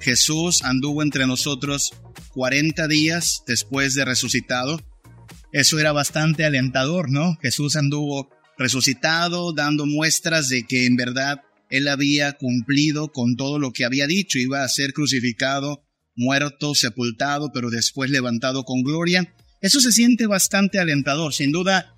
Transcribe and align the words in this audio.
Jesús 0.00 0.62
anduvo 0.64 1.02
entre 1.02 1.26
nosotros 1.26 1.92
40 2.34 2.88
días 2.88 3.44
después 3.46 3.94
de 3.94 4.04
resucitado. 4.04 4.80
Eso 5.52 5.78
era 5.78 5.92
bastante 5.92 6.44
alentador, 6.44 7.10
¿no? 7.10 7.36
Jesús 7.40 7.76
anduvo 7.76 8.28
resucitado, 8.58 9.52
dando 9.52 9.86
muestras 9.86 10.48
de 10.48 10.66
que 10.66 10.86
en 10.86 10.96
verdad 10.96 11.42
él 11.70 11.88
había 11.88 12.32
cumplido 12.32 13.12
con 13.12 13.36
todo 13.36 13.58
lo 13.58 13.72
que 13.72 13.84
había 13.84 14.06
dicho, 14.06 14.38
iba 14.38 14.64
a 14.64 14.68
ser 14.68 14.92
crucificado, 14.92 15.84
muerto, 16.16 16.74
sepultado, 16.74 17.50
pero 17.54 17.70
después 17.70 18.10
levantado 18.10 18.64
con 18.64 18.82
gloria. 18.82 19.34
Eso 19.62 19.80
se 19.80 19.92
siente 19.92 20.26
bastante 20.26 20.78
alentador. 20.78 21.32
Sin 21.32 21.52
duda, 21.52 21.94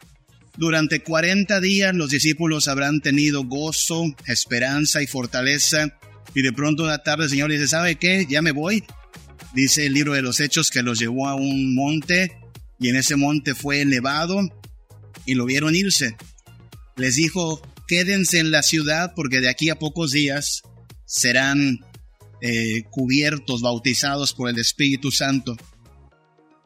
durante 0.57 1.03
40 1.03 1.61
días 1.61 1.95
los 1.95 2.11
discípulos 2.11 2.69
habrán 2.69 3.01
tenido 3.01 3.45
gozo, 3.45 4.05
esperanza 4.27 5.03
y 5.03 5.07
fortaleza 5.07 5.99
y 6.35 6.43
de 6.43 6.53
pronto 6.53 6.85
una 6.85 6.99
tarde 6.99 7.25
el 7.25 7.31
Señor 7.31 7.51
dice, 7.51 7.67
¿sabe 7.67 7.97
qué? 7.97 8.27
Ya 8.29 8.43
me 8.43 8.53
voy. 8.53 8.85
Dice 9.55 9.87
el 9.87 9.95
libro 9.95 10.13
de 10.13 10.23
los 10.23 10.41
Hechos 10.41 10.71
que 10.71 10.83
los 10.83 10.99
llevó 10.99 11.29
a 11.29 11.35
un 11.35 11.75
monte 11.75 12.37
y 12.79 12.89
en 12.89 12.97
ese 12.97 13.17
monte 13.17 13.55
fue 13.55 13.81
elevado 13.81 14.41
y 15.27 15.35
lo 15.35 15.45
vieron 15.47 15.75
irse. 15.75 16.17
Les 16.97 17.17
dijo, 17.17 17.63
quédense 17.87 18.41
en 18.41 18.51
la 18.51 18.63
ciudad 18.63 19.13
porque 19.17 19.41
de 19.41 19.49
aquí 19.49 19.71
a 19.71 19.79
pocos 19.79 20.11
días 20.11 20.63
serán 21.05 21.81
eh, 22.41 22.83
cubiertos, 22.91 23.63
bautizados 23.63 24.35
por 24.35 24.49
el 24.51 24.59
Espíritu 24.59 25.11
Santo. 25.11 25.57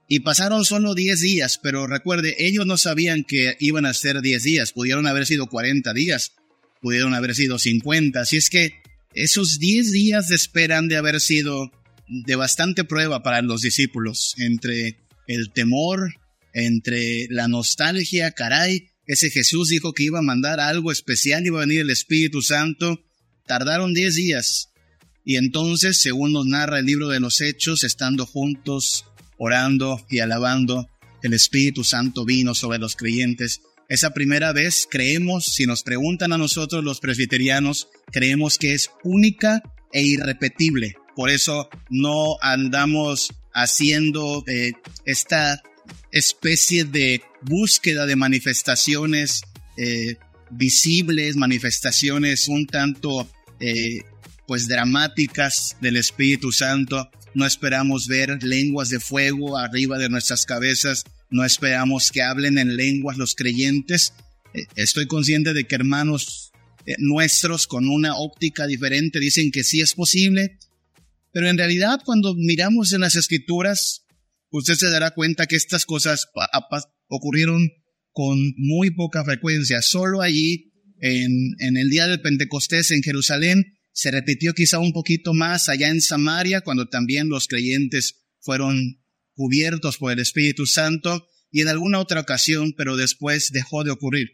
Y 0.08 0.20
pasaron 0.20 0.64
solo 0.64 0.94
10 0.94 1.20
días, 1.20 1.60
pero 1.62 1.86
recuerde, 1.86 2.34
ellos 2.38 2.66
no 2.66 2.78
sabían 2.78 3.24
que 3.24 3.56
iban 3.60 3.84
a 3.84 3.92
ser 3.92 4.22
10 4.22 4.42
días, 4.42 4.72
pudieron 4.72 5.06
haber 5.06 5.26
sido 5.26 5.46
40 5.46 5.92
días, 5.92 6.32
pudieron 6.80 7.12
haber 7.14 7.34
sido 7.34 7.58
50, 7.58 8.20
así 8.20 8.38
es 8.38 8.48
que 8.48 8.72
esos 9.14 9.58
10 9.58 9.92
días 9.92 10.28
de 10.28 10.36
espera 10.36 10.78
han 10.78 10.88
de 10.88 10.96
haber 10.96 11.20
sido 11.20 11.70
de 12.08 12.36
bastante 12.36 12.84
prueba 12.84 13.22
para 13.22 13.42
los 13.42 13.60
discípulos, 13.60 14.34
entre 14.38 14.98
el 15.26 15.52
temor, 15.52 16.14
entre 16.54 17.26
la 17.28 17.46
nostalgia, 17.46 18.30
caray, 18.30 18.88
ese 19.06 19.30
Jesús 19.30 19.68
dijo 19.68 19.94
que 19.94 20.04
iba 20.04 20.18
a 20.18 20.22
mandar 20.22 20.60
algo 20.60 20.92
especial, 20.92 21.44
iba 21.46 21.58
a 21.58 21.66
venir 21.66 21.80
el 21.80 21.90
Espíritu 21.90 22.42
Santo, 22.42 23.04
tardaron 23.46 23.94
10 23.94 24.14
días. 24.14 24.68
Y 25.24 25.36
entonces, 25.36 25.98
según 25.98 26.32
nos 26.32 26.46
narra 26.46 26.78
el 26.78 26.86
libro 26.86 27.08
de 27.08 27.18
los 27.18 27.40
Hechos, 27.40 27.84
estando 27.84 28.26
juntos, 28.26 29.06
orando 29.38 30.04
y 30.10 30.18
alabando, 30.20 30.88
el 31.22 31.34
Espíritu 31.34 31.82
Santo 31.84 32.24
vino 32.24 32.54
sobre 32.54 32.78
los 32.78 32.94
creyentes 32.94 33.60
esa 33.88 34.12
primera 34.12 34.52
vez 34.52 34.86
creemos, 34.88 35.46
si 35.46 35.64
nos 35.64 35.82
preguntan 35.82 36.34
a 36.34 36.38
nosotros 36.38 36.84
los 36.84 37.00
presbiterianos, 37.00 37.88
creemos 38.12 38.58
que 38.58 38.74
es 38.74 38.90
única 39.02 39.62
e 39.92 40.02
irrepetible. 40.02 40.96
Por 41.16 41.30
eso 41.30 41.70
no 41.88 42.36
andamos 42.42 43.32
haciendo 43.54 44.44
eh, 44.46 44.72
esta 45.06 45.62
especie 46.12 46.84
de 46.84 47.22
búsqueda 47.40 48.04
de 48.04 48.16
manifestaciones 48.16 49.40
eh, 49.78 50.16
visibles, 50.50 51.36
manifestaciones 51.36 52.48
un 52.48 52.66
tanto 52.66 53.26
eh, 53.58 54.00
pues 54.48 54.66
dramáticas 54.66 55.76
del 55.80 55.96
Espíritu 55.96 56.50
Santo. 56.50 57.08
No 57.34 57.46
esperamos 57.46 58.08
ver 58.08 58.42
lenguas 58.42 58.88
de 58.88 58.98
fuego 58.98 59.56
arriba 59.56 59.96
de 59.98 60.08
nuestras 60.08 60.44
cabezas 60.44 61.04
no 61.30 61.44
esperamos 61.44 62.10
que 62.10 62.22
hablen 62.22 62.58
en 62.58 62.76
lenguas 62.76 63.18
los 63.18 63.34
creyentes. 63.34 64.14
Eh, 64.54 64.64
estoy 64.76 65.06
consciente 65.06 65.52
de 65.52 65.66
que 65.66 65.74
hermanos 65.74 66.52
eh, 66.86 66.94
nuestros 66.98 67.66
con 67.66 67.88
una 67.88 68.16
óptica 68.16 68.66
diferente 68.66 69.20
dicen 69.20 69.50
que 69.50 69.64
sí 69.64 69.80
es 69.80 69.94
posible, 69.94 70.58
pero 71.32 71.48
en 71.48 71.58
realidad 71.58 72.00
cuando 72.04 72.34
miramos 72.34 72.92
en 72.92 73.02
las 73.02 73.14
escrituras, 73.14 74.06
usted 74.50 74.74
se 74.74 74.88
dará 74.88 75.10
cuenta 75.10 75.46
que 75.46 75.56
estas 75.56 75.84
cosas 75.84 76.28
ocurrieron 77.08 77.70
con 78.12 78.38
muy 78.56 78.90
poca 78.90 79.22
frecuencia. 79.24 79.82
Solo 79.82 80.22
allí, 80.22 80.72
en, 81.00 81.54
en 81.60 81.76
el 81.76 81.90
día 81.90 82.08
del 82.08 82.22
Pentecostés 82.22 82.90
en 82.90 83.02
Jerusalén, 83.02 83.77
se 83.98 84.12
repitió 84.12 84.54
quizá 84.54 84.78
un 84.78 84.92
poquito 84.92 85.34
más 85.34 85.68
allá 85.68 85.88
en 85.88 86.00
Samaria, 86.00 86.60
cuando 86.60 86.88
también 86.88 87.28
los 87.28 87.48
creyentes 87.48 88.28
fueron 88.38 89.02
cubiertos 89.34 89.96
por 89.96 90.12
el 90.12 90.20
Espíritu 90.20 90.66
Santo 90.66 91.26
y 91.50 91.62
en 91.62 91.68
alguna 91.68 91.98
otra 91.98 92.20
ocasión, 92.20 92.74
pero 92.76 92.96
después 92.96 93.50
dejó 93.50 93.82
de 93.82 93.90
ocurrir. 93.90 94.28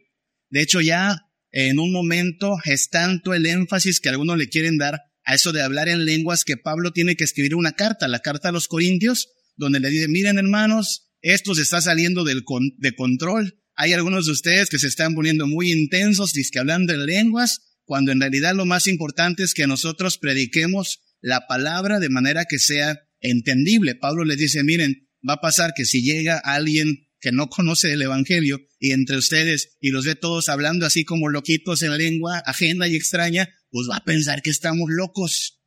De 0.51 0.61
hecho, 0.61 0.83
ya 0.83 1.19
en 1.51 1.79
un 1.79 1.93
momento 1.93 2.57
es 2.67 2.91
tanto 2.91 3.33
el 3.33 3.47
énfasis 3.47 4.01
que 4.01 4.11
algunos 4.11 4.37
le 4.37 4.51
quieren 4.51 4.77
dar 4.77 5.01
a 5.25 5.35
eso 5.35 5.51
de 5.51 5.63
hablar 5.63 5.89
en 5.89 6.05
lenguas 6.05 6.45
que 6.45 6.59
Pablo 6.59 6.93
tiene 6.93 7.17
que 7.17 7.25
escribir 7.25 7.55
una 7.55 7.73
carta, 7.73 8.07
la 8.07 8.21
carta 8.21 8.51
a 8.51 8.53
los 8.53 8.69
Corintios, 8.69 9.31
donde 9.57 9.81
le 9.81 9.89
dice, 9.89 10.09
miren 10.09 10.37
hermanos, 10.37 11.11
esto 11.23 11.55
se 11.55 11.63
está 11.63 11.81
saliendo 11.81 12.25
del 12.25 12.43
de 12.77 12.95
control. 12.95 13.63
Hay 13.77 13.95
algunos 13.95 14.27
de 14.27 14.33
ustedes 14.33 14.69
que 14.69 14.79
se 14.79 14.89
están 14.89 15.15
poniendo 15.15 15.47
muy 15.47 15.73
intensos, 15.73 16.35
que 16.53 16.59
hablando 16.59 16.93
en 16.93 17.07
lenguas, 17.07 17.63
cuando 17.85 18.13
en 18.13 18.21
realidad 18.21 18.55
lo 18.55 18.67
más 18.67 18.87
importante 18.87 19.43
es 19.43 19.55
que 19.55 19.67
nosotros 19.67 20.19
prediquemos 20.19 21.01
la 21.21 21.47
palabra 21.47 22.01
de 22.01 22.09
manera 22.09 22.45
que 22.45 22.59
sea 22.59 23.01
entendible. 23.21 23.95
Pablo 23.95 24.25
les 24.25 24.39
dice, 24.39 24.63
miren, 24.63 25.09
va 25.27 25.35
a 25.35 25.41
pasar 25.41 25.73
que 25.75 25.85
si 25.85 26.03
llega 26.03 26.39
alguien 26.39 27.09
que 27.21 27.33
no 27.33 27.49
conoce 27.49 27.93
el 27.93 28.03
Evangelio 28.03 28.61
y 28.79 28.93
entre 28.93 29.17
ustedes 29.17 29.77
y 29.81 29.91
los 29.91 30.05
ve 30.05 30.15
todos 30.15 30.51
hablando 30.51 30.85
así 30.85 31.05
como 31.05 31.31
loquitos 31.31 31.83
en 31.83 31.97
lengua 31.97 32.43
ajena 32.45 32.87
y 32.87 32.97
extraña, 32.97 33.49
pues 33.71 33.89
va 33.91 33.97
a 33.97 34.05
pensar 34.05 34.43
que 34.43 34.51
estamos 34.51 34.91
locos. 34.91 35.63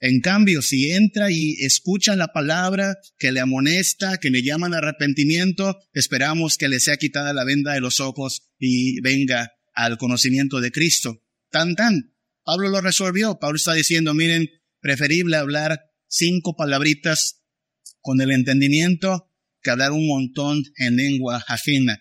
En 0.00 0.20
cambio, 0.20 0.62
si 0.62 0.90
entra 0.90 1.30
y 1.30 1.56
escucha 1.60 2.16
la 2.16 2.28
palabra 2.28 2.96
que 3.18 3.32
le 3.32 3.40
amonesta, 3.40 4.18
que 4.18 4.30
le 4.30 4.42
llaman 4.42 4.74
arrepentimiento, 4.74 5.78
esperamos 5.92 6.56
que 6.56 6.68
le 6.68 6.80
sea 6.80 6.96
quitada 6.96 7.32
la 7.32 7.44
venda 7.44 7.74
de 7.74 7.80
los 7.80 8.00
ojos 8.00 8.42
y 8.58 9.00
venga 9.00 9.52
al 9.74 9.98
conocimiento 9.98 10.60
de 10.60 10.72
Cristo. 10.72 11.22
Tan 11.50 11.74
tan. 11.74 12.14
Pablo 12.44 12.68
lo 12.68 12.80
resolvió. 12.80 13.38
Pablo 13.38 13.56
está 13.56 13.74
diciendo, 13.74 14.14
miren, 14.14 14.48
preferible 14.80 15.36
hablar 15.36 15.80
cinco 16.08 16.56
palabritas 16.56 17.42
con 18.00 18.20
el 18.20 18.30
entendimiento 18.30 19.32
que 19.62 19.70
hablar 19.70 19.92
un 19.92 20.06
montón 20.06 20.62
en 20.76 20.96
lengua 20.96 21.44
ajena. 21.48 22.00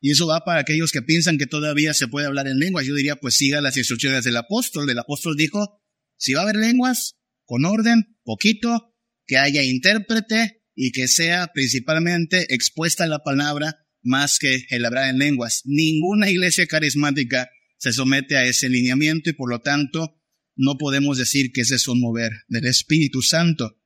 Y 0.00 0.10
eso 0.10 0.26
va 0.26 0.44
para 0.44 0.60
aquellos 0.60 0.92
que 0.92 1.02
piensan 1.02 1.38
que 1.38 1.46
todavía 1.46 1.94
se 1.94 2.08
puede 2.08 2.26
hablar 2.26 2.48
en 2.48 2.58
lenguas. 2.58 2.86
Yo 2.86 2.94
diría, 2.94 3.16
pues 3.16 3.36
siga 3.36 3.60
las 3.60 3.76
instrucciones 3.76 4.24
del 4.24 4.36
apóstol. 4.36 4.90
El 4.90 4.98
apóstol 4.98 5.36
dijo, 5.36 5.80
si 6.16 6.32
va 6.32 6.40
a 6.40 6.42
haber 6.42 6.56
lenguas, 6.56 7.16
con 7.44 7.64
orden, 7.64 8.18
poquito, 8.24 8.94
que 9.26 9.38
haya 9.38 9.62
intérprete 9.62 10.62
y 10.74 10.92
que 10.92 11.08
sea 11.08 11.50
principalmente 11.54 12.52
expuesta 12.54 13.06
la 13.06 13.20
palabra 13.20 13.86
más 14.02 14.38
que 14.38 14.66
el 14.70 14.84
hablar 14.84 15.08
en 15.08 15.18
lenguas. 15.18 15.62
Ninguna 15.64 16.30
iglesia 16.30 16.66
carismática 16.66 17.48
se 17.78 17.92
somete 17.92 18.36
a 18.36 18.44
ese 18.46 18.68
lineamiento 18.68 19.30
y 19.30 19.34
por 19.34 19.50
lo 19.50 19.60
tanto 19.60 20.20
no 20.54 20.78
podemos 20.78 21.18
decir 21.18 21.52
que 21.52 21.62
ese 21.62 21.74
es 21.76 21.86
un 21.88 22.00
mover 22.00 22.32
del 22.48 22.66
Espíritu 22.66 23.22
Santo. 23.22 23.78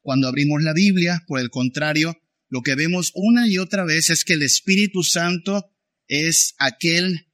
Cuando 0.00 0.28
abrimos 0.28 0.62
la 0.62 0.72
Biblia, 0.72 1.22
por 1.26 1.40
el 1.40 1.50
contrario, 1.50 2.16
lo 2.48 2.62
que 2.62 2.74
vemos 2.74 3.12
una 3.14 3.48
y 3.48 3.58
otra 3.58 3.84
vez 3.84 4.10
es 4.10 4.24
que 4.24 4.34
el 4.34 4.42
Espíritu 4.42 5.02
Santo 5.02 5.70
es 6.08 6.54
aquel 6.58 7.32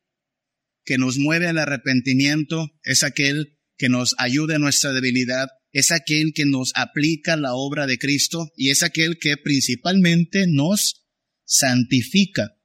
que 0.85 0.99
nos 0.99 1.19
mueve 1.19 1.47
al 1.47 1.59
arrepentimiento, 1.59 2.71
es 2.83 3.03
aquel 3.03 3.59
que 3.77 3.89
nos 3.89 4.15
ayuda 4.19 4.57
en 4.57 4.63
nuestra 4.63 4.93
debilidad, 4.93 5.49
es 5.73 5.93
aquel 5.93 6.33
que 6.35 6.47
nos 6.47 6.73
aplica 6.75 7.37
la 7.37 7.55
obra 7.55 7.87
de 7.87 7.99
Cristo 7.99 8.51
y 8.57 8.71
es 8.71 8.83
aquel 8.83 9.19
que 9.19 9.37
principalmente 9.37 10.47
nos 10.49 11.07
santifica, 11.45 12.57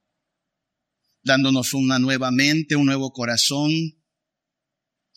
dándonos 1.26 1.74
una 1.74 2.00
nueva 2.00 2.32
mente, 2.32 2.76
un 2.76 2.86
nuevo 2.86 3.12
corazón, 3.12 3.72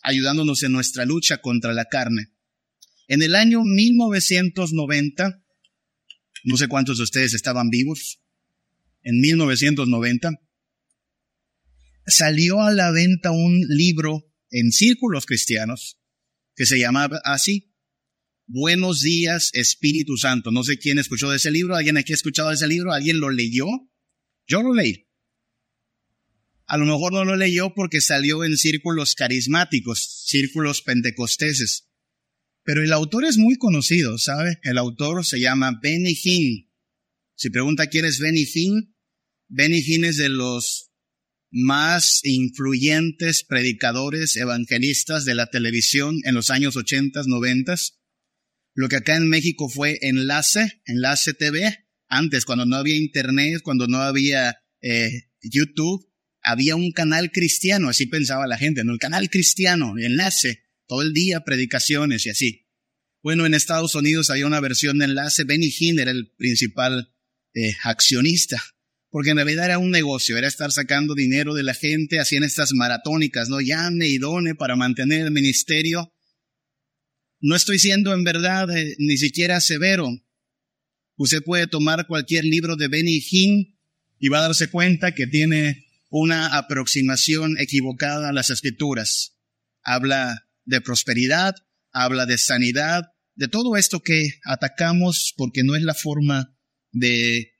ayudándonos 0.01 0.63
en 0.63 0.73
nuestra 0.73 1.05
lucha 1.05 1.37
contra 1.37 1.73
la 1.73 1.85
carne. 1.85 2.33
En 3.07 3.21
el 3.21 3.35
año 3.35 3.61
1990, 3.63 5.41
no 6.43 6.57
sé 6.57 6.67
cuántos 6.67 6.97
de 6.97 7.03
ustedes 7.03 7.33
estaban 7.33 7.69
vivos, 7.69 8.21
en 9.03 9.21
1990, 9.21 10.31
salió 12.05 12.61
a 12.61 12.73
la 12.73 12.91
venta 12.91 13.31
un 13.31 13.61
libro 13.69 14.25
en 14.49 14.71
círculos 14.71 15.25
cristianos 15.25 15.99
que 16.55 16.65
se 16.65 16.79
llamaba 16.79 17.21
así, 17.23 17.69
Buenos 18.51 19.01
días 19.01 19.51
Espíritu 19.53 20.17
Santo. 20.17 20.49
No 20.49 20.63
sé 20.63 20.79
quién 20.79 20.97
escuchó 20.97 21.29
de 21.29 21.35
ese 21.35 21.51
libro, 21.51 21.75
alguien 21.75 21.97
aquí 21.97 22.13
ha 22.13 22.15
escuchado 22.15 22.49
de 22.49 22.55
ese 22.55 22.67
libro, 22.67 22.91
alguien 22.91 23.19
lo 23.19 23.29
leyó. 23.29 23.67
Yo 24.47 24.63
lo 24.63 24.73
leí. 24.73 25.08
A 26.69 26.77
lo 26.77 26.85
mejor 26.85 27.13
no 27.13 27.25
lo 27.25 27.35
leyó 27.35 27.73
porque 27.73 27.99
salió 27.99 28.43
en 28.43 28.55
círculos 28.55 29.15
carismáticos, 29.15 30.23
círculos 30.27 30.83
pentecosteses. 30.83 31.89
Pero 32.63 32.83
el 32.83 32.93
autor 32.93 33.25
es 33.25 33.39
muy 33.39 33.55
conocido, 33.57 34.19
¿sabe? 34.19 34.59
El 34.61 34.77
autor 34.77 35.25
se 35.25 35.39
llama 35.39 35.79
Benny 35.81 36.15
Hinn. 36.23 36.71
Si 37.35 37.49
pregunta 37.49 37.87
quién 37.87 38.05
es 38.05 38.19
Benny 38.19 38.45
Hinn, 38.53 38.95
Benny 39.47 39.79
Hinn 39.79 40.05
es 40.05 40.17
de 40.17 40.29
los 40.29 40.91
más 41.49 42.19
influyentes 42.23 43.43
predicadores 43.43 44.35
evangelistas 44.35 45.25
de 45.25 45.33
la 45.33 45.47
televisión 45.47 46.17
en 46.23 46.35
los 46.35 46.51
años 46.51 46.75
80, 46.75 47.23
90. 47.25 47.75
Lo 48.75 48.89
que 48.89 48.97
acá 48.97 49.15
en 49.15 49.27
México 49.27 49.69
fue 49.69 49.97
Enlace, 50.01 50.83
Enlace 50.85 51.33
TV. 51.33 51.87
Antes, 52.07 52.45
cuando 52.45 52.67
no 52.67 52.75
había 52.75 52.95
internet, 52.95 53.61
cuando 53.63 53.87
no 53.87 53.97
había 53.97 54.57
eh, 54.81 55.31
YouTube, 55.41 56.08
había 56.49 56.75
un 56.75 56.91
canal 56.91 57.31
cristiano, 57.31 57.89
así 57.89 58.05
pensaba 58.05 58.47
la 58.47 58.57
gente, 58.57 58.83
¿no? 58.83 58.93
El 58.93 58.99
canal 58.99 59.29
cristiano, 59.29 59.97
Enlace, 59.97 60.63
todo 60.87 61.01
el 61.01 61.13
día 61.13 61.41
predicaciones 61.41 62.25
y 62.25 62.29
así. 62.29 62.67
Bueno, 63.21 63.45
en 63.45 63.53
Estados 63.53 63.95
Unidos 63.95 64.29
había 64.29 64.47
una 64.47 64.59
versión 64.59 64.97
de 64.97 65.05
Enlace, 65.05 65.43
Benny 65.43 65.73
Hinn 65.77 65.99
era 65.99 66.11
el 66.11 66.31
principal 66.37 67.13
eh, 67.53 67.73
accionista 67.83 68.63
porque 69.11 69.31
en 69.31 69.37
realidad 69.37 69.65
era 69.65 69.79
un 69.79 69.91
negocio, 69.91 70.37
era 70.37 70.47
estar 70.47 70.71
sacando 70.71 71.15
dinero 71.15 71.53
de 71.53 71.63
la 71.63 71.73
gente, 71.73 72.19
hacían 72.19 72.43
estas 72.43 72.73
maratónicas, 72.73 73.49
¿no? 73.49 73.59
Llame 73.59 74.07
y 74.07 74.19
done 74.19 74.55
para 74.55 74.75
mantener 74.75 75.25
el 75.25 75.31
ministerio. 75.31 76.13
No 77.39 77.55
estoy 77.55 77.79
siendo 77.79 78.13
en 78.13 78.23
verdad 78.23 78.69
eh, 78.75 78.95
ni 78.99 79.17
siquiera 79.17 79.61
severo. 79.61 80.09
Usted 81.15 81.41
puede 81.43 81.67
tomar 81.67 82.05
cualquier 82.05 82.45
libro 82.45 82.75
de 82.75 82.87
Benny 82.87 83.19
Hinn 83.29 83.79
y 84.19 84.27
va 84.27 84.39
a 84.39 84.43
darse 84.43 84.69
cuenta 84.69 85.13
que 85.15 85.25
tiene 85.25 85.85
una 86.09 86.57
aproximación 86.57 87.57
equivocada 87.59 88.29
a 88.29 88.33
las 88.33 88.49
escrituras. 88.49 89.37
Habla 89.83 90.47
de 90.65 90.81
prosperidad, 90.81 91.55
habla 91.91 92.25
de 92.25 92.37
sanidad, 92.37 93.11
de 93.35 93.47
todo 93.47 93.77
esto 93.77 94.01
que 94.01 94.39
atacamos 94.43 95.33
porque 95.37 95.63
no 95.63 95.75
es 95.75 95.83
la 95.83 95.93
forma 95.93 96.55
de 96.91 97.53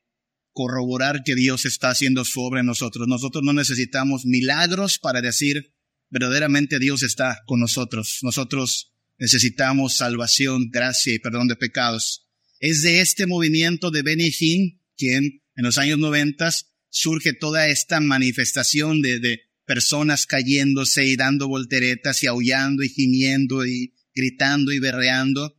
corroborar 0.51 1.24
que 1.24 1.36
Dios 1.36 1.66
está 1.66 1.90
haciendo 1.92 2.25
sobre 2.25 2.63
nosotros. 2.63 3.07
Nosotros 3.07 3.44
no 3.44 3.54
necesitamos 3.54 4.25
milagros 4.25 5.00
para 5.00 5.22
decir 5.22 5.74
verdaderamente 6.10 6.80
Dios 6.80 7.04
está 7.04 7.44
con 7.45 7.60
nosotros. 7.60 8.19
Nosotros 8.24 8.94
necesitamos 9.18 9.98
salvación, 9.98 10.69
gracia 10.72 11.13
y 11.13 11.19
perdón 11.19 11.48
de 11.48 11.56
pecados. 11.56 12.28
Es 12.60 12.81
de 12.81 13.00
este 13.00 13.25
movimiento 13.25 13.92
de 13.92 14.02
Benny 14.02 14.31
Hinn, 14.38 14.81
quien 14.98 15.44
en 15.56 15.63
los 15.63 15.78
años 15.78 16.00
noventas 16.00 16.69
surge 16.89 17.33
toda 17.33 17.68
esta 17.68 18.00
manifestación 18.00 19.01
de, 19.01 19.19
de 19.19 19.41
personas 19.65 20.25
cayéndose 20.25 21.06
y 21.06 21.15
dando 21.15 21.47
volteretas 21.47 22.24
y 22.24 22.27
aullando 22.27 22.83
y 22.83 22.89
gimiendo 22.89 23.65
y 23.65 23.94
gritando 24.13 24.71
y 24.71 24.80
berreando. 24.80 25.56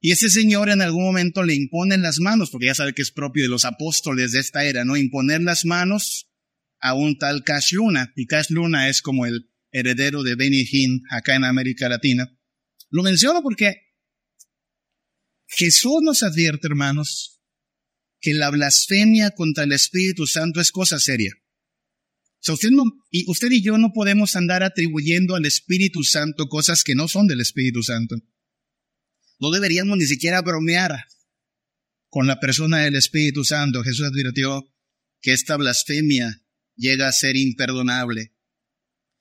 Y 0.00 0.12
ese 0.12 0.30
señor 0.30 0.70
en 0.70 0.80
algún 0.80 1.04
momento 1.04 1.42
le 1.42 1.54
imponen 1.54 2.02
las 2.02 2.20
manos, 2.20 2.50
porque 2.50 2.66
ya 2.66 2.74
sabe 2.74 2.94
que 2.94 3.02
es 3.02 3.10
propio 3.10 3.42
de 3.42 3.48
los 3.48 3.64
apóstoles 3.64 4.32
de 4.32 4.40
esta 4.40 4.64
era, 4.64 4.84
¿no? 4.84 4.96
Imponer 4.96 5.42
las 5.42 5.64
manos 5.64 6.30
a 6.80 6.94
un 6.94 7.18
tal 7.18 7.44
Cash 7.44 7.74
Luna. 7.74 8.12
Y 8.16 8.26
Cash 8.26 8.50
Luna 8.50 8.88
es 8.88 9.02
como 9.02 9.26
el 9.26 9.50
heredero 9.72 10.22
de 10.22 10.34
Benny 10.34 10.66
Hinn 10.70 11.02
acá 11.10 11.36
en 11.36 11.44
América 11.44 11.88
Latina. 11.88 12.30
Lo 12.90 13.02
menciono 13.02 13.42
porque 13.42 13.76
Jesús 15.46 16.00
nos 16.02 16.22
advierte, 16.22 16.66
hermanos, 16.66 17.39
que 18.20 18.34
la 18.34 18.50
blasfemia 18.50 19.30
contra 19.32 19.64
el 19.64 19.72
Espíritu 19.72 20.26
Santo 20.26 20.60
es 20.60 20.70
cosa 20.70 20.98
seria. 20.98 21.32
O 22.48 22.52
usted, 22.52 22.70
no, 22.70 22.84
y 23.10 23.30
usted 23.30 23.50
y 23.50 23.62
yo 23.62 23.76
no 23.76 23.92
podemos 23.92 24.34
andar 24.34 24.62
atribuyendo 24.62 25.34
al 25.34 25.44
Espíritu 25.44 26.02
Santo 26.02 26.48
cosas 26.48 26.84
que 26.84 26.94
no 26.94 27.06
son 27.06 27.26
del 27.26 27.40
Espíritu 27.40 27.82
Santo. 27.82 28.16
No 29.38 29.50
deberíamos 29.50 29.98
ni 29.98 30.06
siquiera 30.06 30.40
bromear 30.42 31.04
con 32.08 32.26
la 32.26 32.40
persona 32.40 32.78
del 32.78 32.96
Espíritu 32.96 33.44
Santo. 33.44 33.82
Jesús 33.82 34.06
advirtió 34.06 34.70
que 35.20 35.32
esta 35.32 35.56
blasfemia 35.56 36.42
llega 36.76 37.08
a 37.08 37.12
ser 37.12 37.36
imperdonable. 37.36 38.34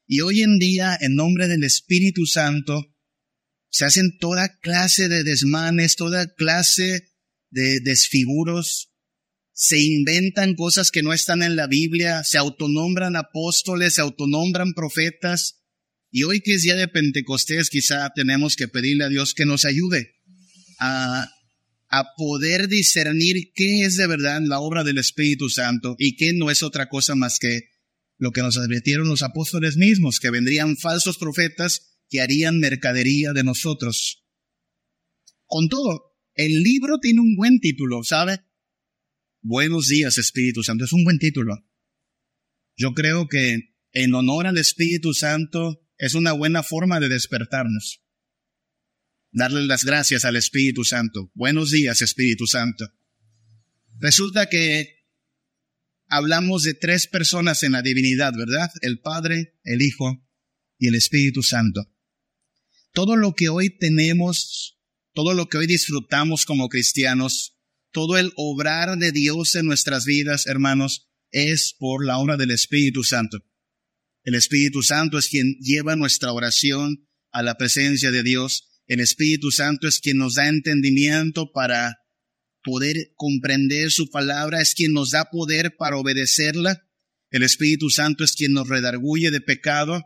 Y 0.08 0.22
hoy 0.22 0.42
en 0.42 0.58
día, 0.58 0.98
en 1.00 1.16
nombre 1.16 1.48
del 1.48 1.64
Espíritu 1.64 2.26
Santo, 2.26 2.96
se 3.70 3.86
hacen 3.86 4.18
toda 4.18 4.60
clase 4.60 5.08
de 5.08 5.24
desmanes, 5.24 5.96
toda 5.96 6.34
clase 6.34 7.14
de 7.50 7.80
desfiguros, 7.82 8.89
se 9.62 9.78
inventan 9.78 10.56
cosas 10.56 10.90
que 10.90 11.04
no 11.04 11.12
están 11.12 11.44
en 11.44 11.58
la 11.58 11.68
Biblia, 11.68 12.24
se 12.24 12.38
autonombran 12.38 13.18
apóstoles, 13.18 13.96
se 13.96 14.00
autonombran 14.00 14.72
profetas, 14.72 15.66
y 16.10 16.24
hoy 16.24 16.40
que 16.40 16.54
es 16.54 16.62
día 16.62 16.78
de 16.78 16.88
Pentecostés, 16.88 17.70
quizá 17.70 18.10
tenemos 18.16 18.56
que 18.56 18.70
pedirle 18.70 19.04
a 19.04 19.10
Dios 19.10 19.34
que 19.34 19.46
nos 19.46 19.66
ayude 19.66 20.16
a, 20.80 21.30
a 21.90 22.06
poder 22.16 22.70
discernir 22.70 23.52
qué 23.54 23.82
es 23.82 23.98
de 23.98 24.08
verdad 24.08 24.40
la 24.42 24.62
obra 24.62 24.86
del 24.86 24.98
Espíritu 24.98 25.50
Santo 25.50 25.98
y 26.00 26.16
qué 26.16 26.32
no 26.32 26.50
es 26.50 26.64
otra 26.64 26.88
cosa 26.88 27.16
más 27.16 27.38
que 27.38 27.64
lo 28.18 28.32
que 28.32 28.42
nos 28.42 28.58
advirtieron 28.58 29.10
los 29.10 29.24
apóstoles 29.24 29.76
mismos, 29.76 30.22
que 30.22 30.30
vendrían 30.30 30.78
falsos 30.78 31.18
profetas 31.18 32.00
que 32.10 32.22
harían 32.22 32.60
mercadería 32.60 33.34
de 33.34 33.44
nosotros. 33.44 34.24
Con 35.48 35.68
todo, 35.68 36.14
el 36.34 36.64
libro 36.64 37.00
tiene 37.00 37.20
un 37.20 37.36
buen 37.36 37.60
título, 37.60 38.06
¿sabe? 38.06 38.40
Buenos 39.42 39.88
días, 39.88 40.18
Espíritu 40.18 40.64
Santo. 40.64 40.84
Es 40.84 40.92
un 40.92 41.06
buen 41.06 41.18
título. 41.18 41.66
Yo 42.76 42.94
creo 42.94 43.28
que 43.28 43.74
en 43.94 44.14
honor 44.14 44.48
al 44.48 44.58
Espíritu 44.58 45.14
Santo 45.14 45.88
es 45.98 46.14
una 46.14 46.34
buena 46.34 46.62
forma 46.62 47.00
de 47.00 47.08
despertarnos. 47.08 48.04
Darle 49.32 49.66
las 49.66 49.86
gracias 49.86 50.26
al 50.26 50.36
Espíritu 50.36 50.84
Santo. 50.84 51.32
Buenos 51.36 51.72
días, 51.72 52.02
Espíritu 52.02 52.48
Santo. 52.48 52.86
Resulta 53.98 54.50
que 54.50 55.06
hablamos 56.08 56.64
de 56.64 56.74
tres 56.74 57.08
personas 57.08 57.64
en 57.64 57.74
la 57.74 57.82
divinidad, 57.82 58.34
¿verdad? 58.36 58.70
El 58.82 59.00
Padre, 59.00 59.58
el 59.64 59.82
Hijo 59.82 60.28
y 60.78 60.88
el 60.88 60.96
Espíritu 60.96 61.44
Santo. 61.44 61.90
Todo 62.92 63.16
lo 63.16 63.36
que 63.36 63.48
hoy 63.48 63.70
tenemos, 63.78 64.80
todo 65.14 65.34
lo 65.34 65.48
que 65.48 65.60
hoy 65.60 65.68
disfrutamos 65.68 66.46
como 66.46 66.68
cristianos, 66.68 67.59
todo 67.92 68.18
el 68.18 68.32
obrar 68.36 68.98
de 68.98 69.12
Dios 69.12 69.56
en 69.56 69.66
nuestras 69.66 70.06
vidas, 70.06 70.48
hermanos, 70.48 71.10
es 71.32 71.76
por 71.78 72.06
la 72.06 72.18
obra 72.18 72.38
del 72.38 72.52
Espíritu 72.52 73.04
Santo. 73.04 73.40
El 74.24 74.36
Espíritu 74.36 74.84
Santo 74.84 75.18
es 75.18 75.28
quien 75.28 75.56
lleva 75.60 75.96
nuestra 75.96 76.34
oración 76.34 77.08
a 77.32 77.44
la 77.44 77.56
presencia 77.56 78.12
de 78.12 78.24
Dios. 78.24 78.68
El 78.88 79.00
Espíritu 79.00 79.52
Santo 79.52 79.88
es 79.88 80.00
quien 80.00 80.18
nos 80.18 80.36
da 80.36 80.48
entendimiento 80.48 81.52
para 81.52 81.98
poder 82.64 83.12
comprender 83.16 83.92
su 83.92 84.10
palabra, 84.10 84.62
es 84.62 84.74
quien 84.74 84.94
nos 84.94 85.12
da 85.12 85.30
poder 85.32 85.76
para 85.78 85.98
obedecerla. 85.98 86.84
El 87.32 87.44
Espíritu 87.44 87.90
Santo 87.90 88.24
es 88.24 88.34
quien 88.34 88.54
nos 88.54 88.68
redarguye 88.68 89.32
de 89.32 89.42
pecado. 89.42 90.04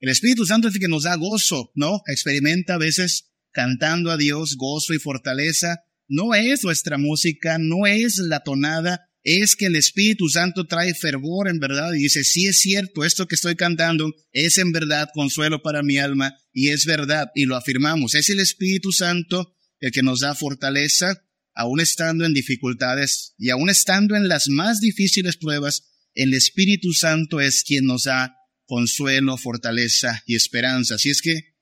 El 0.00 0.10
Espíritu 0.10 0.44
Santo 0.44 0.68
es 0.68 0.74
el 0.74 0.80
que 0.80 0.88
nos 0.88 1.04
da 1.04 1.14
gozo, 1.16 1.70
¿no? 1.74 2.02
Experimenta 2.06 2.74
a 2.74 2.78
veces 2.78 3.32
cantando 3.52 4.10
a 4.10 4.16
Dios 4.16 4.56
gozo 4.56 4.92
y 4.92 4.98
fortaleza. 4.98 5.84
No 6.08 6.34
es 6.34 6.64
nuestra 6.64 6.98
música, 6.98 7.58
no 7.58 7.86
es 7.86 8.18
la 8.18 8.40
tonada, 8.40 9.08
es 9.24 9.56
que 9.56 9.66
el 9.66 9.76
Espíritu 9.76 10.28
Santo 10.28 10.66
trae 10.66 10.94
fervor 10.94 11.48
en 11.48 11.58
verdad 11.58 11.94
y 11.94 12.02
dice, 12.02 12.24
sí 12.24 12.46
es 12.46 12.60
cierto, 12.60 13.04
esto 13.04 13.26
que 13.26 13.34
estoy 13.34 13.56
cantando 13.56 14.12
es 14.32 14.58
en 14.58 14.70
verdad 14.70 15.08
consuelo 15.14 15.62
para 15.62 15.82
mi 15.82 15.96
alma 15.96 16.36
y 16.52 16.68
es 16.68 16.84
verdad 16.84 17.30
y 17.34 17.46
lo 17.46 17.56
afirmamos. 17.56 18.14
Es 18.14 18.28
el 18.28 18.40
Espíritu 18.40 18.92
Santo 18.92 19.56
el 19.80 19.92
que 19.92 20.02
nos 20.02 20.20
da 20.20 20.34
fortaleza, 20.34 21.24
aún 21.54 21.80
estando 21.80 22.26
en 22.26 22.34
dificultades 22.34 23.34
y 23.38 23.50
aún 23.50 23.70
estando 23.70 24.14
en 24.14 24.28
las 24.28 24.48
más 24.48 24.80
difíciles 24.80 25.36
pruebas, 25.36 25.84
el 26.14 26.34
Espíritu 26.34 26.92
Santo 26.92 27.40
es 27.40 27.64
quien 27.64 27.86
nos 27.86 28.04
da 28.04 28.36
consuelo, 28.66 29.36
fortaleza 29.36 30.22
y 30.26 30.36
esperanza. 30.36 30.96
Así 30.96 31.10
es 31.10 31.22
que, 31.22 31.53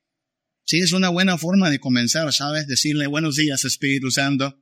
sí 0.65 0.79
es 0.79 0.91
una 0.91 1.09
buena 1.09 1.37
forma 1.37 1.69
de 1.69 1.79
comenzar, 1.79 2.31
¿sabes? 2.33 2.67
Decirle 2.67 3.07
buenos 3.07 3.35
días, 3.35 3.65
Espíritu 3.65 4.11
Santo. 4.11 4.59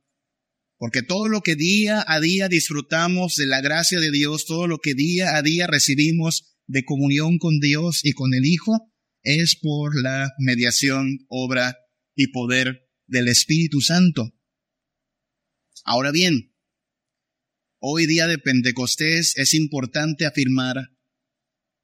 Porque 0.78 1.02
todo 1.02 1.28
lo 1.28 1.42
que 1.42 1.54
día 1.54 2.04
a 2.06 2.20
día 2.20 2.48
disfrutamos 2.48 3.36
de 3.36 3.46
la 3.46 3.60
gracia 3.60 4.00
de 4.00 4.10
Dios, 4.10 4.46
todo 4.46 4.66
lo 4.66 4.78
que 4.78 4.94
día 4.94 5.36
a 5.36 5.42
día 5.42 5.66
recibimos 5.66 6.56
de 6.66 6.84
comunión 6.84 7.38
con 7.38 7.60
Dios 7.60 8.04
y 8.04 8.12
con 8.12 8.34
el 8.34 8.44
Hijo, 8.46 8.92
es 9.22 9.56
por 9.56 10.00
la 10.00 10.32
mediación, 10.38 11.20
obra 11.28 11.76
y 12.16 12.28
poder 12.28 12.88
del 13.06 13.28
Espíritu 13.28 13.80
Santo. 13.80 14.32
Ahora 15.84 16.10
bien, 16.10 16.54
hoy 17.80 18.06
día 18.06 18.26
de 18.26 18.38
Pentecostés 18.38 19.36
es 19.36 19.54
importante 19.54 20.26
afirmar 20.26 20.90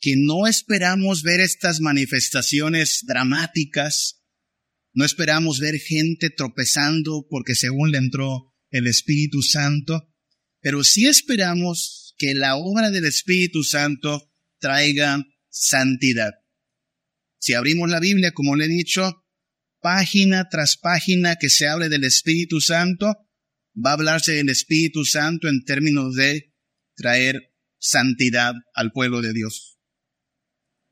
que 0.00 0.14
no 0.16 0.46
esperamos 0.46 1.22
ver 1.22 1.40
estas 1.40 1.80
manifestaciones 1.80 3.04
dramáticas, 3.06 4.22
no 4.92 5.04
esperamos 5.04 5.60
ver 5.60 5.78
gente 5.78 6.30
tropezando 6.30 7.26
porque 7.28 7.54
según 7.54 7.90
le 7.90 7.98
entró 7.98 8.54
el 8.70 8.86
Espíritu 8.86 9.42
Santo, 9.42 10.14
pero 10.60 10.84
sí 10.84 11.06
esperamos 11.06 12.14
que 12.18 12.34
la 12.34 12.56
obra 12.56 12.90
del 12.90 13.04
Espíritu 13.04 13.62
Santo 13.62 14.32
traiga 14.58 15.24
santidad. 15.48 16.32
Si 17.38 17.54
abrimos 17.54 17.88
la 17.88 18.00
Biblia, 18.00 18.32
como 18.32 18.56
le 18.56 18.64
he 18.64 18.68
dicho, 18.68 19.24
página 19.80 20.48
tras 20.48 20.76
página 20.76 21.36
que 21.36 21.50
se 21.50 21.68
hable 21.68 21.88
del 21.88 22.04
Espíritu 22.04 22.60
Santo, 22.60 23.16
va 23.74 23.90
a 23.90 23.94
hablarse 23.94 24.32
del 24.32 24.48
Espíritu 24.48 25.04
Santo 25.04 25.48
en 25.48 25.64
términos 25.64 26.14
de 26.14 26.52
traer 26.96 27.54
santidad 27.78 28.54
al 28.74 28.90
pueblo 28.90 29.22
de 29.22 29.32
Dios. 29.32 29.77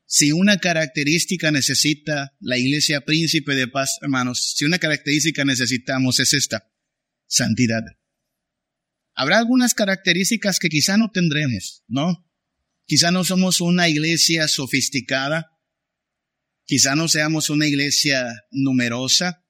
Si 0.09 0.31
una 0.31 0.57
característica 0.57 1.51
necesita 1.51 2.33
la 2.39 2.57
iglesia 2.57 3.01
príncipe 3.01 3.55
de 3.55 3.67
paz, 3.67 3.97
hermanos, 4.01 4.53
si 4.55 4.63
una 4.63 4.79
característica 4.79 5.43
necesitamos 5.43 6.21
es 6.21 6.33
esta, 6.33 6.71
santidad. 7.27 7.83
Habrá 9.13 9.37
algunas 9.37 9.73
características 9.73 10.59
que 10.59 10.69
quizá 10.69 10.95
no 10.95 11.11
tendremos, 11.11 11.83
¿no? 11.89 12.25
Quizá 12.85 13.11
no 13.11 13.25
somos 13.25 13.59
una 13.59 13.89
iglesia 13.89 14.47
sofisticada, 14.47 15.59
quizá 16.63 16.95
no 16.95 17.09
seamos 17.09 17.49
una 17.49 17.67
iglesia 17.67 18.25
numerosa, 18.51 19.45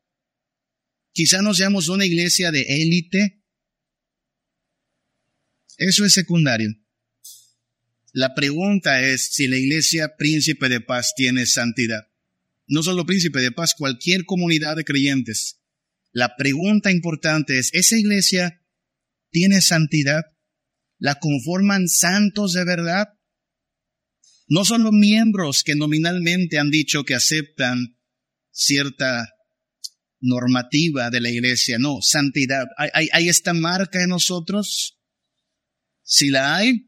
quizá 1.11 1.43
no 1.43 1.53
seamos 1.53 1.87
una 1.87 2.05
iglesia 2.05 2.51
de 2.51 2.61
élite. 2.61 3.43
Eso 5.77 6.03
es 6.03 6.13
secundario. 6.13 6.69
La 8.17 8.33
pregunta 8.33 9.03
es 9.03 9.31
si 9.31 9.47
la 9.47 9.57
iglesia 9.57 10.15
príncipe 10.17 10.69
de 10.69 10.81
paz 10.81 11.13
tiene 11.15 11.45
santidad. 11.45 12.07
No 12.65 12.81
solo 12.81 13.05
príncipe 13.05 13.41
de 13.41 13.51
paz, 13.51 13.75
cualquier 13.77 14.25
comunidad 14.25 14.75
de 14.75 14.83
creyentes. 14.83 15.59
La 16.13 16.35
pregunta 16.35 16.89
importante 16.89 17.59
es, 17.59 17.71
¿esa 17.75 17.95
iglesia 17.95 18.65
tiene 19.29 19.61
santidad? 19.61 20.23
¿La 20.97 21.19
conforman 21.19 21.87
santos 21.87 22.53
de 22.53 22.65
verdad? 22.65 23.05
No 24.47 24.65
son 24.65 24.81
los 24.81 24.93
miembros 24.93 25.61
que 25.61 25.75
nominalmente 25.75 26.57
han 26.57 26.71
dicho 26.71 27.03
que 27.03 27.13
aceptan 27.13 27.99
cierta 28.49 29.31
normativa 30.21 31.11
de 31.11 31.21
la 31.21 31.29
iglesia, 31.29 31.77
no, 31.77 31.99
santidad. 32.01 32.65
¿Hay, 32.77 33.09
hay 33.11 33.29
esta 33.29 33.53
marca 33.53 34.01
en 34.01 34.09
nosotros? 34.09 34.97
Si 36.01 36.29
la 36.29 36.55
hay, 36.55 36.86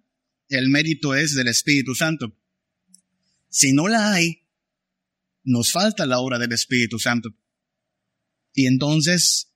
el 0.50 0.70
mérito 0.70 1.16
es 1.16 1.36
del 1.36 1.48
Espíritu 1.48 1.96
Santo. 1.96 2.36
Si 3.50 3.72
no 3.72 3.88
la 3.88 4.14
hay, 4.14 4.48
nos 5.44 5.72
falta 5.72 6.06
la 6.06 6.20
obra 6.20 6.38
del 6.38 6.52
Espíritu 6.52 7.00
Santo. 7.00 7.30
Y 8.54 8.66
entonces 8.66 9.54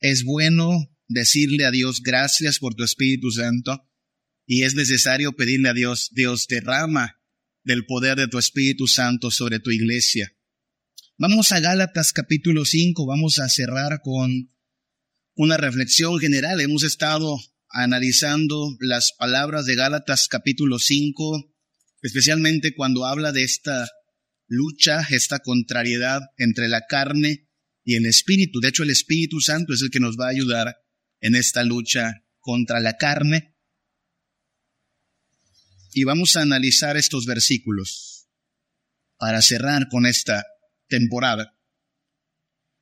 es 0.00 0.24
bueno 0.24 0.94
decirle 1.08 1.64
a 1.64 1.70
Dios 1.70 2.02
gracias 2.02 2.58
por 2.58 2.74
tu 2.74 2.84
Espíritu 2.84 3.30
Santo 3.30 3.88
y 4.46 4.62
es 4.62 4.74
necesario 4.74 5.34
pedirle 5.36 5.68
a 5.68 5.74
Dios, 5.74 6.10
Dios 6.12 6.46
derrama 6.48 7.20
del 7.64 7.86
poder 7.86 8.16
de 8.16 8.28
tu 8.28 8.38
Espíritu 8.38 8.86
Santo 8.86 9.30
sobre 9.30 9.60
tu 9.60 9.70
iglesia. 9.70 10.34
Vamos 11.16 11.52
a 11.52 11.60
Gálatas 11.60 12.12
capítulo 12.12 12.64
5, 12.64 13.06
vamos 13.06 13.38
a 13.40 13.48
cerrar 13.48 14.00
con 14.02 14.50
una 15.34 15.56
reflexión 15.56 16.18
general. 16.18 16.60
Hemos 16.60 16.82
estado 16.82 17.38
analizando 17.70 18.76
las 18.80 19.12
palabras 19.18 19.66
de 19.66 19.74
Gálatas 19.74 20.28
capítulo 20.28 20.78
5, 20.78 21.54
especialmente 22.02 22.74
cuando 22.74 23.06
habla 23.06 23.32
de 23.32 23.44
esta 23.44 23.88
lucha, 24.46 25.06
esta 25.10 25.40
contrariedad 25.40 26.22
entre 26.36 26.68
la 26.68 26.86
carne 26.88 27.48
y 27.84 27.94
el 27.96 28.06
espíritu. 28.06 28.60
De 28.60 28.68
hecho, 28.68 28.82
el 28.82 28.90
Espíritu 28.90 29.40
Santo 29.40 29.72
es 29.72 29.82
el 29.82 29.90
que 29.90 30.00
nos 30.00 30.16
va 30.16 30.26
a 30.26 30.30
ayudar 30.30 30.76
en 31.20 31.34
esta 31.34 31.64
lucha 31.64 32.24
contra 32.38 32.80
la 32.80 32.96
carne. 32.96 33.56
Y 35.92 36.04
vamos 36.04 36.36
a 36.36 36.42
analizar 36.42 36.96
estos 36.96 37.26
versículos 37.26 38.28
para 39.16 39.42
cerrar 39.42 39.88
con 39.88 40.06
esta 40.06 40.44
temporada. 40.86 41.58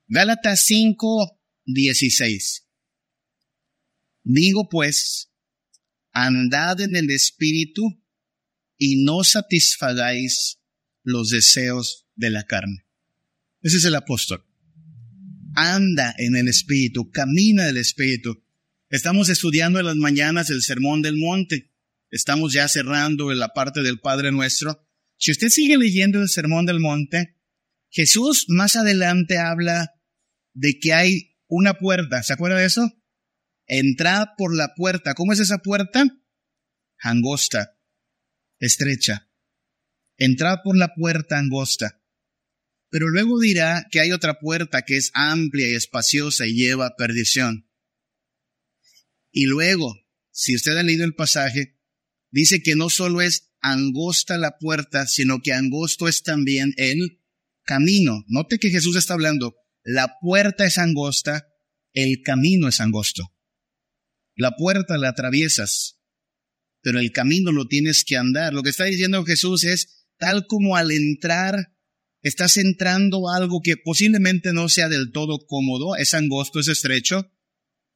Gálatas 0.09 0.65
5, 0.67 1.41
16. 1.65 2.66
Digo 4.29 4.69
pues, 4.69 5.31
andad 6.11 6.81
en 6.81 6.97
el 6.97 7.11
Espíritu 7.13 8.03
y 8.77 9.05
no 9.05 9.23
satisfagáis 9.23 10.59
los 11.05 11.31
deseos 11.31 12.09
de 12.17 12.31
la 12.31 12.43
carne. 12.43 12.87
Ese 13.63 13.77
es 13.77 13.85
el 13.85 13.95
apóstol. 13.95 14.45
Anda 15.55 16.13
en 16.19 16.35
el 16.35 16.49
Espíritu, 16.49 17.09
camina 17.13 17.63
en 17.63 17.69
el 17.69 17.77
Espíritu. 17.77 18.43
Estamos 18.91 19.29
estudiando 19.29 19.79
en 19.79 19.87
las 19.87 19.95
mañanas 19.95 20.51
el 20.51 20.61
Sermón 20.61 21.03
del 21.03 21.17
Monte. 21.17 21.73
Estamos 22.11 22.53
ya 22.53 22.67
cerrando 22.67 23.33
la 23.33 23.55
parte 23.55 23.83
del 23.83 24.01
Padre 24.01 24.33
Nuestro. 24.33 24.85
Si 25.19 25.31
usted 25.31 25.51
sigue 25.51 25.79
leyendo 25.79 26.21
el 26.21 26.29
Sermón 26.29 26.67
del 26.67 26.81
Monte, 26.81 27.37
Jesús 27.91 28.47
más 28.49 28.75
adelante 28.75 29.39
habla 29.39 29.93
de 30.53 30.81
que 30.81 30.95
hay 30.95 31.37
una 31.47 31.75
puerta. 31.75 32.25
¿Se 32.25 32.33
acuerda 32.33 32.59
de 32.59 32.67
eso? 32.67 32.93
Entrad 33.67 34.29
por 34.37 34.55
la 34.55 34.75
puerta. 34.75 35.15
¿Cómo 35.15 35.33
es 35.33 35.41
esa 35.41 35.59
puerta? 35.59 36.07
Angosta, 36.99 37.79
estrecha. 38.59 39.31
Entrad 40.17 40.59
por 40.65 40.77
la 40.77 40.95
puerta 40.95 41.39
angosta. 41.39 42.03
Pero 42.89 43.09
luego 43.09 43.41
dirá 43.41 43.87
que 43.91 44.01
hay 44.01 44.13
otra 44.13 44.39
puerta 44.39 44.83
que 44.83 44.97
es 44.97 45.11
amplia 45.13 45.69
y 45.69 45.75
espaciosa 45.75 46.47
y 46.47 46.55
lleva 46.55 46.97
perdición. 46.97 47.69
Y 49.31 49.47
luego, 49.47 49.95
si 50.31 50.55
usted 50.55 50.77
ha 50.77 50.83
leído 50.83 51.05
el 51.05 51.15
pasaje, 51.15 51.79
dice 52.31 52.63
que 52.63 52.77
no 52.77 52.89
solo 52.89 53.21
es 53.21 53.53
angosta 53.61 54.39
la 54.39 54.57
puerta, 54.59 55.07
sino 55.07 55.41
que 55.43 55.53
angosto 55.53 56.09
es 56.09 56.23
también 56.23 56.73
el 56.77 57.21
camino. 57.65 58.25
Note 58.29 58.59
que 58.59 58.71
Jesús 58.71 58.97
está 58.97 59.15
hablando, 59.15 59.57
la 59.83 60.15
puerta 60.21 60.65
es 60.65 60.79
angosta, 60.79 61.49
el 61.93 62.23
camino 62.23 62.69
es 62.69 62.81
angosto. 62.81 63.36
La 64.37 64.55
puerta 64.55 64.99
la 64.99 65.09
atraviesas, 65.09 65.99
pero 66.83 67.01
el 67.01 67.11
camino 67.11 67.53
lo 67.53 67.67
tienes 67.67 68.05
que 68.05 68.17
andar. 68.17 68.53
Lo 68.53 68.63
que 68.63 68.71
está 68.71 68.85
diciendo 68.85 69.25
Jesús 69.25 69.65
es, 69.65 70.07
tal 70.19 70.47
como 70.47 70.77
al 70.77 70.91
entrar, 70.91 71.75
estás 72.23 72.59
entrando 72.59 73.31
algo 73.31 73.63
que 73.63 73.77
posiblemente 73.77 74.53
no 74.53 74.69
sea 74.69 74.89
del 74.89 75.11
todo 75.11 75.47
cómodo, 75.47 75.97
es 75.97 76.13
angosto, 76.13 76.61
es 76.61 76.69
estrecho. 76.69 77.33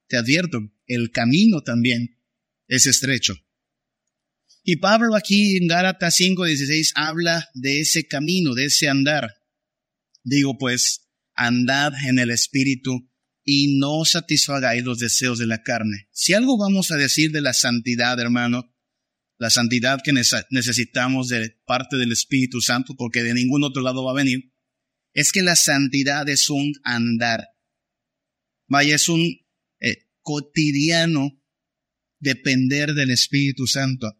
Te 0.08 0.16
advierto, 0.16 0.58
el 0.86 1.10
camino 1.10 1.60
también 1.60 2.18
es 2.68 2.86
estrecho. 2.86 3.34
Y 4.62 4.76
Pablo 4.76 5.14
aquí 5.14 5.56
en 5.56 5.68
Gálatas 5.68 6.16
5:16 6.16 6.92
habla 6.94 7.48
de 7.54 7.80
ese 7.80 8.06
camino, 8.06 8.54
de 8.54 8.66
ese 8.66 8.88
andar. 8.88 9.30
Digo 10.22 10.58
pues, 10.58 11.08
andad 11.34 11.92
en 12.06 12.18
el 12.18 12.30
Espíritu 12.30 13.09
y 13.52 13.76
no 13.78 14.04
satisfagáis 14.04 14.84
los 14.84 15.00
deseos 15.00 15.40
de 15.40 15.46
la 15.48 15.64
carne. 15.64 16.08
Si 16.12 16.34
algo 16.34 16.56
vamos 16.56 16.92
a 16.92 16.96
decir 16.96 17.32
de 17.32 17.40
la 17.40 17.52
santidad, 17.52 18.20
hermano, 18.20 18.72
la 19.38 19.50
santidad 19.50 19.98
que 20.04 20.12
necesitamos 20.12 21.26
de 21.26 21.58
parte 21.66 21.96
del 21.96 22.12
Espíritu 22.12 22.60
Santo, 22.60 22.94
porque 22.96 23.24
de 23.24 23.34
ningún 23.34 23.64
otro 23.64 23.82
lado 23.82 24.04
va 24.04 24.12
a 24.12 24.22
venir, 24.22 24.54
es 25.14 25.32
que 25.32 25.42
la 25.42 25.56
santidad 25.56 26.28
es 26.28 26.48
un 26.48 26.74
andar. 26.84 27.48
Vaya, 28.68 28.94
es 28.94 29.08
un 29.08 29.20
eh, 29.80 29.96
cotidiano 30.20 31.42
depender 32.20 32.94
del 32.94 33.10
Espíritu 33.10 33.66
Santo. 33.66 34.16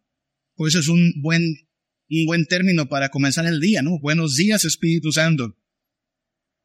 Por 0.56 0.68
eso 0.68 0.80
es 0.80 0.88
un 0.88 1.12
buen, 1.22 1.42
un 2.08 2.26
buen 2.26 2.46
término 2.46 2.88
para 2.88 3.10
comenzar 3.10 3.46
el 3.46 3.60
día, 3.60 3.80
¿no? 3.82 4.00
Buenos 4.00 4.34
días, 4.34 4.64
Espíritu 4.64 5.12
Santo. 5.12 5.56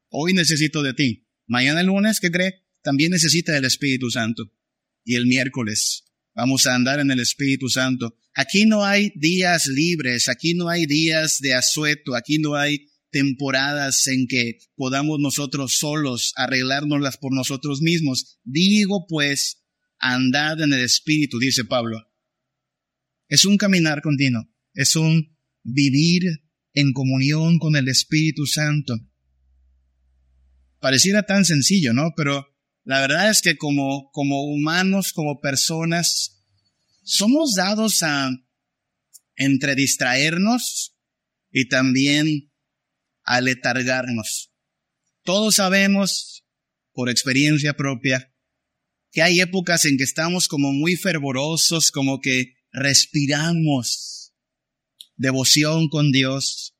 Hoy 0.08 0.32
necesito 0.32 0.82
de 0.82 0.94
ti. 0.94 1.25
Mañana 1.46 1.80
el 1.80 1.86
lunes, 1.86 2.20
¿qué 2.20 2.30
cree? 2.30 2.64
También 2.82 3.12
necesita 3.12 3.56
el 3.56 3.64
Espíritu 3.64 4.10
Santo. 4.10 4.52
Y 5.04 5.14
el 5.14 5.26
miércoles 5.26 6.04
vamos 6.34 6.66
a 6.66 6.74
andar 6.74 7.00
en 7.00 7.10
el 7.10 7.20
Espíritu 7.20 7.68
Santo. 7.68 8.16
Aquí 8.34 8.66
no 8.66 8.84
hay 8.84 9.12
días 9.16 9.66
libres, 9.66 10.28
aquí 10.28 10.54
no 10.54 10.68
hay 10.68 10.86
días 10.86 11.40
de 11.40 11.54
asueto, 11.54 12.14
aquí 12.14 12.38
no 12.38 12.54
hay 12.54 12.88
temporadas 13.10 14.06
en 14.08 14.26
que 14.26 14.58
podamos 14.76 15.18
nosotros 15.18 15.78
solos 15.78 16.32
arreglárnoslas 16.36 17.16
por 17.16 17.34
nosotros 17.34 17.80
mismos. 17.80 18.38
Digo 18.44 19.06
pues, 19.08 19.64
andad 19.98 20.60
en 20.60 20.74
el 20.74 20.80
Espíritu, 20.80 21.38
dice 21.38 21.64
Pablo. 21.64 22.06
Es 23.28 23.44
un 23.44 23.56
caminar 23.56 24.02
continuo, 24.02 24.48
es 24.74 24.96
un 24.96 25.36
vivir 25.62 26.22
en 26.74 26.92
comunión 26.92 27.58
con 27.58 27.74
el 27.74 27.88
Espíritu 27.88 28.46
Santo. 28.46 28.94
Pareciera 30.80 31.24
tan 31.24 31.44
sencillo, 31.44 31.92
¿no? 31.92 32.12
Pero 32.16 32.46
la 32.84 33.00
verdad 33.00 33.30
es 33.30 33.42
que 33.42 33.56
como, 33.56 34.10
como 34.12 34.44
humanos, 34.44 35.12
como 35.12 35.40
personas, 35.40 36.44
somos 37.02 37.54
dados 37.54 38.02
a 38.02 38.30
entre 39.36 39.74
distraernos 39.74 40.96
y 41.50 41.68
también 41.68 42.52
a 43.24 43.40
letargarnos. 43.40 44.52
Todos 45.22 45.56
sabemos, 45.56 46.44
por 46.92 47.10
experiencia 47.10 47.74
propia, 47.74 48.32
que 49.10 49.22
hay 49.22 49.40
épocas 49.40 49.84
en 49.84 49.96
que 49.96 50.04
estamos 50.04 50.46
como 50.46 50.72
muy 50.72 50.96
fervorosos, 50.96 51.90
como 51.90 52.20
que 52.20 52.54
respiramos 52.70 54.32
devoción 55.16 55.88
con 55.88 56.12
Dios, 56.12 56.76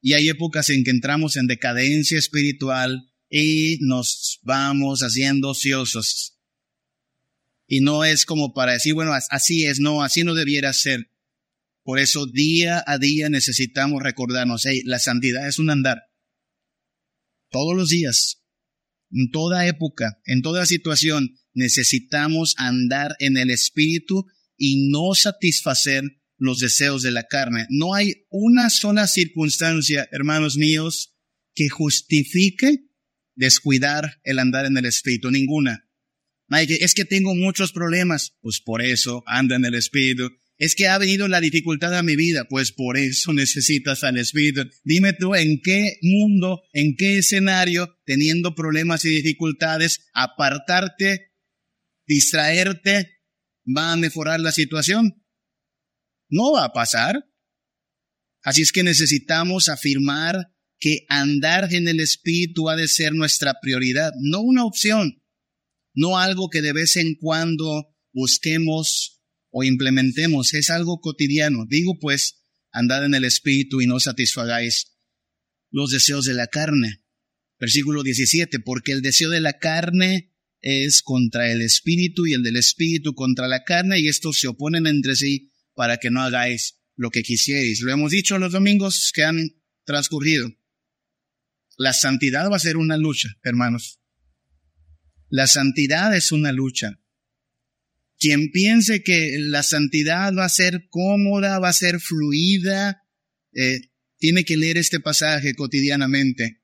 y 0.00 0.14
hay 0.14 0.28
épocas 0.28 0.70
en 0.70 0.84
que 0.84 0.90
entramos 0.90 1.36
en 1.36 1.46
decadencia 1.46 2.18
espiritual 2.18 3.12
y 3.28 3.78
nos 3.80 4.40
vamos 4.42 5.00
haciendo 5.00 5.50
ociosos. 5.50 6.38
Y 7.66 7.80
no 7.80 8.04
es 8.04 8.24
como 8.24 8.54
para 8.54 8.72
decir, 8.72 8.94
bueno, 8.94 9.12
así 9.30 9.64
es, 9.64 9.80
no, 9.80 10.02
así 10.02 10.22
no 10.22 10.34
debiera 10.34 10.72
ser. 10.72 11.10
Por 11.82 11.98
eso 11.98 12.26
día 12.26 12.82
a 12.86 12.98
día 12.98 13.28
necesitamos 13.28 14.02
recordarnos, 14.02 14.64
hey, 14.66 14.82
la 14.84 14.98
santidad 14.98 15.46
es 15.46 15.58
un 15.58 15.70
andar. 15.70 16.02
Todos 17.50 17.76
los 17.76 17.88
días, 17.88 18.42
en 19.10 19.30
toda 19.30 19.66
época, 19.66 20.20
en 20.24 20.42
toda 20.42 20.66
situación, 20.66 21.36
necesitamos 21.54 22.54
andar 22.58 23.16
en 23.18 23.36
el 23.36 23.50
Espíritu 23.50 24.26
y 24.56 24.88
no 24.90 25.14
satisfacer 25.14 26.02
los 26.38 26.58
deseos 26.58 27.02
de 27.02 27.10
la 27.10 27.26
carne. 27.26 27.66
No 27.70 27.94
hay 27.94 28.26
una 28.30 28.68
sola 28.70 29.06
circunstancia, 29.06 30.08
hermanos 30.12 30.56
míos, 30.56 31.14
que 31.54 31.68
justifique 31.68 32.86
descuidar 33.36 34.20
el 34.24 34.38
andar 34.40 34.66
en 34.66 34.76
el 34.76 34.86
Espíritu. 34.86 35.30
Ninguna. 35.30 35.88
Es 36.48 36.94
que 36.94 37.04
tengo 37.04 37.34
muchos 37.34 37.72
problemas. 37.72 38.36
Pues 38.40 38.60
por 38.60 38.82
eso 38.82 39.22
anda 39.26 39.56
en 39.56 39.64
el 39.64 39.74
Espíritu. 39.74 40.30
Es 40.58 40.74
que 40.74 40.88
ha 40.88 40.96
venido 40.96 41.28
la 41.28 41.40
dificultad 41.40 41.94
a 41.96 42.02
mi 42.02 42.16
vida. 42.16 42.46
Pues 42.48 42.72
por 42.72 42.96
eso 42.96 43.32
necesitas 43.34 44.02
al 44.04 44.18
Espíritu. 44.18 44.62
Dime 44.82 45.12
tú 45.12 45.34
en 45.34 45.60
qué 45.62 45.98
mundo, 46.02 46.62
en 46.72 46.96
qué 46.96 47.18
escenario, 47.18 47.96
teniendo 48.04 48.54
problemas 48.54 49.04
y 49.04 49.10
dificultades, 49.10 50.08
apartarte, 50.12 51.32
distraerte, 52.06 53.20
va 53.64 53.92
a 53.92 53.96
mejorar 53.96 54.40
la 54.40 54.52
situación. 54.52 55.22
No 56.28 56.52
va 56.52 56.64
a 56.64 56.72
pasar. 56.72 57.24
Así 58.42 58.62
es 58.62 58.72
que 58.72 58.84
necesitamos 58.84 59.68
afirmar 59.68 60.55
que 60.78 61.06
andar 61.08 61.72
en 61.72 61.88
el 61.88 62.00
Espíritu 62.00 62.68
ha 62.68 62.76
de 62.76 62.88
ser 62.88 63.12
nuestra 63.14 63.54
prioridad, 63.60 64.12
no 64.20 64.40
una 64.40 64.64
opción, 64.64 65.22
no 65.94 66.18
algo 66.18 66.50
que 66.50 66.62
de 66.62 66.72
vez 66.72 66.96
en 66.96 67.14
cuando 67.14 67.94
busquemos 68.12 69.22
o 69.50 69.64
implementemos, 69.64 70.52
es 70.54 70.70
algo 70.70 71.00
cotidiano. 71.00 71.64
Digo 71.68 71.98
pues, 71.98 72.42
andad 72.72 73.04
en 73.04 73.14
el 73.14 73.24
Espíritu 73.24 73.80
y 73.80 73.86
no 73.86 74.00
satisfagáis 74.00 74.96
los 75.70 75.90
deseos 75.90 76.26
de 76.26 76.34
la 76.34 76.46
carne. 76.46 77.02
Versículo 77.58 78.02
17, 78.02 78.60
porque 78.60 78.92
el 78.92 79.00
deseo 79.00 79.30
de 79.30 79.40
la 79.40 79.58
carne 79.58 80.34
es 80.60 81.00
contra 81.00 81.50
el 81.50 81.62
Espíritu 81.62 82.26
y 82.26 82.34
el 82.34 82.42
del 82.42 82.56
Espíritu 82.56 83.14
contra 83.14 83.48
la 83.48 83.64
carne 83.64 84.00
y 84.00 84.08
estos 84.08 84.40
se 84.40 84.48
oponen 84.48 84.86
entre 84.86 85.16
sí 85.16 85.52
para 85.74 85.96
que 85.98 86.10
no 86.10 86.20
hagáis 86.22 86.78
lo 86.96 87.10
que 87.10 87.22
quisierais. 87.22 87.80
Lo 87.80 87.92
hemos 87.92 88.10
dicho 88.10 88.38
los 88.38 88.52
domingos 88.52 89.10
que 89.14 89.22
han 89.22 89.50
transcurrido. 89.84 90.50
La 91.76 91.92
santidad 91.92 92.50
va 92.50 92.56
a 92.56 92.60
ser 92.60 92.76
una 92.76 92.96
lucha, 92.96 93.36
hermanos. 93.42 94.00
La 95.28 95.46
santidad 95.46 96.16
es 96.16 96.32
una 96.32 96.52
lucha. 96.52 97.00
Quien 98.18 98.50
piense 98.50 99.02
que 99.02 99.36
la 99.38 99.62
santidad 99.62 100.32
va 100.34 100.46
a 100.46 100.50
ser 100.50 100.88
cómoda, 100.88 101.58
va 101.58 101.68
a 101.68 101.74
ser 101.74 102.00
fluida, 102.00 103.02
eh, 103.52 103.90
tiene 104.18 104.44
que 104.44 104.56
leer 104.56 104.78
este 104.78 105.00
pasaje 105.00 105.54
cotidianamente. 105.54 106.62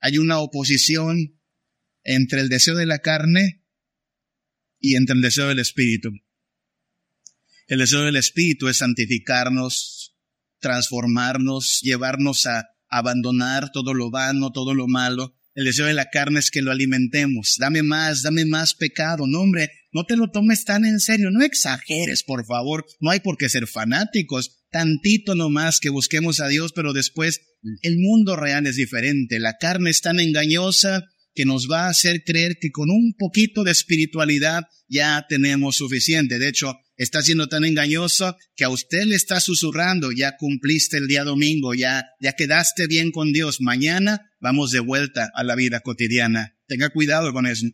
Hay 0.00 0.18
una 0.18 0.38
oposición 0.38 1.40
entre 2.04 2.40
el 2.40 2.48
deseo 2.48 2.76
de 2.76 2.86
la 2.86 3.00
carne 3.00 3.64
y 4.78 4.94
entre 4.94 5.16
el 5.16 5.22
deseo 5.22 5.48
del 5.48 5.58
espíritu. 5.58 6.10
El 7.66 7.80
deseo 7.80 8.02
del 8.02 8.16
espíritu 8.16 8.68
es 8.68 8.78
santificarnos, 8.78 10.16
transformarnos, 10.60 11.80
llevarnos 11.82 12.46
a 12.46 12.77
abandonar 12.88 13.70
todo 13.72 13.94
lo 13.94 14.10
vano, 14.10 14.50
todo 14.52 14.74
lo 14.74 14.86
malo. 14.86 15.34
El 15.54 15.64
deseo 15.64 15.86
de 15.86 15.94
la 15.94 16.10
carne 16.10 16.38
es 16.38 16.50
que 16.50 16.62
lo 16.62 16.70
alimentemos. 16.70 17.56
Dame 17.58 17.82
más, 17.82 18.22
dame 18.22 18.44
más 18.44 18.74
pecado. 18.74 19.26
No, 19.26 19.40
hombre, 19.40 19.70
no 19.92 20.04
te 20.04 20.16
lo 20.16 20.30
tomes 20.30 20.64
tan 20.64 20.84
en 20.84 21.00
serio. 21.00 21.30
No 21.30 21.42
exageres, 21.42 22.22
por 22.22 22.46
favor. 22.46 22.86
No 23.00 23.10
hay 23.10 23.20
por 23.20 23.36
qué 23.36 23.48
ser 23.48 23.66
fanáticos. 23.66 24.64
Tantito 24.70 25.34
nomás 25.34 25.80
que 25.80 25.88
busquemos 25.88 26.40
a 26.40 26.48
Dios, 26.48 26.72
pero 26.72 26.92
después 26.92 27.40
el 27.82 27.98
mundo 27.98 28.36
real 28.36 28.66
es 28.66 28.76
diferente. 28.76 29.40
La 29.40 29.56
carne 29.58 29.90
es 29.90 30.00
tan 30.00 30.20
engañosa 30.20 31.04
que 31.34 31.44
nos 31.44 31.68
va 31.70 31.86
a 31.86 31.90
hacer 31.90 32.22
creer 32.24 32.58
que 32.60 32.70
con 32.70 32.90
un 32.90 33.14
poquito 33.18 33.64
de 33.64 33.72
espiritualidad 33.72 34.64
ya 34.88 35.26
tenemos 35.28 35.76
suficiente. 35.76 36.38
De 36.38 36.48
hecho, 36.48 36.78
está 36.98 37.22
siendo 37.22 37.48
tan 37.48 37.64
engañoso 37.64 38.36
que 38.54 38.64
a 38.64 38.68
usted 38.68 39.04
le 39.04 39.16
está 39.16 39.40
susurrando, 39.40 40.12
ya 40.12 40.36
cumpliste 40.36 40.98
el 40.98 41.06
día 41.06 41.24
domingo, 41.24 41.72
ya, 41.72 42.04
ya 42.20 42.34
quedaste 42.34 42.86
bien 42.86 43.12
con 43.12 43.32
Dios. 43.32 43.60
Mañana 43.60 44.30
vamos 44.40 44.72
de 44.72 44.80
vuelta 44.80 45.30
a 45.34 45.44
la 45.44 45.54
vida 45.54 45.80
cotidiana. 45.80 46.58
Tenga 46.66 46.90
cuidado 46.90 47.32
con 47.32 47.46
eso. 47.46 47.66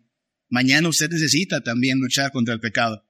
Mañana 0.49 0.89
usted 0.89 1.11
necesita 1.11 1.63
también 1.63 1.99
luchar 1.99 2.31
contra 2.31 2.55
el 2.55 2.61
pecado. 2.61 3.09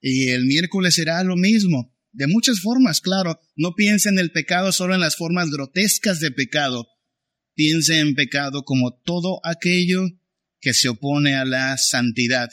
Y 0.00 0.30
el 0.30 0.46
miércoles 0.46 0.94
será 0.94 1.22
lo 1.22 1.36
mismo. 1.36 1.94
De 2.12 2.26
muchas 2.26 2.60
formas, 2.60 3.00
claro. 3.00 3.38
No 3.54 3.74
piense 3.74 4.08
en 4.08 4.18
el 4.18 4.32
pecado 4.32 4.72
solo 4.72 4.94
en 4.94 5.00
las 5.00 5.16
formas 5.16 5.50
grotescas 5.50 6.18
de 6.18 6.32
pecado, 6.32 6.88
piense 7.54 8.00
en 8.00 8.14
pecado 8.14 8.64
como 8.64 8.98
todo 9.04 9.40
aquello 9.44 10.06
que 10.60 10.72
se 10.74 10.88
opone 10.88 11.34
a 11.34 11.44
la 11.44 11.76
santidad. 11.76 12.50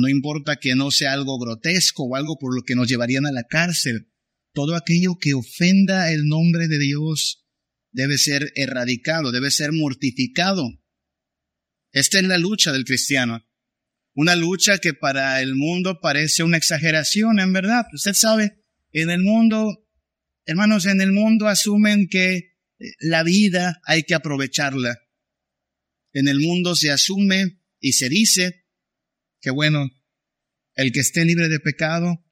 No 0.00 0.08
importa 0.08 0.56
que 0.60 0.76
no 0.76 0.92
sea 0.92 1.12
algo 1.12 1.40
grotesco 1.40 2.04
o 2.04 2.14
algo 2.14 2.38
por 2.38 2.54
lo 2.54 2.62
que 2.62 2.76
nos 2.76 2.86
llevarían 2.86 3.26
a 3.26 3.32
la 3.32 3.42
cárcel. 3.42 4.12
Todo 4.52 4.76
aquello 4.76 5.18
que 5.20 5.34
ofenda 5.34 6.12
el 6.12 6.26
nombre 6.26 6.68
de 6.68 6.78
Dios 6.78 7.44
debe 7.90 8.16
ser 8.16 8.52
erradicado, 8.54 9.32
debe 9.32 9.50
ser 9.50 9.72
mortificado. 9.72 10.68
Esta 11.90 12.20
es 12.20 12.24
la 12.26 12.38
lucha 12.38 12.70
del 12.70 12.84
cristiano. 12.84 13.44
Una 14.14 14.36
lucha 14.36 14.78
que 14.78 14.94
para 14.94 15.42
el 15.42 15.56
mundo 15.56 15.98
parece 16.00 16.44
una 16.44 16.58
exageración, 16.58 17.40
en 17.40 17.52
verdad. 17.52 17.86
Usted 17.92 18.14
sabe, 18.14 18.62
en 18.92 19.10
el 19.10 19.22
mundo, 19.22 19.84
hermanos, 20.46 20.86
en 20.86 21.00
el 21.00 21.10
mundo 21.10 21.48
asumen 21.48 22.06
que 22.08 22.56
la 23.00 23.24
vida 23.24 23.80
hay 23.84 24.04
que 24.04 24.14
aprovecharla. 24.14 24.96
En 26.12 26.28
el 26.28 26.38
mundo 26.38 26.76
se 26.76 26.92
asume 26.92 27.60
y 27.80 27.94
se 27.94 28.08
dice 28.08 28.67
que 29.40 29.50
bueno, 29.50 29.88
el 30.74 30.92
que 30.92 31.00
esté 31.00 31.24
libre 31.24 31.48
de 31.48 31.60
pecado, 31.60 32.24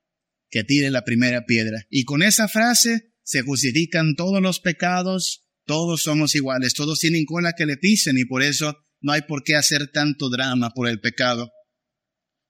que 0.50 0.64
tire 0.64 0.90
la 0.90 1.04
primera 1.04 1.44
piedra. 1.46 1.86
Y 1.90 2.04
con 2.04 2.22
esa 2.22 2.48
frase 2.48 3.12
se 3.22 3.42
justifican 3.42 4.14
todos 4.14 4.40
los 4.40 4.60
pecados, 4.60 5.46
todos 5.64 6.02
somos 6.02 6.34
iguales, 6.34 6.74
todos 6.74 7.00
tienen 7.00 7.24
cola 7.24 7.54
que 7.54 7.66
le 7.66 7.76
pisen 7.76 8.18
y 8.18 8.24
por 8.24 8.42
eso 8.42 8.76
no 9.00 9.12
hay 9.12 9.22
por 9.22 9.42
qué 9.42 9.56
hacer 9.56 9.88
tanto 9.88 10.30
drama 10.30 10.70
por 10.70 10.88
el 10.88 11.00
pecado. 11.00 11.50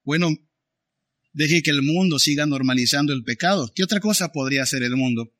Bueno, 0.04 0.30
deje 1.32 1.62
que 1.62 1.70
el 1.70 1.82
mundo 1.82 2.18
siga 2.18 2.46
normalizando 2.46 3.12
el 3.12 3.24
pecado. 3.24 3.72
¿Qué 3.74 3.82
otra 3.82 4.00
cosa 4.00 4.32
podría 4.32 4.62
hacer 4.62 4.82
el 4.82 4.96
mundo? 4.96 5.32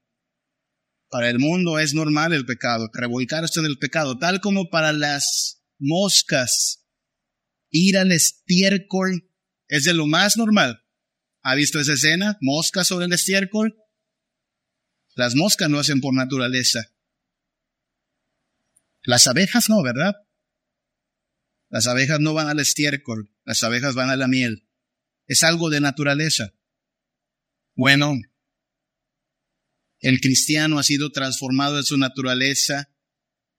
Para 1.09 1.31
el 1.31 1.39
mundo 1.39 1.79
es 1.79 1.95
normal 1.95 2.33
el 2.33 2.47
pecado, 2.47 2.91
revolcarse 2.93 3.61
en 3.61 3.67
el 3.67 3.79
pecado, 3.79 4.19
tal 4.19 4.41
como 4.41 4.69
para 4.71 4.93
las 4.93 5.63
moscas. 5.79 6.86
Ir 7.71 7.99
al 7.99 8.13
estiércol 8.13 9.31
es 9.69 9.85
de 9.85 9.95
lo 9.95 10.07
más 10.07 10.37
normal. 10.37 10.83
¿Ha 11.43 11.55
visto 11.55 11.81
esa 11.81 11.95
escena? 11.95 12.39
Moscas 12.41 12.89
sobre 12.89 13.07
el 13.07 13.13
estiércol. 13.13 13.77
Las 15.15 15.35
moscas 15.35 15.71
no 15.71 15.79
hacen 15.79 16.01
por 16.01 16.15
naturaleza. 16.15 16.93
Las 19.03 19.27
abejas 19.29 19.69
no, 19.69 19.83
¿verdad? 19.83 20.15
Las 21.69 21.87
abejas 21.87 22.21
no 22.21 22.35
van 22.35 22.49
al 22.49 22.61
estiércol, 22.61 23.33
las 23.45 23.63
abejas 23.63 23.95
van 23.95 24.11
a 24.11 24.17
la 24.17 24.29
miel. 24.29 24.69
Es 25.27 25.43
algo 25.43 25.71
de 25.71 25.81
naturaleza. 25.81 26.55
Bueno, 27.75 28.15
el 30.01 30.21
cristiano 30.21 30.79
ha 30.79 30.83
sido 30.83 31.11
transformado 31.11 31.79
en 31.79 31.85
su 31.85 31.99
naturaleza 31.99 32.93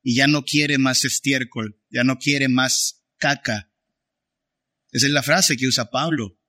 y 0.01 0.15
ya 0.15 0.27
no 0.27 0.43
quiere 0.43 0.77
más 0.77 1.03
estiércol, 1.03 1.81
ya 1.89 2.03
no 2.03 2.17
quiere 2.17 2.47
más 2.47 3.05
caca. 3.17 3.71
Esa 4.97 5.05
es 5.05 5.13
la 5.13 5.21
frase 5.21 5.57
que 5.57 5.67
usa 5.67 5.91
Pablo. 5.91 6.39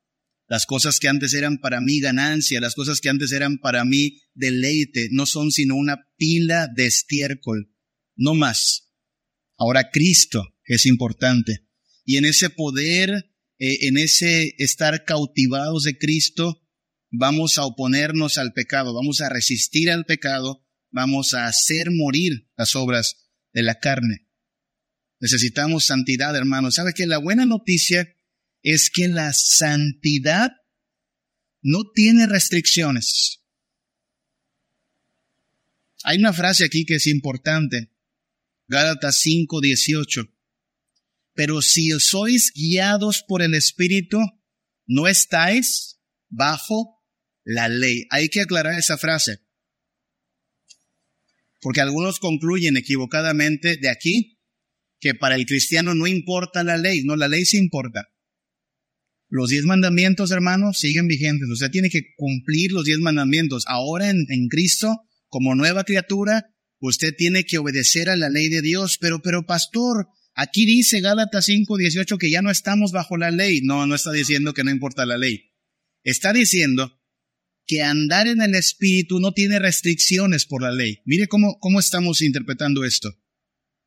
Las 0.46 0.64
cosas 0.64 0.98
que 0.98 1.08
antes 1.08 1.34
eran 1.34 1.58
para 1.58 1.82
mí 1.82 2.00
ganancia, 2.00 2.62
las 2.62 2.74
cosas 2.74 3.02
que 3.02 3.10
antes 3.10 3.30
eran 3.32 3.58
para 3.58 3.84
mí 3.84 4.22
deleite, 4.32 5.08
no 5.10 5.26
son 5.26 5.52
sino 5.52 5.76
una 5.76 6.08
pila 6.16 6.66
de 6.74 6.86
estiércol, 6.86 7.70
no 8.16 8.32
más. 8.32 8.88
Ahora 9.58 9.90
Cristo 9.90 10.56
es 10.64 10.86
importante. 10.86 11.68
Y 12.06 12.16
en 12.16 12.24
ese 12.24 12.48
poder, 12.48 13.10
eh, 13.58 13.86
en 13.86 13.98
ese 13.98 14.54
estar 14.56 15.04
cautivados 15.04 15.82
de 15.82 15.98
Cristo, 15.98 16.66
vamos 17.10 17.58
a 17.58 17.66
oponernos 17.66 18.38
al 18.38 18.54
pecado, 18.54 18.94
vamos 18.94 19.20
a 19.20 19.28
resistir 19.28 19.90
al 19.90 20.06
pecado, 20.06 20.66
vamos 20.90 21.34
a 21.34 21.48
hacer 21.48 21.90
morir 21.90 22.48
las 22.56 22.74
obras 22.76 23.28
de 23.52 23.62
la 23.62 23.78
carne. 23.78 24.26
Necesitamos 25.20 25.84
santidad, 25.84 26.34
hermanos. 26.34 26.76
¿Sabe 26.76 26.94
que 26.94 27.06
la 27.06 27.18
buena 27.18 27.44
noticia 27.44 28.14
es 28.62 28.90
que 28.90 29.08
la 29.08 29.32
santidad 29.32 30.50
no 31.62 31.84
tiene 31.94 32.26
restricciones? 32.26 33.42
Hay 36.04 36.18
una 36.18 36.32
frase 36.32 36.64
aquí 36.64 36.84
que 36.84 36.94
es 36.96 37.06
importante. 37.06 37.90
Gálatas 38.66 39.20
5:18. 39.20 40.32
Pero 41.34 41.62
si 41.62 41.90
sois 42.00 42.52
guiados 42.54 43.24
por 43.26 43.42
el 43.42 43.54
Espíritu, 43.54 44.18
no 44.86 45.06
estáis 45.06 46.00
bajo 46.28 47.04
la 47.44 47.68
ley. 47.68 48.06
Hay 48.10 48.28
que 48.28 48.40
aclarar 48.40 48.78
esa 48.78 48.98
frase. 48.98 49.40
Porque 51.60 51.80
algunos 51.80 52.18
concluyen 52.18 52.76
equivocadamente 52.76 53.76
de 53.76 53.88
aquí 53.88 54.38
que 55.00 55.14
para 55.14 55.36
el 55.36 55.46
cristiano 55.46 55.94
no 55.94 56.06
importa 56.06 56.64
la 56.64 56.76
ley. 56.76 57.02
No, 57.04 57.16
la 57.16 57.28
ley 57.28 57.44
sí 57.44 57.56
importa. 57.56 58.08
Los 59.28 59.50
diez 59.50 59.64
mandamientos, 59.64 60.30
hermanos, 60.30 60.78
siguen 60.78 61.06
vigentes. 61.06 61.48
Usted 61.50 61.70
tiene 61.70 61.90
que 61.90 62.14
cumplir 62.16 62.72
los 62.72 62.84
diez 62.84 62.98
mandamientos. 62.98 63.64
Ahora 63.66 64.08
en, 64.08 64.26
en 64.28 64.48
Cristo, 64.48 65.02
como 65.28 65.54
nueva 65.54 65.84
criatura, 65.84 66.46
usted 66.80 67.14
tiene 67.16 67.44
que 67.44 67.58
obedecer 67.58 68.08
a 68.08 68.16
la 68.16 68.30
ley 68.30 68.48
de 68.48 68.62
Dios. 68.62 68.96
Pero, 68.98 69.20
pero, 69.20 69.44
pastor, 69.44 70.08
aquí 70.34 70.64
dice 70.64 71.00
Gálatas 71.00 71.44
5, 71.44 71.76
18 71.76 72.16
que 72.16 72.30
ya 72.30 72.40
no 72.40 72.50
estamos 72.50 72.92
bajo 72.92 73.16
la 73.16 73.30
ley. 73.30 73.60
No, 73.62 73.86
no 73.86 73.94
está 73.94 74.12
diciendo 74.12 74.54
que 74.54 74.64
no 74.64 74.70
importa 74.70 75.04
la 75.04 75.18
ley. 75.18 75.52
Está 76.02 76.32
diciendo 76.32 76.98
que 77.66 77.82
andar 77.82 78.28
en 78.28 78.40
el 78.40 78.54
Espíritu 78.54 79.20
no 79.20 79.32
tiene 79.32 79.58
restricciones 79.58 80.46
por 80.46 80.62
la 80.62 80.72
ley. 80.72 81.02
Mire 81.04 81.28
cómo, 81.28 81.58
cómo 81.60 81.80
estamos 81.80 82.22
interpretando 82.22 82.84
esto. 82.84 83.14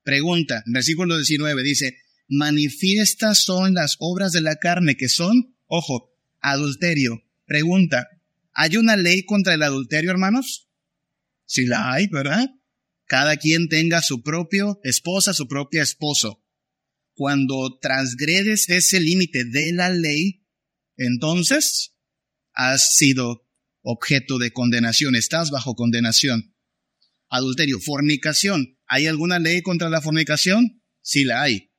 Pregunta, 0.03 0.63
versículo 0.67 1.17
19 1.17 1.63
dice, 1.63 1.97
manifiestas 2.31 3.43
son 3.43 3.73
las 3.73 3.97
obras 3.99 4.31
de 4.31 4.39
la 4.39 4.55
carne 4.55 4.95
que 4.95 5.09
son, 5.09 5.57
ojo, 5.67 6.15
adulterio. 6.39 7.21
Pregunta, 7.45 8.07
¿hay 8.53 8.77
una 8.77 8.95
ley 8.95 9.25
contra 9.25 9.53
el 9.53 9.61
adulterio, 9.61 10.11
hermanos? 10.11 10.69
Si 11.45 11.65
la 11.65 11.91
hay, 11.91 12.07
¿verdad? 12.07 12.49
Cada 13.05 13.35
quien 13.35 13.67
tenga 13.67 14.01
su 14.01 14.23
propio 14.23 14.79
esposa, 14.83 15.33
su 15.33 15.49
propio 15.49 15.83
esposo. 15.83 16.41
Cuando 17.13 17.77
transgredes 17.81 18.69
ese 18.69 19.01
límite 19.01 19.43
de 19.43 19.73
la 19.73 19.89
ley, 19.89 20.45
entonces 20.95 21.97
has 22.53 22.95
sido 22.95 23.45
objeto 23.81 24.37
de 24.37 24.53
condenación, 24.53 25.15
estás 25.15 25.51
bajo 25.51 25.75
condenación. 25.75 26.55
Adulterio, 27.27 27.81
fornicación. 27.81 28.77
¿Hay 28.87 29.07
alguna 29.07 29.39
ley 29.39 29.61
contra 29.61 29.89
la 29.89 29.99
fornicación? 30.01 30.81
Sí 31.01 31.25
la 31.25 31.41
hay. 31.41 31.70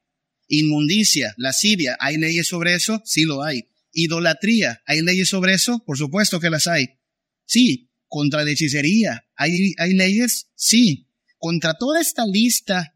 Inmundicia, 0.49 1.35
lascivia, 1.39 1.97
¿hay 2.01 2.19
leyes 2.19 2.49
sobre 2.49 2.75
eso? 2.75 3.01
Sí 3.05 3.25
lo 3.25 3.43
hay. 3.43 3.69
Idolatría, 3.93 4.83
¿hay 4.87 5.03
leyes 5.03 5.29
sobre 5.29 5.55
eso? 5.55 5.83
Por 5.85 5.97
supuesto 5.99 6.41
que 6.41 6.51
las 6.51 6.67
hay. 6.67 6.99
Sí. 7.45 7.89
Contra 8.09 8.45
la 8.45 8.51
hechicería, 8.51 9.25
¿hay, 9.37 9.73
¿hay 9.79 9.95
leyes? 9.95 10.51
Sí. 10.55 11.09
Contra 11.39 11.75
toda 11.79 12.01
esta 12.01 12.27
lista 12.27 12.95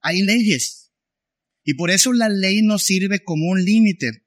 hay 0.00 0.22
leyes. 0.22 0.92
Y 1.64 1.74
por 1.74 1.90
eso 1.90 2.12
la 2.12 2.28
ley 2.28 2.62
nos 2.62 2.82
sirve 2.82 3.20
como 3.20 3.48
un 3.48 3.64
límite. 3.64 4.26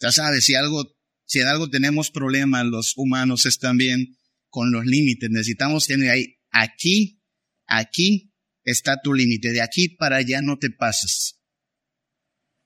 Ya 0.00 0.12
sabes, 0.12 0.44
si 0.44 0.54
algo, 0.54 0.96
si 1.24 1.40
en 1.40 1.48
algo 1.48 1.70
tenemos 1.70 2.10
problemas 2.10 2.66
los 2.66 2.96
humanos 2.96 3.46
es 3.46 3.58
también 3.58 4.16
con 4.48 4.72
los 4.72 4.86
límites. 4.86 5.30
Necesitamos 5.30 5.86
tener 5.86 6.10
ahí, 6.10 6.36
aquí, 6.50 7.22
aquí 7.66 8.34
está 8.64 9.00
tu 9.02 9.14
límite. 9.14 9.52
De 9.52 9.62
aquí 9.62 9.88
para 9.88 10.16
allá 10.16 10.40
no 10.42 10.58
te 10.58 10.70
pases. 10.70 11.35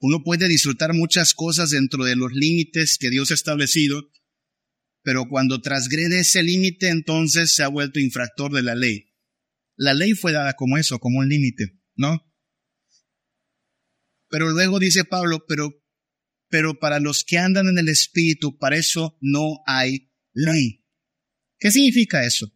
Uno 0.01 0.23
puede 0.25 0.49
disfrutar 0.49 0.95
muchas 0.95 1.35
cosas 1.35 1.71
dentro 1.71 2.05
de 2.05 2.17
los 2.17 2.33
límites 2.33 2.97
que 2.99 3.11
Dios 3.11 3.31
ha 3.31 3.35
establecido, 3.35 4.11
pero 5.03 5.29
cuando 5.29 5.61
transgrede 5.61 6.21
ese 6.21 6.43
límite, 6.43 6.89
entonces 6.89 7.55
se 7.55 7.63
ha 7.63 7.69
vuelto 7.69 8.01
infractor 8.01 8.53
de 8.53 8.63
la 8.63 8.75
ley. 8.75 9.15
La 9.77 9.95
ley 9.95 10.13
fue 10.13 10.33
dada 10.33 10.55
como 10.55 10.79
eso, 10.79 10.99
como 10.99 11.19
un 11.19 11.29
límite, 11.29 11.79
¿no? 11.97 12.19
Pero 14.29 14.51
luego 14.51 14.79
dice 14.79 15.05
Pablo, 15.05 15.45
pero, 15.47 15.83
pero 16.49 16.79
para 16.79 17.01
los 17.01 17.25
que 17.25 17.39
andan 17.39 17.69
en 17.69 17.79
el 17.79 17.89
Espíritu, 17.89 18.59
para 18.59 18.77
eso 18.77 19.19
no 19.21 19.59
hay 19.67 20.11
ley. 20.33 20.85
¿Qué 21.59 21.71
significa 21.71 22.25
eso? 22.25 22.51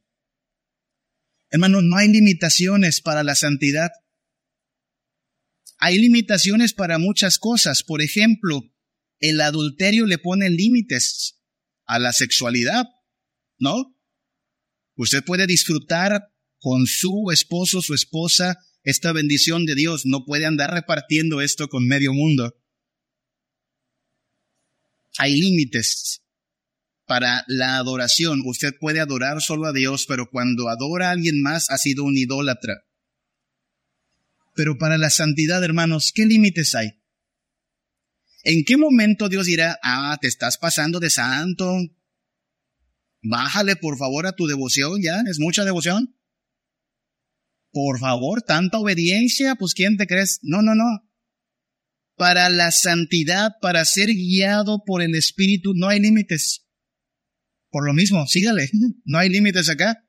Hermano, 1.51 1.83
no 1.83 1.97
hay 1.97 2.09
limitaciones 2.09 3.01
para 3.01 3.23
la 3.23 3.35
santidad. 3.35 3.91
Hay 5.85 5.99
limitaciones 5.99 6.73
para 6.73 6.99
muchas 6.99 7.39
cosas. 7.39 7.83
Por 7.83 8.01
ejemplo, 8.01 8.63
el 9.21 9.39
adulterio 9.43 10.07
le 10.07 10.17
pone 10.17 10.49
límites 10.49 11.43
a 11.85 11.99
la 11.99 12.15
sexualidad, 12.15 12.87
¿no? 13.59 13.95
Usted 14.97 15.23
puede 15.23 15.47
disfrutar 15.47 16.23
con 16.59 16.87
su 16.87 17.31
esposo, 17.31 17.83
su 17.83 17.93
esposa, 17.93 18.57
esta 18.83 19.13
bendición 19.13 19.67
de 19.67 19.75
Dios. 19.75 20.07
No 20.07 20.25
puede 20.25 20.47
andar 20.47 20.73
repartiendo 20.73 21.43
esto 21.43 21.69
con 21.69 21.87
medio 21.87 22.15
mundo. 22.15 22.55
Hay 25.19 25.39
límites 25.39 26.23
para 27.05 27.45
la 27.47 27.77
adoración. 27.77 28.41
Usted 28.47 28.73
puede 28.81 29.01
adorar 29.01 29.43
solo 29.43 29.67
a 29.67 29.75
Dios, 29.75 30.07
pero 30.09 30.31
cuando 30.31 30.71
adora 30.71 31.09
a 31.09 31.11
alguien 31.11 31.43
más 31.43 31.69
ha 31.69 31.77
sido 31.77 32.05
un 32.05 32.17
idólatra. 32.17 32.87
Pero 34.55 34.79
para 34.79 34.99
la 34.99 35.11
santidad, 35.11 35.63
hermanos, 35.65 36.13
¿qué 36.15 36.27
límites 36.27 36.75
hay? 36.75 37.01
¿En 38.45 38.65
qué 38.65 38.77
momento 38.77 39.29
Dios 39.29 39.47
dirá, 39.47 39.79
ah, 39.83 40.17
te 40.21 40.29
estás 40.29 40.59
pasando 40.59 41.01
de 41.01 41.11
santo? 41.11 41.79
Bájale 43.23 43.77
por 43.77 43.97
favor 43.97 44.27
a 44.27 44.37
tu 44.37 44.47
devoción, 44.47 45.01
ya, 45.03 45.23
es 45.29 45.39
mucha 45.41 45.65
devoción. 45.65 46.15
Por 47.73 47.99
favor, 47.99 48.43
tanta 48.43 48.79
obediencia, 48.79 49.57
pues 49.57 49.75
¿quién 49.75 49.97
te 49.97 50.07
crees? 50.07 50.39
No, 50.43 50.63
no, 50.63 50.75
no. 50.75 51.11
Para 52.17 52.49
la 52.49 52.71
santidad, 52.71 53.53
para 53.61 53.85
ser 53.85 54.09
guiado 54.09 54.85
por 54.85 55.03
el 55.03 55.17
Espíritu, 55.17 55.73
no 55.75 55.89
hay 55.89 55.99
límites. 55.99 56.67
Por 57.71 57.87
lo 57.87 57.93
mismo, 57.93 58.27
sígale, 58.29 58.71
no 59.05 59.19
hay 59.19 59.31
límites 59.31 59.69
acá. 59.69 60.07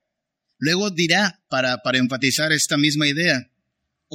Luego 0.58 0.92
dirá, 0.92 1.44
para, 1.50 1.78
para 1.82 1.98
enfatizar 1.98 2.52
esta 2.52 2.78
misma 2.78 3.08
idea, 3.08 3.50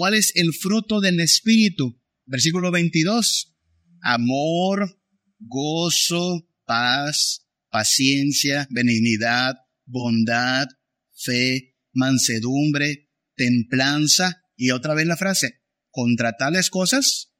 ¿Cuál 0.00 0.14
es 0.14 0.32
el 0.34 0.54
fruto 0.54 1.02
del 1.02 1.20
Espíritu? 1.20 2.00
Versículo 2.24 2.70
22. 2.70 3.54
Amor, 4.00 4.98
gozo, 5.38 6.48
paz, 6.64 7.46
paciencia, 7.68 8.66
benignidad, 8.70 9.56
bondad, 9.84 10.68
fe, 11.12 11.76
mansedumbre, 11.92 13.10
templanza. 13.36 14.42
Y 14.56 14.70
otra 14.70 14.94
vez 14.94 15.06
la 15.06 15.18
frase, 15.18 15.60
contra 15.90 16.34
tales 16.38 16.70
cosas 16.70 17.34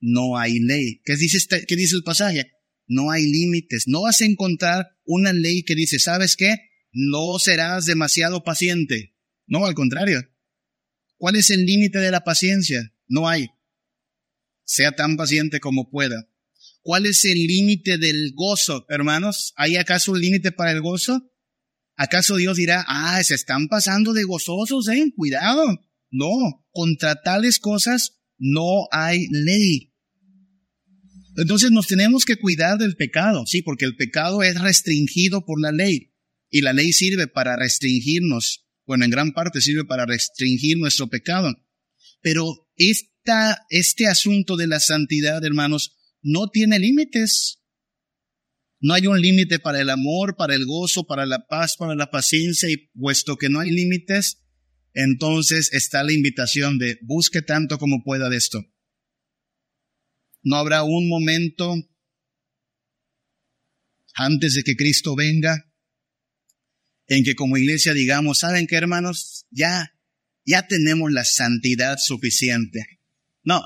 no 0.00 0.36
hay 0.36 0.58
ley. 0.58 1.02
¿Qué 1.04 1.14
dice, 1.14 1.36
este, 1.36 1.64
qué 1.64 1.76
dice 1.76 1.94
el 1.94 2.02
pasaje? 2.02 2.50
No 2.88 3.12
hay 3.12 3.22
límites. 3.22 3.84
No 3.86 4.02
vas 4.02 4.20
a 4.20 4.24
encontrar 4.24 4.98
una 5.04 5.32
ley 5.32 5.62
que 5.62 5.76
dice, 5.76 6.00
¿sabes 6.00 6.34
qué? 6.34 6.56
No 6.90 7.38
serás 7.38 7.86
demasiado 7.86 8.42
paciente. 8.42 9.14
No, 9.46 9.64
al 9.64 9.74
contrario. 9.74 10.28
¿Cuál 11.20 11.36
es 11.36 11.50
el 11.50 11.66
límite 11.66 11.98
de 11.98 12.10
la 12.10 12.24
paciencia? 12.24 12.94
No 13.06 13.28
hay. 13.28 13.48
Sea 14.64 14.92
tan 14.92 15.18
paciente 15.18 15.60
como 15.60 15.90
pueda. 15.90 16.30
¿Cuál 16.80 17.04
es 17.04 17.26
el 17.26 17.46
límite 17.46 17.98
del 17.98 18.32
gozo, 18.32 18.86
hermanos? 18.88 19.52
¿Hay 19.56 19.76
acaso 19.76 20.12
un 20.12 20.20
límite 20.22 20.50
para 20.50 20.72
el 20.72 20.80
gozo? 20.80 21.30
¿Acaso 21.94 22.36
Dios 22.36 22.56
dirá, 22.56 22.86
ah, 22.88 23.22
se 23.22 23.34
están 23.34 23.68
pasando 23.68 24.14
de 24.14 24.24
gozosos, 24.24 24.88
eh? 24.88 25.12
Cuidado. 25.14 25.86
No, 26.10 26.66
contra 26.70 27.20
tales 27.20 27.58
cosas 27.58 28.22
no 28.38 28.88
hay 28.90 29.26
ley. 29.28 29.92
Entonces 31.36 31.70
nos 31.70 31.86
tenemos 31.86 32.24
que 32.24 32.36
cuidar 32.36 32.78
del 32.78 32.96
pecado, 32.96 33.44
sí, 33.44 33.60
porque 33.60 33.84
el 33.84 33.94
pecado 33.94 34.42
es 34.42 34.58
restringido 34.58 35.44
por 35.44 35.60
la 35.60 35.70
ley 35.70 36.14
y 36.48 36.62
la 36.62 36.72
ley 36.72 36.94
sirve 36.94 37.26
para 37.26 37.56
restringirnos 37.56 38.69
bueno, 38.90 39.04
en 39.04 39.12
gran 39.12 39.30
parte 39.30 39.60
sirve 39.60 39.84
para 39.84 40.04
restringir 40.04 40.76
nuestro 40.76 41.06
pecado. 41.06 41.54
Pero 42.22 42.68
esta, 42.74 43.64
este 43.68 44.08
asunto 44.08 44.56
de 44.56 44.66
la 44.66 44.80
santidad, 44.80 45.44
hermanos, 45.44 45.96
no 46.22 46.48
tiene 46.48 46.80
límites. 46.80 47.62
No 48.80 48.94
hay 48.94 49.06
un 49.06 49.20
límite 49.20 49.60
para 49.60 49.80
el 49.80 49.90
amor, 49.90 50.34
para 50.34 50.56
el 50.56 50.66
gozo, 50.66 51.06
para 51.06 51.24
la 51.24 51.46
paz, 51.46 51.76
para 51.76 51.94
la 51.94 52.10
paciencia, 52.10 52.68
y 52.68 52.88
puesto 52.98 53.36
que 53.36 53.48
no 53.48 53.60
hay 53.60 53.70
límites, 53.70 54.42
entonces 54.92 55.72
está 55.72 56.02
la 56.02 56.12
invitación 56.12 56.78
de 56.78 56.98
busque 57.02 57.42
tanto 57.42 57.78
como 57.78 58.02
pueda 58.02 58.28
de 58.28 58.38
esto. 58.38 58.60
No 60.42 60.56
habrá 60.56 60.82
un 60.82 61.08
momento 61.08 61.76
antes 64.16 64.54
de 64.54 64.64
que 64.64 64.74
Cristo 64.74 65.14
venga 65.14 65.69
en 67.10 67.24
que 67.24 67.34
como 67.34 67.58
iglesia 67.58 67.92
digamos, 67.92 68.38
¿saben 68.38 68.66
qué 68.66 68.76
hermanos? 68.76 69.44
Ya, 69.50 69.92
ya 70.46 70.66
tenemos 70.66 71.12
la 71.12 71.24
santidad 71.24 71.98
suficiente. 71.98 72.86
No. 73.42 73.62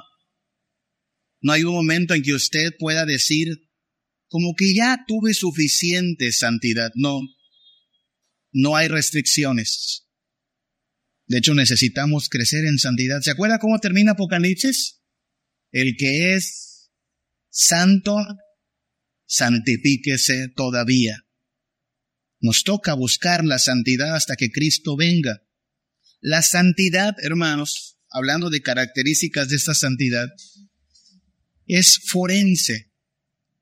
No 1.41 1.53
hay 1.53 1.63
un 1.63 1.75
momento 1.75 2.15
en 2.15 2.23
que 2.23 2.35
usted 2.35 2.75
pueda 2.79 3.07
decir, 3.07 3.71
como 4.27 4.55
que 4.57 4.75
ya 4.75 5.05
tuve 5.07 5.35
suficiente 5.35 6.33
santidad. 6.33 6.91
No. 6.97 7.21
No 8.51 8.75
hay 8.75 8.89
restricciones. 8.89 10.09
De 11.27 11.39
hecho, 11.39 11.55
necesitamos 11.55 12.29
crecer 12.29 12.65
en 12.65 12.79
santidad. 12.79 13.21
¿Se 13.21 13.31
acuerda 13.31 13.61
cómo 13.61 13.79
termina 13.79 14.13
Apocalipsis? 14.13 15.05
el 15.75 15.97
que 15.97 16.35
es 16.35 16.89
santo, 17.51 18.17
santifíquese 19.27 20.49
todavía. 20.55 21.24
Nos 22.45 22.63
toca 22.63 22.93
buscar 22.93 23.43
la 23.43 23.59
santidad 23.59 24.15
hasta 24.15 24.37
que 24.37 24.51
Cristo 24.51 24.97
venga. 24.97 25.43
La 26.21 26.43
santidad, 26.43 27.15
hermanos, 27.23 27.97
hablando 28.11 28.51
de 28.51 28.61
características 28.61 29.49
de 29.49 29.57
esta 29.57 29.73
santidad, 29.73 30.29
es 31.67 32.03
forense. 32.05 32.93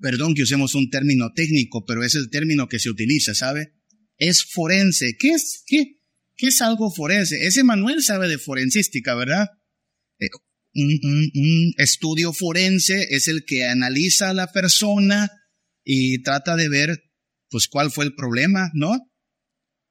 Perdón 0.00 0.34
que 0.34 0.42
usemos 0.42 0.74
un 0.74 0.90
término 0.90 1.32
técnico, 1.32 1.86
pero 1.86 2.02
es 2.02 2.16
el 2.16 2.28
término 2.28 2.68
que 2.68 2.80
se 2.80 2.90
utiliza, 2.90 3.36
¿sabe? 3.36 3.72
Es 4.18 4.42
forense. 4.42 5.16
¿Qué 5.16 5.30
es, 5.30 5.62
qué, 5.64 6.00
es 6.38 6.60
algo 6.60 6.90
forense? 6.90 7.46
Ese 7.46 7.62
Manuel 7.62 8.02
sabe 8.02 8.26
de 8.26 8.38
forensística, 8.38 9.14
¿verdad? 9.14 9.46
Eh, 10.18 10.26
un, 10.74 11.72
estudio 11.76 12.32
forense 12.32 13.14
es 13.14 13.28
el 13.28 13.44
que 13.44 13.64
analiza 13.64 14.30
a 14.30 14.34
la 14.34 14.50
persona 14.50 15.30
y 15.84 16.20
trata 16.24 16.56
de 16.56 16.68
ver, 16.68 17.11
pues, 17.52 17.68
cuál 17.68 17.92
fue 17.92 18.04
el 18.04 18.14
problema, 18.14 18.70
¿no? 18.74 18.98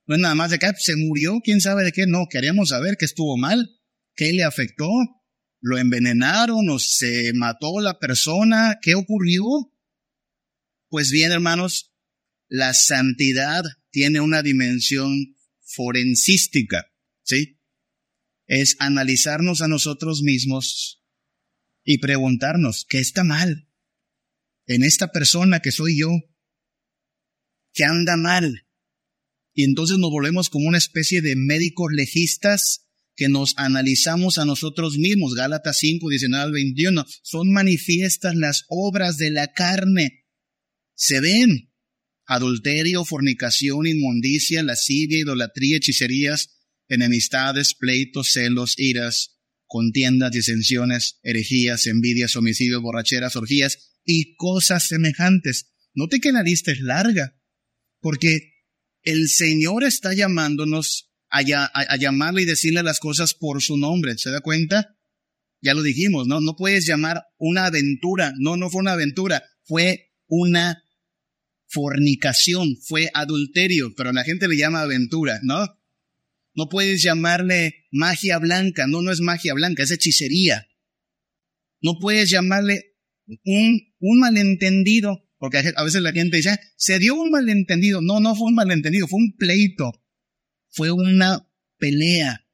No 0.08 0.16
es 0.16 0.22
nada 0.22 0.36
más 0.36 0.52
de 0.52 0.60
que 0.60 0.70
se 0.78 0.98
murió, 0.98 1.40
quién 1.42 1.62
sabe 1.62 1.86
de 1.86 1.94
qué, 1.94 2.06
no, 2.08 2.26
queremos 2.30 2.70
saber 2.70 2.98
qué 2.98 3.06
estuvo 3.06 3.38
mal, 3.38 3.70
qué 4.16 4.34
le 4.34 4.44
afectó, 4.44 4.90
lo 5.62 5.78
envenenaron 5.78 6.68
o 6.70 6.80
se 6.80 7.32
mató 7.34 7.80
la 7.80 8.00
persona, 8.00 8.80
qué 8.82 8.96
ocurrió. 8.96 9.44
Pues 10.90 11.12
bien, 11.12 11.32
hermanos, 11.32 11.94
la 12.50 12.74
santidad 12.74 13.64
tiene 13.92 14.20
una 14.20 14.42
dimensión 14.42 15.38
forensística, 15.62 16.92
¿sí? 17.24 17.62
es 18.52 18.76
analizarnos 18.80 19.62
a 19.62 19.70
nosotros 19.70 20.24
mismos 20.24 21.02
y 21.86 22.00
preguntarnos, 22.00 22.86
¿qué 22.90 23.00
está 23.00 23.24
mal 23.24 23.70
en 24.66 24.84
esta 24.84 25.14
persona 25.14 25.62
que 25.62 25.72
soy 25.72 25.98
yo? 25.98 26.10
¿Qué 27.74 27.84
anda 27.84 28.18
mal? 28.18 28.66
Y 29.54 29.64
entonces 29.64 29.98
nos 29.98 30.12
volvemos 30.12 30.50
como 30.50 30.68
una 30.68 30.78
especie 30.78 31.22
de 31.22 31.36
médicos 31.36 31.92
legistas 31.92 32.88
que 33.16 33.30
nos 33.30 33.54
analizamos 33.58 34.38
a 34.38 34.46
nosotros 34.46 34.98
mismos. 34.98 35.36
Gálatas 35.36 35.78
5, 35.80 36.10
19 36.10 36.44
al 36.44 36.52
21. 36.52 37.06
Son 37.24 37.52
manifiestas 37.52 38.36
las 38.36 38.66
obras 38.70 39.18
de 39.18 39.32
la 39.32 39.52
carne. 39.54 40.26
Se 40.96 41.20
ven. 41.20 41.72
Adulterio, 42.26 43.04
fornicación, 43.04 43.88
inmundicia, 43.88 44.64
lascivia, 44.64 45.20
idolatría, 45.20 45.78
hechicerías, 45.78 46.62
enemistades, 46.88 47.74
pleitos, 47.74 48.32
celos, 48.32 48.76
iras, 48.78 49.42
contiendas, 49.66 50.32
disensiones, 50.32 51.20
herejías, 51.24 51.88
envidias, 51.88 52.36
homicidios, 52.36 52.82
borracheras, 52.82 53.36
orgías 53.36 53.98
y 54.06 54.36
cosas 54.36 54.88
semejantes. 54.88 55.74
Note 55.94 56.20
que 56.20 56.32
la 56.32 56.44
lista 56.44 56.72
es 56.72 56.80
larga, 56.80 57.41
porque 58.02 58.52
el 59.04 59.30
Señor 59.30 59.84
está 59.84 60.14
llamándonos 60.14 61.12
a, 61.30 61.42
llamarle 61.98 62.42
y 62.42 62.46
decirle 62.46 62.84
las 62.84 63.00
cosas 63.00 63.34
por 63.34 63.62
su 63.62 63.78
nombre. 63.78 64.18
¿Se 64.18 64.30
da 64.30 64.42
cuenta? 64.42 64.98
Ya 65.62 65.74
lo 65.74 65.82
dijimos, 65.82 66.28
¿no? 66.28 66.42
No 66.42 66.56
puedes 66.56 66.86
llamar 66.86 67.24
una 67.38 67.66
aventura. 67.66 68.34
No, 68.38 68.58
no 68.58 68.70
fue 68.70 68.82
una 68.82 68.94
aventura. 68.94 69.44
Fue 69.64 70.12
una 70.28 70.84
fornicación, 71.68 72.78
fue 72.82 73.10
adulterio, 73.14 73.94
pero 73.96 74.12
la 74.12 74.24
gente 74.24 74.48
le 74.48 74.58
llama 74.58 74.82
aventura, 74.82 75.40
¿no? 75.44 75.66
No 76.54 76.68
puedes 76.68 77.02
llamarle 77.02 77.86
magia 77.92 78.38
blanca, 78.40 78.88
no, 78.88 79.02
no 79.02 79.12
es 79.12 79.22
magia 79.22 79.54
blanca, 79.54 79.84
es 79.84 79.92
hechicería. 79.92 80.68
No 81.82 81.98
puedes 82.00 82.30
llamarle 82.30 82.98
un, 83.46 83.94
un 84.00 84.20
malentendido, 84.20 85.30
porque 85.42 85.74
a 85.76 85.84
veces 85.84 86.04
la 86.04 86.12
gente 86.12 86.38
dice, 86.38 86.52
ah, 86.52 86.60
se 86.78 87.00
dio 87.00 87.16
un 87.16 87.32
malentendido. 87.32 88.00
No, 88.00 88.20
no 88.20 88.36
fue 88.36 88.50
un 88.50 88.54
malentendido, 88.54 89.08
fue 89.08 89.18
un 89.18 89.36
pleito, 89.36 89.92
fue 90.70 90.92
una 90.92 91.50
pelea. 91.80 92.46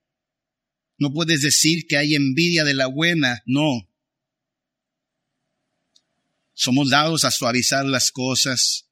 No 0.97 1.11
puedes 1.11 1.41
decir 1.41 1.85
que 1.85 1.97
hay 1.97 2.15
envidia 2.15 2.63
de 2.63 2.73
la 2.73 2.87
buena, 2.87 3.43
no. 3.45 3.89
Somos 6.53 6.89
dados 6.89 7.25
a 7.25 7.31
suavizar 7.31 7.85
las 7.85 8.13
cosas, 8.13 8.89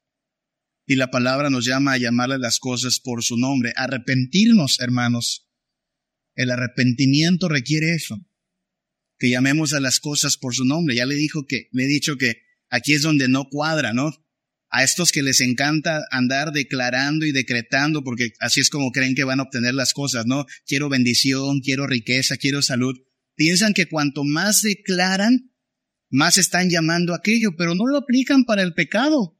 y 0.84 0.96
la 0.96 1.10
palabra 1.10 1.48
nos 1.48 1.64
llama 1.64 1.94
a 1.94 1.98
llamarle 1.98 2.36
las 2.36 2.58
cosas 2.58 3.00
por 3.00 3.24
su 3.24 3.38
nombre. 3.38 3.72
Arrepentirnos, 3.76 4.78
hermanos. 4.78 5.48
El 6.34 6.50
arrepentimiento 6.50 7.48
requiere 7.48 7.94
eso. 7.94 8.20
Que 9.18 9.30
llamemos 9.30 9.72
a 9.72 9.80
las 9.80 10.00
cosas 10.00 10.36
por 10.36 10.54
su 10.54 10.66
nombre. 10.66 10.94
Ya 10.94 11.06
le 11.06 11.14
dijo 11.14 11.46
que, 11.46 11.70
le 11.72 11.84
he 11.84 11.88
dicho 11.88 12.18
que 12.18 12.45
aquí 12.70 12.94
es 12.94 13.02
donde 13.02 13.28
no 13.28 13.48
cuadra, 13.48 13.92
¿no? 13.92 14.12
A 14.68 14.84
estos 14.84 15.12
que 15.12 15.22
les 15.22 15.40
encanta 15.40 16.04
andar 16.10 16.52
declarando 16.52 17.24
y 17.24 17.32
decretando, 17.32 18.02
porque 18.02 18.32
así 18.40 18.60
es 18.60 18.68
como 18.68 18.90
creen 18.90 19.14
que 19.14 19.24
van 19.24 19.40
a 19.40 19.44
obtener 19.44 19.74
las 19.74 19.92
cosas, 19.92 20.26
¿no? 20.26 20.46
Quiero 20.66 20.88
bendición, 20.88 21.60
quiero 21.60 21.86
riqueza, 21.86 22.36
quiero 22.36 22.62
salud. 22.62 22.96
Piensan 23.36 23.74
que 23.74 23.86
cuanto 23.86 24.24
más 24.24 24.62
declaran, 24.62 25.52
más 26.10 26.38
están 26.38 26.70
llamando 26.70 27.14
aquello, 27.14 27.56
pero 27.56 27.74
no 27.74 27.86
lo 27.86 27.98
aplican 27.98 28.44
para 28.44 28.62
el 28.62 28.74
pecado. 28.74 29.38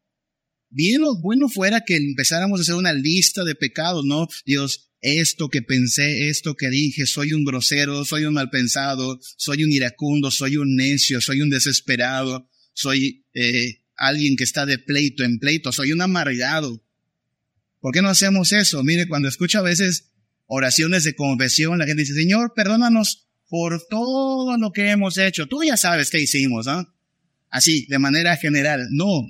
Bien 0.68 1.00
bueno 1.22 1.48
fuera 1.48 1.82
que 1.86 1.96
empezáramos 1.96 2.60
a 2.60 2.62
hacer 2.62 2.74
una 2.74 2.92
lista 2.92 3.44
de 3.44 3.54
pecados, 3.54 4.04
¿no? 4.04 4.28
Dios, 4.44 4.92
esto 5.00 5.48
que 5.48 5.62
pensé, 5.62 6.28
esto 6.28 6.54
que 6.54 6.68
dije, 6.68 7.06
soy 7.06 7.32
un 7.32 7.44
grosero, 7.44 8.04
soy 8.04 8.24
un 8.24 8.34
mal 8.34 8.50
pensado, 8.50 9.18
soy 9.36 9.64
un 9.64 9.72
iracundo, 9.72 10.30
soy 10.30 10.56
un 10.56 10.74
necio, 10.76 11.20
soy 11.20 11.40
un 11.40 11.50
desesperado, 11.50 12.48
soy 12.76 13.24
eh, 13.32 13.80
alguien 13.96 14.36
que 14.36 14.44
está 14.44 14.66
de 14.66 14.78
pleito 14.78 15.24
en 15.24 15.38
pleito, 15.38 15.72
soy 15.72 15.92
un 15.92 16.02
amargado. 16.02 16.84
¿Por 17.80 17.94
qué 17.94 18.02
no 18.02 18.10
hacemos 18.10 18.52
eso? 18.52 18.82
Mire, 18.84 19.08
cuando 19.08 19.28
escucho 19.28 19.58
a 19.58 19.62
veces 19.62 20.10
oraciones 20.44 21.04
de 21.04 21.14
confesión, 21.14 21.78
la 21.78 21.86
gente 21.86 22.02
dice, 22.02 22.14
Señor, 22.14 22.52
perdónanos 22.54 23.28
por 23.48 23.86
todo 23.88 24.58
lo 24.58 24.72
que 24.72 24.90
hemos 24.90 25.16
hecho. 25.16 25.46
Tú 25.46 25.64
ya 25.64 25.78
sabes 25.78 26.10
qué 26.10 26.20
hicimos, 26.20 26.66
¿no? 26.66 26.86
Así, 27.48 27.86
de 27.86 27.98
manera 27.98 28.36
general. 28.36 28.86
No, 28.90 29.24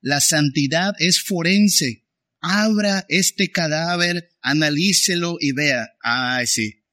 la 0.00 0.20
santidad 0.20 0.94
es 0.98 1.20
forense. 1.20 2.06
Abra 2.40 3.04
este 3.10 3.50
cadáver, 3.50 4.30
analícelo 4.40 5.36
y 5.38 5.52
vea, 5.52 5.96
ay 6.00 6.46
sí, 6.46 6.84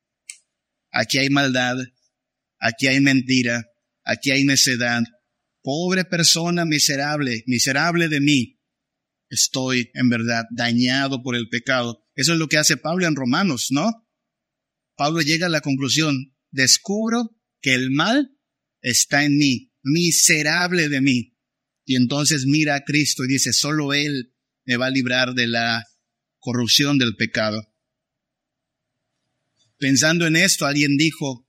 aquí 0.92 1.20
hay 1.20 1.30
maldad, 1.30 1.78
aquí 2.60 2.88
hay 2.88 3.00
mentira, 3.00 3.70
aquí 4.04 4.32
hay 4.32 4.44
necedad. 4.44 5.04
Pobre 5.64 6.04
persona 6.04 6.66
miserable, 6.66 7.44
miserable 7.48 8.10
de 8.10 8.20
mí. 8.20 8.60
Estoy 9.30 9.90
en 9.94 10.10
verdad 10.10 10.44
dañado 10.52 11.24
por 11.24 11.36
el 11.36 11.50
pecado. 11.50 12.06
Eso 12.16 12.34
es 12.34 12.40
lo 12.40 12.48
que 12.48 12.58
hace 12.58 12.78
Pablo 12.78 13.08
en 13.08 13.16
Romanos, 13.16 13.68
¿no? 13.72 13.90
Pablo 14.96 15.22
llega 15.22 15.48
a 15.48 15.50
la 15.50 15.62
conclusión, 15.62 16.36
descubro 16.52 17.40
que 17.62 17.74
el 17.74 17.92
mal 17.92 18.38
está 18.82 19.24
en 19.24 19.38
mí, 19.38 19.74
miserable 19.82 20.90
de 20.90 21.02
mí. 21.02 21.38
Y 21.86 21.96
entonces 21.96 22.46
mira 22.46 22.76
a 22.76 22.84
Cristo 22.84 23.24
y 23.24 23.30
dice, 23.30 23.54
solo 23.54 23.94
Él 23.94 24.36
me 24.66 24.78
va 24.78 24.88
a 24.88 24.92
librar 24.92 25.34
de 25.34 25.48
la 25.48 25.86
corrupción 26.40 26.98
del 26.98 27.16
pecado. 27.16 27.74
Pensando 29.78 30.28
en 30.28 30.36
esto, 30.36 30.66
alguien 30.66 30.98
dijo 30.98 31.43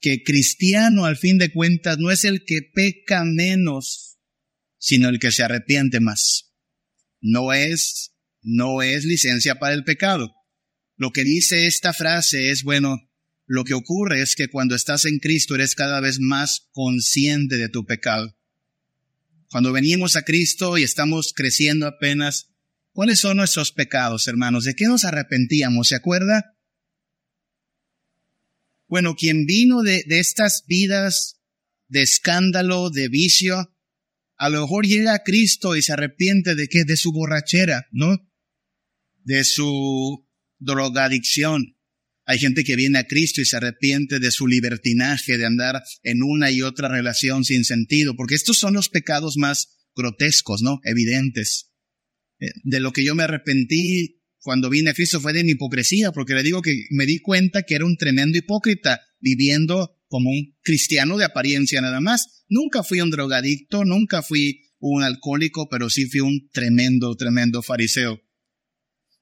que 0.00 0.22
cristiano 0.22 1.04
al 1.04 1.16
fin 1.16 1.38
de 1.38 1.52
cuentas 1.52 1.98
no 1.98 2.10
es 2.10 2.24
el 2.24 2.44
que 2.44 2.62
peca 2.62 3.24
menos, 3.24 4.18
sino 4.78 5.08
el 5.08 5.18
que 5.18 5.30
se 5.30 5.42
arrepiente 5.42 6.00
más. 6.00 6.52
No 7.20 7.52
es, 7.52 8.14
no 8.42 8.82
es 8.82 9.04
licencia 9.04 9.58
para 9.58 9.74
el 9.74 9.84
pecado. 9.84 10.34
Lo 10.96 11.12
que 11.12 11.24
dice 11.24 11.66
esta 11.66 11.92
frase 11.92 12.50
es, 12.50 12.62
bueno, 12.62 12.98
lo 13.46 13.64
que 13.64 13.74
ocurre 13.74 14.22
es 14.22 14.36
que 14.36 14.48
cuando 14.48 14.74
estás 14.74 15.04
en 15.04 15.18
Cristo 15.18 15.54
eres 15.54 15.74
cada 15.74 16.00
vez 16.00 16.18
más 16.20 16.68
consciente 16.72 17.56
de 17.56 17.68
tu 17.68 17.84
pecado. 17.84 18.36
Cuando 19.50 19.72
venimos 19.72 20.16
a 20.16 20.22
Cristo 20.22 20.78
y 20.78 20.84
estamos 20.84 21.32
creciendo 21.34 21.86
apenas, 21.86 22.50
¿cuáles 22.92 23.18
son 23.18 23.36
nuestros 23.36 23.72
pecados, 23.72 24.28
hermanos? 24.28 24.64
¿De 24.64 24.74
qué 24.74 24.86
nos 24.86 25.04
arrepentíamos? 25.04 25.88
¿Se 25.88 25.96
acuerda? 25.96 26.56
Bueno, 28.90 29.14
quien 29.14 29.46
vino 29.46 29.82
de, 29.82 30.02
estas 30.08 30.64
vidas 30.66 31.40
de 31.86 32.02
escándalo, 32.02 32.90
de 32.90 33.08
vicio, 33.08 33.72
a 34.36 34.48
lo 34.48 34.62
mejor 34.62 34.84
llega 34.84 35.14
a 35.14 35.22
Cristo 35.22 35.76
y 35.76 35.82
se 35.82 35.92
arrepiente 35.92 36.56
de 36.56 36.66
qué? 36.66 36.84
De 36.84 36.96
su 36.96 37.12
borrachera, 37.12 37.86
¿no? 37.92 38.18
De 39.22 39.44
su 39.44 40.28
drogadicción. 40.58 41.76
Hay 42.26 42.40
gente 42.40 42.64
que 42.64 42.74
viene 42.74 42.98
a 42.98 43.06
Cristo 43.06 43.40
y 43.40 43.44
se 43.44 43.58
arrepiente 43.58 44.18
de 44.18 44.32
su 44.32 44.48
libertinaje, 44.48 45.38
de 45.38 45.46
andar 45.46 45.84
en 46.02 46.24
una 46.24 46.50
y 46.50 46.62
otra 46.62 46.88
relación 46.88 47.44
sin 47.44 47.64
sentido, 47.64 48.16
porque 48.16 48.34
estos 48.34 48.58
son 48.58 48.74
los 48.74 48.88
pecados 48.88 49.36
más 49.36 49.68
grotescos, 49.94 50.62
¿no? 50.62 50.80
Evidentes. 50.82 51.70
Eh, 52.40 52.50
de 52.64 52.80
lo 52.80 52.92
que 52.92 53.04
yo 53.04 53.14
me 53.14 53.22
arrepentí 53.22 54.19
cuando 54.40 54.70
vine 54.70 54.90
a 54.90 54.94
Cristo 54.94 55.20
fue 55.20 55.32
de 55.32 55.44
mi 55.44 55.52
hipocresía, 55.52 56.12
porque 56.12 56.34
le 56.34 56.42
digo 56.42 56.62
que 56.62 56.86
me 56.90 57.06
di 57.06 57.20
cuenta 57.20 57.62
que 57.62 57.74
era 57.74 57.84
un 57.84 57.96
tremendo 57.96 58.38
hipócrita, 58.38 59.00
viviendo 59.20 59.98
como 60.08 60.30
un 60.30 60.56
cristiano 60.62 61.18
de 61.18 61.24
apariencia 61.24 61.80
nada 61.80 62.00
más. 62.00 62.44
Nunca 62.48 62.82
fui 62.82 63.00
un 63.00 63.10
drogadicto, 63.10 63.84
nunca 63.84 64.22
fui 64.22 64.62
un 64.78 65.02
alcohólico, 65.02 65.68
pero 65.68 65.90
sí 65.90 66.06
fui 66.06 66.20
un 66.20 66.48
tremendo, 66.50 67.14
tremendo 67.16 67.62
fariseo. 67.62 68.20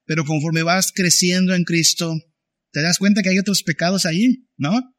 Pero 0.07 0.25
conforme 0.25 0.63
vas 0.63 0.93
creciendo 0.93 1.55
en 1.55 1.65
Cristo, 1.65 2.17
te 2.71 2.81
das 2.81 2.99
cuenta 2.99 3.23
que 3.23 3.31
hay 3.31 3.39
otros 3.39 3.63
pecados 3.63 4.07
ahí, 4.07 4.49
¿no? 4.57 4.95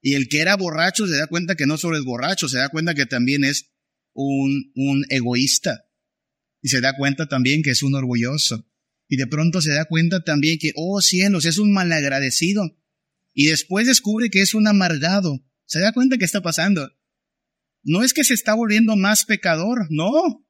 Y 0.00 0.14
el 0.14 0.28
que 0.28 0.40
era 0.40 0.56
borracho 0.56 1.06
se 1.06 1.16
da 1.16 1.26
cuenta 1.26 1.56
que 1.56 1.66
no 1.66 1.76
solo 1.78 1.98
es 1.98 2.04
borracho, 2.04 2.48
se 2.48 2.58
da 2.58 2.68
cuenta 2.68 2.94
que 2.94 3.06
también 3.06 3.44
es 3.44 3.72
un, 4.12 4.72
un 4.74 5.04
egoísta. 5.10 5.84
Y 6.62 6.68
se 6.68 6.80
da 6.80 6.96
cuenta 6.96 7.26
también 7.26 7.62
que 7.62 7.70
es 7.70 7.82
un 7.82 7.94
orgulloso. 7.94 8.66
Y 9.08 9.16
de 9.16 9.26
pronto 9.26 9.60
se 9.60 9.72
da 9.72 9.84
cuenta 9.84 10.22
también 10.22 10.58
que, 10.58 10.72
oh 10.76 11.00
cielos, 11.00 11.44
es 11.44 11.58
un 11.58 11.72
malagradecido. 11.72 12.76
Y 13.32 13.46
después 13.46 13.86
descubre 13.86 14.30
que 14.30 14.40
es 14.40 14.54
un 14.54 14.66
amargado. 14.66 15.44
Se 15.66 15.80
da 15.80 15.92
cuenta 15.92 16.18
que 16.18 16.24
está 16.24 16.42
pasando. 16.42 16.90
No 17.82 18.02
es 18.02 18.14
que 18.14 18.24
se 18.24 18.34
está 18.34 18.54
volviendo 18.54 18.96
más 18.96 19.24
pecador, 19.24 19.86
no, 19.90 20.46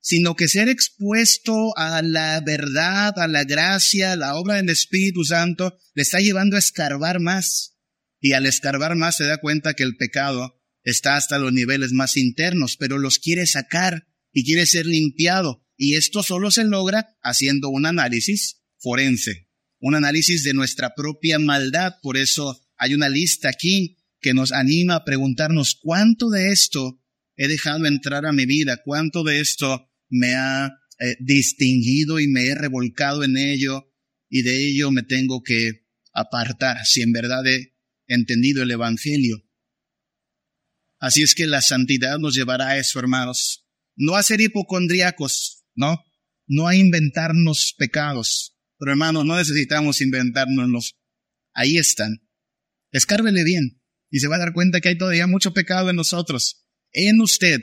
sino 0.00 0.36
que 0.36 0.48
ser 0.48 0.68
expuesto 0.68 1.76
a 1.76 2.02
la 2.02 2.40
verdad, 2.40 3.18
a 3.18 3.26
la 3.26 3.44
gracia, 3.44 4.12
a 4.12 4.16
la 4.16 4.36
obra 4.36 4.54
del 4.54 4.70
Espíritu 4.70 5.24
Santo, 5.24 5.76
le 5.94 6.02
está 6.02 6.20
llevando 6.20 6.56
a 6.56 6.60
escarbar 6.60 7.20
más. 7.20 7.76
Y 8.20 8.32
al 8.32 8.46
escarbar 8.46 8.96
más 8.96 9.16
se 9.16 9.24
da 9.24 9.38
cuenta 9.38 9.74
que 9.74 9.82
el 9.82 9.96
pecado 9.96 10.60
está 10.82 11.16
hasta 11.16 11.38
los 11.38 11.52
niveles 11.52 11.92
más 11.92 12.16
internos, 12.16 12.76
pero 12.76 12.98
los 12.98 13.18
quiere 13.18 13.46
sacar 13.46 14.06
y 14.32 14.44
quiere 14.44 14.66
ser 14.66 14.86
limpiado. 14.86 15.66
Y 15.78 15.94
esto 15.94 16.22
solo 16.22 16.50
se 16.50 16.64
logra 16.64 17.16
haciendo 17.22 17.70
un 17.70 17.86
análisis 17.86 18.60
forense, 18.78 19.48
un 19.78 19.94
análisis 19.94 20.42
de 20.42 20.52
nuestra 20.52 20.94
propia 20.94 21.38
maldad. 21.38 21.94
Por 22.02 22.16
eso 22.16 22.60
hay 22.76 22.94
una 22.94 23.08
lista 23.08 23.48
aquí 23.48 23.96
que 24.20 24.34
nos 24.34 24.52
anima 24.52 24.96
a 24.96 25.04
preguntarnos 25.04 25.78
cuánto 25.80 26.30
de 26.30 26.50
esto 26.50 27.00
he 27.36 27.46
dejado 27.46 27.86
entrar 27.86 28.26
a 28.26 28.32
mi 28.32 28.44
vida, 28.44 28.82
cuánto 28.84 29.22
de 29.22 29.40
esto 29.40 29.88
me 30.08 30.34
ha 30.34 30.66
eh, 30.98 31.16
distinguido 31.20 32.18
y 32.18 32.26
me 32.26 32.46
he 32.46 32.54
revolcado 32.56 33.22
en 33.22 33.36
ello 33.36 33.94
y 34.28 34.42
de 34.42 34.68
ello 34.68 34.90
me 34.90 35.04
tengo 35.04 35.42
que 35.44 35.86
apartar 36.12 36.78
si 36.84 37.02
en 37.02 37.12
verdad 37.12 37.46
he 37.46 37.76
entendido 38.08 38.64
el 38.64 38.72
Evangelio. 38.72 39.44
Así 40.98 41.22
es 41.22 41.36
que 41.36 41.46
la 41.46 41.62
santidad 41.62 42.18
nos 42.18 42.34
llevará 42.34 42.70
a 42.70 42.78
eso, 42.78 42.98
hermanos. 42.98 43.64
No 43.94 44.16
a 44.16 44.22
ser 44.24 44.40
hipocondriacos, 44.40 45.57
¿no? 45.78 46.04
No 46.46 46.66
a 46.66 46.76
inventarnos 46.76 47.74
pecados. 47.78 48.56
Pero 48.78 48.92
hermanos, 48.92 49.24
no 49.24 49.36
necesitamos 49.36 50.00
inventárnoslos. 50.00 50.96
Ahí 51.54 51.78
están. 51.78 52.28
Escárvele 52.90 53.44
bien 53.44 53.80
y 54.10 54.20
se 54.20 54.28
va 54.28 54.36
a 54.36 54.40
dar 54.40 54.52
cuenta 54.52 54.80
que 54.80 54.90
hay 54.90 54.98
todavía 54.98 55.26
mucho 55.26 55.52
pecado 55.52 55.88
en 55.88 55.96
nosotros, 55.96 56.66
en 56.92 57.20
usted. 57.20 57.60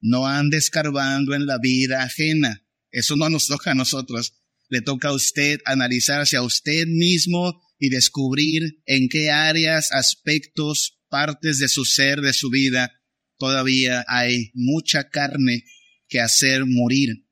No 0.00 0.26
ande 0.26 0.56
escarbando 0.56 1.34
en 1.34 1.46
la 1.46 1.58
vida 1.58 2.02
ajena. 2.02 2.66
Eso 2.90 3.16
no 3.16 3.28
nos 3.28 3.46
toca 3.46 3.72
a 3.72 3.74
nosotros. 3.74 4.34
Le 4.68 4.80
toca 4.80 5.08
a 5.08 5.12
usted 5.12 5.60
analizarse 5.66 6.36
a 6.36 6.42
usted 6.42 6.86
mismo 6.86 7.60
y 7.78 7.90
descubrir 7.90 8.82
en 8.86 9.08
qué 9.08 9.30
áreas, 9.30 9.92
aspectos, 9.92 11.00
partes 11.08 11.58
de 11.58 11.68
su 11.68 11.84
ser, 11.84 12.20
de 12.20 12.32
su 12.32 12.48
vida, 12.50 12.92
todavía 13.36 14.04
hay 14.08 14.50
mucha 14.54 15.10
carne 15.10 15.64
que 16.08 16.20
hacer 16.20 16.64
morir. 16.66 17.26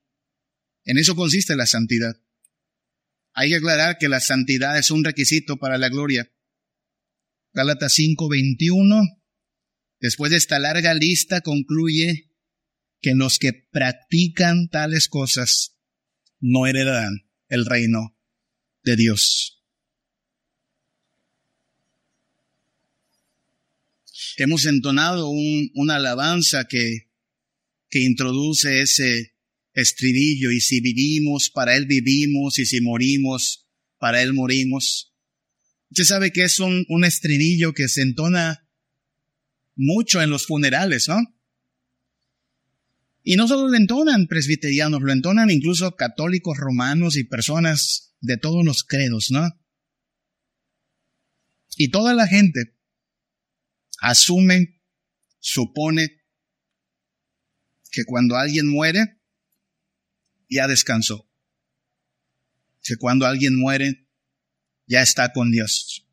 En 0.88 0.96
eso 0.96 1.14
consiste 1.14 1.54
la 1.54 1.66
santidad. 1.66 2.18
Hay 3.34 3.50
que 3.50 3.56
aclarar 3.56 3.98
que 3.98 4.08
la 4.08 4.20
santidad 4.20 4.78
es 4.78 4.90
un 4.90 5.04
requisito 5.04 5.58
para 5.58 5.76
la 5.76 5.90
gloria. 5.90 6.32
Gálatas 7.52 7.92
5:21, 7.92 9.22
después 10.00 10.30
de 10.30 10.38
esta 10.38 10.58
larga 10.58 10.94
lista, 10.94 11.42
concluye 11.42 12.32
que 13.02 13.14
los 13.14 13.38
que 13.38 13.52
practican 13.52 14.70
tales 14.70 15.08
cosas 15.08 15.76
no 16.40 16.66
heredarán 16.66 17.28
el 17.48 17.66
reino 17.66 18.16
de 18.82 18.96
Dios. 18.96 19.62
Hemos 24.38 24.64
entonado 24.64 25.28
una 25.28 25.96
alabanza 25.96 26.66
que 26.66 27.10
introduce 27.90 28.80
ese 28.80 29.37
estribillo, 29.80 30.50
y 30.50 30.60
si 30.60 30.80
vivimos, 30.80 31.50
para 31.50 31.76
Él 31.76 31.86
vivimos, 31.86 32.58
y 32.58 32.66
si 32.66 32.80
morimos, 32.80 33.68
para 33.98 34.22
Él 34.22 34.32
morimos. 34.32 35.14
Usted 35.90 36.04
sabe 36.04 36.32
que 36.32 36.44
es 36.44 36.60
un, 36.60 36.84
un 36.88 37.04
estribillo 37.04 37.72
que 37.72 37.88
se 37.88 38.02
entona 38.02 38.68
mucho 39.74 40.20
en 40.20 40.30
los 40.30 40.46
funerales, 40.46 41.08
¿no? 41.08 41.18
Y 43.22 43.36
no 43.36 43.46
solo 43.46 43.68
lo 43.68 43.76
entonan 43.76 44.26
presbiterianos, 44.26 45.02
lo 45.02 45.12
entonan 45.12 45.50
incluso 45.50 45.96
católicos 45.96 46.56
romanos 46.56 47.16
y 47.16 47.24
personas 47.24 48.14
de 48.20 48.38
todos 48.38 48.64
los 48.64 48.84
credos, 48.84 49.30
¿no? 49.30 49.48
Y 51.76 51.90
toda 51.90 52.14
la 52.14 52.26
gente 52.26 52.74
asume, 54.00 54.80
supone 55.38 56.22
que 57.90 58.04
cuando 58.04 58.36
alguien 58.36 58.66
muere, 58.66 59.17
ya 60.48 60.68
descansó. 60.68 61.28
Que 62.82 62.96
cuando 62.96 63.26
alguien 63.26 63.58
muere, 63.58 64.08
ya 64.86 65.02
está 65.02 65.32
con 65.32 65.50
Dios. 65.50 66.06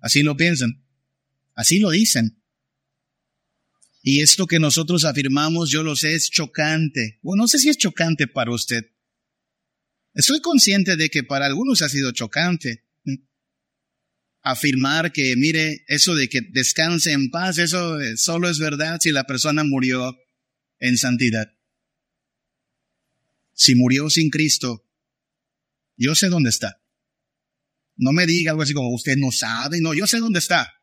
Así 0.00 0.22
lo 0.22 0.36
piensan. 0.36 0.84
Así 1.54 1.78
lo 1.78 1.90
dicen. 1.90 2.42
Y 4.02 4.20
esto 4.20 4.46
que 4.46 4.58
nosotros 4.58 5.04
afirmamos, 5.04 5.70
yo 5.70 5.82
lo 5.82 5.96
sé, 5.96 6.14
es 6.14 6.30
chocante. 6.30 7.18
Bueno, 7.22 7.42
no 7.42 7.48
sé 7.48 7.58
si 7.58 7.68
es 7.68 7.76
chocante 7.76 8.26
para 8.26 8.52
usted. 8.52 8.84
Estoy 10.14 10.40
consciente 10.40 10.96
de 10.96 11.08
que 11.08 11.22
para 11.22 11.46
algunos 11.46 11.82
ha 11.82 11.88
sido 11.88 12.12
chocante 12.12 12.86
afirmar 14.46 15.12
que, 15.12 15.34
mire, 15.34 15.84
eso 15.88 16.14
de 16.14 16.28
que 16.28 16.40
descanse 16.40 17.10
en 17.10 17.30
paz, 17.30 17.58
eso 17.58 17.98
solo 18.16 18.48
es 18.48 18.60
verdad 18.60 18.98
si 19.00 19.10
la 19.10 19.24
persona 19.24 19.64
murió 19.64 20.16
en 20.78 20.96
santidad. 20.96 21.55
Si 23.56 23.74
murió 23.74 24.10
sin 24.10 24.28
Cristo, 24.28 24.86
yo 25.96 26.14
sé 26.14 26.28
dónde 26.28 26.50
está. 26.50 26.82
No 27.96 28.12
me 28.12 28.26
diga 28.26 28.50
algo 28.50 28.62
así 28.62 28.74
como 28.74 28.94
usted 28.94 29.16
no 29.16 29.32
sabe, 29.32 29.80
no, 29.80 29.94
yo 29.94 30.06
sé 30.06 30.18
dónde 30.18 30.38
está. 30.38 30.74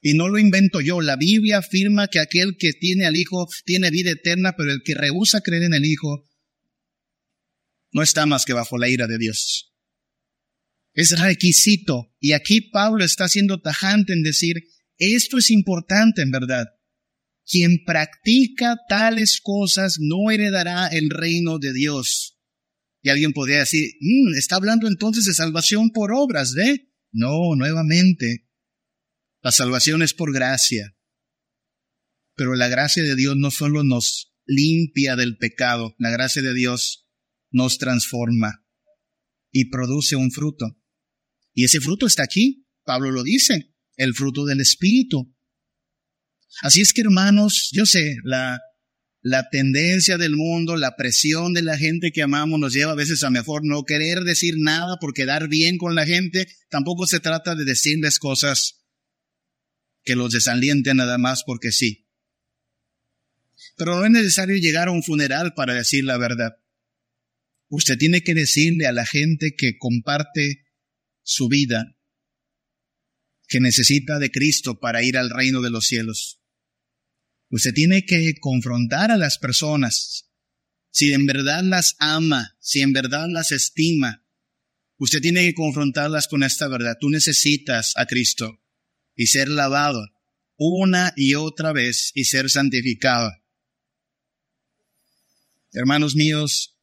Y 0.00 0.14
no 0.14 0.28
lo 0.28 0.38
invento 0.38 0.80
yo. 0.80 1.00
La 1.00 1.16
Biblia 1.16 1.58
afirma 1.58 2.08
que 2.08 2.18
aquel 2.18 2.56
que 2.58 2.72
tiene 2.72 3.06
al 3.06 3.16
Hijo 3.16 3.46
tiene 3.64 3.90
vida 3.90 4.10
eterna, 4.10 4.54
pero 4.56 4.72
el 4.72 4.82
que 4.82 4.94
rehúsa 4.94 5.42
creer 5.42 5.64
en 5.64 5.74
el 5.74 5.84
Hijo 5.84 6.24
no 7.92 8.02
está 8.02 8.26
más 8.26 8.44
que 8.44 8.54
bajo 8.54 8.78
la 8.78 8.88
ira 8.88 9.06
de 9.06 9.18
Dios. 9.18 9.72
Es 10.94 11.20
requisito. 11.20 12.14
Y 12.18 12.32
aquí 12.32 12.62
Pablo 12.62 13.04
está 13.04 13.28
siendo 13.28 13.60
tajante 13.60 14.12
en 14.14 14.22
decir, 14.22 14.64
esto 14.96 15.38
es 15.38 15.50
importante 15.50 16.22
en 16.22 16.30
verdad. 16.30 16.66
Quien 17.46 17.84
practica 17.84 18.76
tales 18.88 19.40
cosas 19.42 19.96
no 20.00 20.30
heredará 20.30 20.86
el 20.88 21.10
reino 21.10 21.58
de 21.58 21.72
Dios. 21.72 22.38
Y 23.02 23.08
alguien 23.10 23.32
podría 23.32 23.58
decir, 23.58 23.94
mm, 24.00 24.34
está 24.38 24.56
hablando 24.56 24.86
entonces 24.86 25.24
de 25.24 25.34
salvación 25.34 25.90
por 25.90 26.12
obras, 26.12 26.52
¿de? 26.52 26.92
No, 27.10 27.56
nuevamente. 27.56 28.48
La 29.42 29.50
salvación 29.50 30.02
es 30.02 30.14
por 30.14 30.32
gracia. 30.32 30.96
Pero 32.34 32.54
la 32.54 32.68
gracia 32.68 33.02
de 33.02 33.16
Dios 33.16 33.36
no 33.36 33.50
solo 33.50 33.82
nos 33.82 34.32
limpia 34.46 35.16
del 35.16 35.36
pecado, 35.36 35.94
la 35.98 36.10
gracia 36.10 36.42
de 36.42 36.54
Dios 36.54 37.08
nos 37.50 37.78
transforma 37.78 38.64
y 39.50 39.66
produce 39.66 40.16
un 40.16 40.30
fruto. 40.30 40.78
Y 41.52 41.64
ese 41.64 41.80
fruto 41.80 42.06
está 42.06 42.22
aquí, 42.22 42.66
Pablo 42.84 43.10
lo 43.10 43.22
dice, 43.22 43.74
el 43.96 44.14
fruto 44.14 44.44
del 44.44 44.60
Espíritu. 44.60 45.36
Así 46.60 46.80
es 46.82 46.92
que 46.92 47.00
hermanos, 47.00 47.70
yo 47.72 47.86
sé, 47.86 48.16
la, 48.24 48.60
la 49.22 49.48
tendencia 49.50 50.18
del 50.18 50.36
mundo, 50.36 50.76
la 50.76 50.96
presión 50.96 51.54
de 51.54 51.62
la 51.62 51.78
gente 51.78 52.12
que 52.12 52.22
amamos 52.22 52.60
nos 52.60 52.74
lleva 52.74 52.92
a 52.92 52.96
veces 52.96 53.22
a 53.24 53.30
mejor 53.30 53.62
no 53.64 53.84
querer 53.84 54.20
decir 54.20 54.54
nada 54.58 54.98
por 55.00 55.14
quedar 55.14 55.48
bien 55.48 55.78
con 55.78 55.94
la 55.94 56.04
gente. 56.04 56.48
Tampoco 56.68 57.06
se 57.06 57.20
trata 57.20 57.54
de 57.54 57.64
decirles 57.64 58.18
cosas 58.18 58.84
que 60.04 60.16
los 60.16 60.32
desalienten 60.32 60.96
nada 60.98 61.18
más 61.18 61.44
porque 61.44 61.72
sí. 61.72 62.08
Pero 63.76 63.96
no 63.96 64.04
es 64.04 64.10
necesario 64.10 64.56
llegar 64.56 64.88
a 64.88 64.92
un 64.92 65.02
funeral 65.02 65.54
para 65.54 65.74
decir 65.74 66.04
la 66.04 66.18
verdad. 66.18 66.56
Usted 67.68 67.96
tiene 67.96 68.22
que 68.22 68.34
decirle 68.34 68.86
a 68.86 68.92
la 68.92 69.06
gente 69.06 69.54
que 69.56 69.78
comparte 69.78 70.64
su 71.22 71.48
vida 71.48 71.96
que 73.48 73.60
necesita 73.60 74.18
de 74.18 74.30
Cristo 74.30 74.80
para 74.80 75.02
ir 75.02 75.16
al 75.16 75.30
reino 75.30 75.62
de 75.62 75.70
los 75.70 75.86
cielos. 75.86 76.41
Usted 77.52 77.74
tiene 77.74 78.06
que 78.06 78.34
confrontar 78.40 79.10
a 79.10 79.18
las 79.18 79.36
personas. 79.36 80.30
Si 80.90 81.12
en 81.12 81.26
verdad 81.26 81.62
las 81.62 81.96
ama, 81.98 82.56
si 82.60 82.80
en 82.80 82.94
verdad 82.94 83.28
las 83.28 83.52
estima, 83.52 84.24
usted 84.96 85.20
tiene 85.20 85.42
que 85.42 85.54
confrontarlas 85.54 86.28
con 86.28 86.44
esta 86.44 86.66
verdad. 86.66 86.96
Tú 86.98 87.10
necesitas 87.10 87.92
a 87.96 88.06
Cristo. 88.06 88.58
y 89.14 89.26
ser 89.26 89.48
lavado 89.48 90.02
una 90.56 91.12
y 91.16 91.34
otra 91.34 91.74
vez 91.74 92.12
y 92.14 92.24
ser 92.24 92.48
santificado. 92.48 93.30
Hermanos 95.72 96.16
míos, 96.16 96.78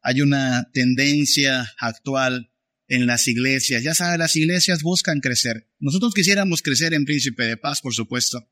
hay 0.00 0.22
una 0.22 0.68
tendencia 0.72 1.72
actual 1.78 2.52
en 2.88 3.06
las 3.06 3.28
iglesias. 3.28 3.84
Ya 3.84 3.94
saben, 3.94 4.18
las 4.18 4.34
iglesias 4.34 4.82
buscan 4.82 5.20
crecer. 5.20 5.70
Nosotros 5.78 6.14
quisiéramos 6.14 6.62
crecer 6.62 6.94
en 6.94 7.04
Príncipe 7.04 7.44
de 7.44 7.56
Paz, 7.56 7.80
por 7.80 7.94
supuesto. 7.94 8.48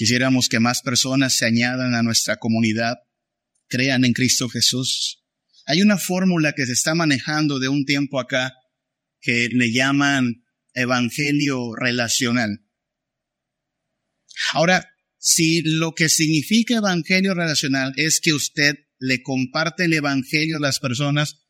Quisiéramos 0.00 0.48
que 0.48 0.60
más 0.60 0.80
personas 0.80 1.36
se 1.36 1.44
añadan 1.44 1.94
a 1.94 2.02
nuestra 2.02 2.38
comunidad, 2.38 3.00
crean 3.68 4.06
en 4.06 4.14
Cristo 4.14 4.48
Jesús. 4.48 5.22
Hay 5.66 5.82
una 5.82 5.98
fórmula 5.98 6.54
que 6.54 6.64
se 6.64 6.72
está 6.72 6.94
manejando 6.94 7.58
de 7.58 7.68
un 7.68 7.84
tiempo 7.84 8.18
acá 8.18 8.54
que 9.20 9.50
le 9.52 9.70
llaman 9.70 10.42
evangelio 10.72 11.74
relacional. 11.76 12.64
Ahora, 14.54 14.88
si 15.18 15.60
lo 15.60 15.94
que 15.94 16.08
significa 16.08 16.76
evangelio 16.76 17.34
relacional 17.34 17.92
es 17.96 18.22
que 18.22 18.32
usted 18.32 18.76
le 18.98 19.20
comparte 19.22 19.84
el 19.84 19.92
evangelio 19.92 20.56
a 20.56 20.60
las 20.60 20.78
personas, 20.78 21.46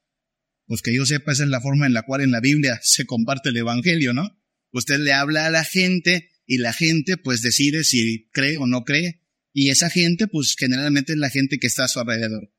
pues 0.67 0.83
que 0.83 0.93
yo 0.93 1.07
sepa, 1.07 1.31
esa 1.31 1.45
es 1.45 1.51
la 1.51 1.61
forma 1.61 1.87
en 1.87 1.95
la 1.95 2.03
cual 2.03 2.23
en 2.23 2.33
la 2.33 2.41
Biblia 2.41 2.81
se 2.83 3.07
comparte 3.07 3.51
el 3.51 3.59
evangelio, 3.59 4.13
¿no? 4.13 4.43
Usted 4.73 4.99
le 4.99 5.13
habla 5.13 5.47
a 5.47 5.51
la 5.51 5.63
gente 5.63 6.31
y 6.51 6.59
la 6.59 6.73
gente 6.73 7.17
pues 7.17 7.43
decide 7.43 7.85
si 7.85 8.29
cree 8.33 8.57
o 8.57 8.67
no 8.67 8.83
cree. 8.83 9.23
Y 9.53 9.71
esa 9.71 9.89
gente 9.89 10.27
pues 10.27 10.57
generalmente 10.59 11.13
es 11.13 11.19
la 11.19 11.31
gente 11.31 11.61
que 11.61 11.69
está 11.69 11.85
a 11.85 11.89
su 11.89 12.01
alrededor. 12.01 12.53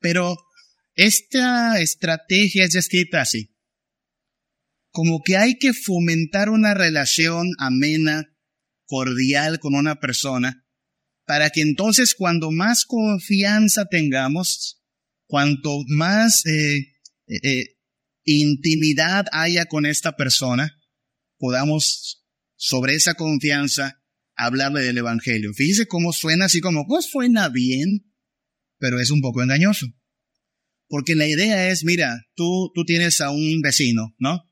Pero 0.00 0.36
esta 0.94 1.80
estrategia 1.80 2.64
es 2.64 2.74
escrita 2.74 3.22
así. 3.22 3.56
Como 4.90 5.22
que 5.22 5.38
hay 5.38 5.56
que 5.56 5.72
fomentar 5.72 6.50
una 6.50 6.74
relación 6.74 7.48
amena, 7.56 8.36
cordial 8.84 9.60
con 9.60 9.74
una 9.74 9.98
persona, 9.98 10.66
para 11.24 11.48
que 11.48 11.62
entonces 11.62 12.14
cuando 12.14 12.50
más 12.50 12.84
confianza 12.84 13.86
tengamos, 13.86 14.82
cuanto 15.26 15.84
más 15.86 16.44
eh, 16.44 16.76
eh, 17.28 17.40
eh, 17.42 17.76
intimidad 18.24 19.24
haya 19.32 19.64
con 19.64 19.86
esta 19.86 20.16
persona, 20.16 20.78
podamos 21.38 22.18
sobre 22.58 22.94
esa 22.94 23.14
confianza 23.14 24.02
hablarle 24.34 24.82
del 24.82 24.98
Evangelio. 24.98 25.54
Fíjese 25.54 25.86
cómo 25.86 26.12
suena 26.12 26.46
así 26.46 26.60
como, 26.60 26.86
pues 26.86 27.06
suena 27.06 27.48
bien, 27.48 28.12
pero 28.78 29.00
es 29.00 29.10
un 29.10 29.22
poco 29.22 29.42
engañoso. 29.42 29.86
Porque 30.88 31.14
la 31.14 31.26
idea 31.26 31.70
es, 31.70 31.84
mira, 31.84 32.26
tú, 32.34 32.70
tú 32.74 32.84
tienes 32.84 33.20
a 33.20 33.30
un 33.30 33.60
vecino, 33.62 34.14
¿no? 34.18 34.44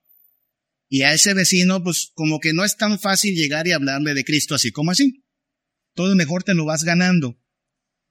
Y 0.88 1.02
a 1.02 1.12
ese 1.12 1.34
vecino, 1.34 1.82
pues 1.82 2.12
como 2.14 2.38
que 2.38 2.52
no 2.52 2.64
es 2.64 2.76
tan 2.76 2.98
fácil 2.98 3.34
llegar 3.34 3.66
y 3.66 3.72
hablarle 3.72 4.14
de 4.14 4.24
Cristo 4.24 4.54
así 4.54 4.70
como 4.70 4.92
así. 4.92 5.24
Todo 5.94 6.14
mejor 6.14 6.44
te 6.44 6.54
lo 6.54 6.64
vas 6.64 6.84
ganando. 6.84 7.42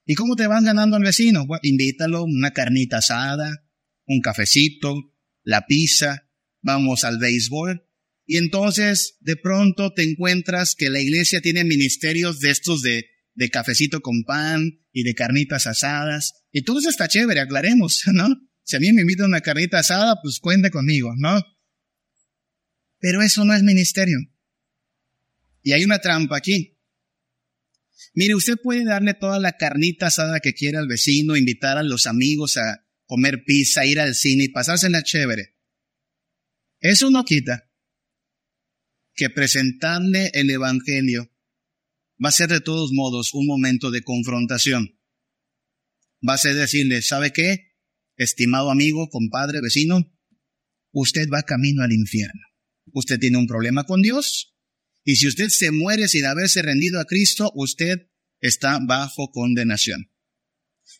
¿Y 0.05 0.15
cómo 0.15 0.35
te 0.35 0.47
vas 0.47 0.63
ganando 0.63 0.97
al 0.97 1.03
vecino? 1.03 1.45
Bueno, 1.45 1.61
invítalo, 1.63 2.23
una 2.23 2.51
carnita 2.51 2.97
asada, 2.97 3.65
un 4.05 4.21
cafecito, 4.21 5.13
la 5.43 5.65
pizza, 5.65 6.29
vamos 6.61 7.03
al 7.03 7.17
béisbol. 7.17 7.84
Y 8.25 8.37
entonces 8.37 9.17
de 9.19 9.35
pronto 9.35 9.93
te 9.93 10.03
encuentras 10.03 10.75
que 10.75 10.89
la 10.89 10.99
iglesia 10.99 11.41
tiene 11.41 11.63
ministerios 11.63 12.39
de 12.39 12.49
estos 12.49 12.81
de, 12.81 13.05
de 13.35 13.49
cafecito 13.49 14.01
con 14.01 14.23
pan 14.23 14.81
y 14.91 15.03
de 15.03 15.13
carnitas 15.13 15.67
asadas. 15.67 16.33
Y 16.51 16.63
todo 16.63 16.79
eso 16.79 16.89
está 16.89 17.07
chévere, 17.07 17.39
aclaremos, 17.39 18.03
¿no? 18.13 18.27
Si 18.63 18.75
a 18.75 18.79
mí 18.79 18.91
me 18.93 19.01
invitan 19.01 19.27
una 19.27 19.41
carnita 19.41 19.79
asada, 19.79 20.15
pues 20.23 20.39
cuente 20.39 20.71
conmigo, 20.71 21.13
¿no? 21.17 21.39
Pero 22.99 23.21
eso 23.21 23.45
no 23.45 23.53
es 23.53 23.61
ministerio. 23.61 24.17
Y 25.61 25.73
hay 25.73 25.83
una 25.83 25.99
trampa 25.99 26.37
aquí. 26.37 26.79
Mire, 28.15 28.33
usted 28.33 28.55
puede 28.61 28.83
darle 28.85 29.13
toda 29.13 29.39
la 29.39 29.57
carnita 29.57 30.07
asada 30.07 30.39
que 30.39 30.53
quiera 30.53 30.79
al 30.79 30.87
vecino, 30.87 31.35
invitar 31.35 31.77
a 31.77 31.83
los 31.83 32.07
amigos 32.07 32.57
a 32.57 32.87
comer 33.05 33.43
pizza, 33.45 33.85
ir 33.85 33.99
al 33.99 34.15
cine 34.15 34.45
y 34.45 34.49
pasársela 34.49 35.03
chévere. 35.03 35.55
Eso 36.79 37.11
no 37.11 37.23
quita 37.23 37.64
que 39.15 39.29
presentarle 39.29 40.31
el 40.33 40.49
Evangelio 40.49 41.31
va 42.23 42.29
a 42.29 42.33
ser 42.33 42.49
de 42.49 42.61
todos 42.61 42.91
modos 42.93 43.33
un 43.33 43.47
momento 43.47 43.91
de 43.91 44.03
confrontación. 44.03 44.99
Va 46.27 46.33
a 46.33 46.37
ser 46.37 46.55
decirle, 46.55 47.01
¿sabe 47.01 47.31
qué? 47.31 47.75
Estimado 48.17 48.71
amigo, 48.71 49.09
compadre, 49.09 49.61
vecino, 49.61 50.13
usted 50.91 51.27
va 51.29 51.43
camino 51.43 51.83
al 51.83 51.91
infierno 51.91 52.41
usted 52.95 53.19
tiene 53.19 53.37
un 53.37 53.47
problema 53.47 53.83
con 53.83 54.01
Dios. 54.01 54.55
Y 55.03 55.17
si 55.17 55.27
usted 55.27 55.49
se 55.49 55.71
muere 55.71 56.07
sin 56.07 56.25
haberse 56.25 56.61
rendido 56.61 56.99
a 56.99 57.05
Cristo, 57.05 57.51
usted 57.55 58.09
está 58.39 58.79
bajo 58.79 59.31
condenación. 59.31 60.11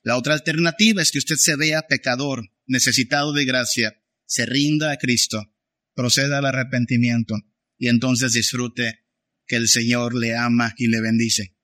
La 0.03 0.17
otra 0.17 0.33
alternativa 0.33 1.01
es 1.01 1.11
que 1.11 1.17
usted 1.17 1.37
se 1.37 1.55
vea 1.55 1.87
pecador, 1.87 2.51
necesitado 2.67 3.33
de 3.33 3.45
gracia, 3.45 3.95
se 4.25 4.45
rinda 4.45 4.91
a 4.91 4.97
Cristo, 4.97 5.55
proceda 5.93 6.39
al 6.39 6.45
arrepentimiento 6.45 7.35
y 7.77 7.89
entonces 7.89 8.33
disfrute 8.33 9.05
que 9.45 9.55
el 9.55 9.67
Señor 9.67 10.15
le 10.15 10.35
ama 10.35 10.73
y 10.77 10.87
le 10.87 11.01
bendice. 11.01 11.55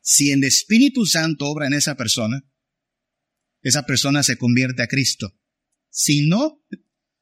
Si 0.00 0.32
el 0.32 0.44
Espíritu 0.44 1.06
Santo 1.06 1.46
obra 1.46 1.66
en 1.66 1.74
esa 1.74 1.96
persona, 1.96 2.42
esa 3.62 3.84
persona 3.84 4.22
se 4.22 4.36
convierte 4.36 4.82
a 4.82 4.88
Cristo. 4.88 5.38
Si 5.90 6.26
no, 6.26 6.64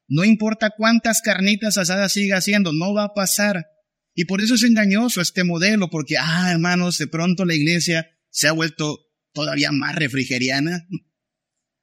no 0.07 0.23
importa 0.23 0.71
cuántas 0.75 1.21
carnitas 1.21 1.77
asadas 1.77 2.13
siga 2.13 2.37
haciendo, 2.37 2.73
no 2.73 2.93
va 2.93 3.05
a 3.05 3.13
pasar. 3.13 3.67
Y 4.13 4.25
por 4.25 4.41
eso 4.41 4.55
es 4.55 4.63
engañoso 4.63 5.21
este 5.21 5.43
modelo, 5.43 5.89
porque, 5.89 6.17
ah, 6.17 6.51
hermanos, 6.51 6.97
de 6.97 7.07
pronto 7.07 7.45
la 7.45 7.55
iglesia 7.55 8.09
se 8.29 8.47
ha 8.47 8.51
vuelto 8.51 9.05
todavía 9.33 9.71
más 9.71 9.95
refrigeriana, 9.95 10.87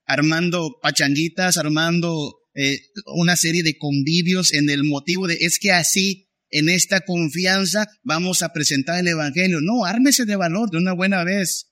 armando 0.04 0.78
pachanguitas, 0.82 1.56
armando 1.56 2.34
eh, 2.56 2.80
una 3.04 3.36
serie 3.36 3.62
de 3.62 3.76
convivios 3.76 4.54
en 4.54 4.70
el 4.70 4.82
motivo 4.82 5.28
de, 5.28 5.34
es 5.42 5.58
que 5.58 5.72
así, 5.72 6.30
en 6.48 6.70
esta 6.70 7.02
confianza, 7.02 7.86
vamos 8.02 8.42
a 8.42 8.54
presentar 8.54 8.98
el 8.98 9.08
Evangelio. 9.08 9.60
No, 9.60 9.84
ármese 9.84 10.24
de 10.24 10.36
valor 10.36 10.70
de 10.70 10.78
una 10.78 10.94
buena 10.94 11.22
vez. 11.22 11.70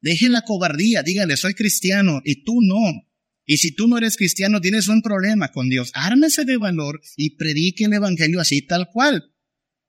Deje 0.00 0.30
la 0.30 0.40
cobardía, 0.40 1.02
dígale, 1.02 1.36
soy 1.36 1.52
cristiano 1.52 2.22
y 2.24 2.44
tú 2.44 2.62
no. 2.62 3.06
Y 3.44 3.58
si 3.58 3.72
tú 3.72 3.88
no 3.88 3.98
eres 3.98 4.16
cristiano, 4.16 4.60
tienes 4.60 4.88
un 4.88 5.02
problema 5.02 5.52
con 5.52 5.68
Dios. 5.68 5.90
Ármese 5.92 6.46
de 6.46 6.56
valor 6.56 7.02
y 7.16 7.36
predique 7.36 7.84
el 7.84 7.92
Evangelio 7.92 8.40
así 8.40 8.62
tal 8.62 8.88
cual. 8.90 9.34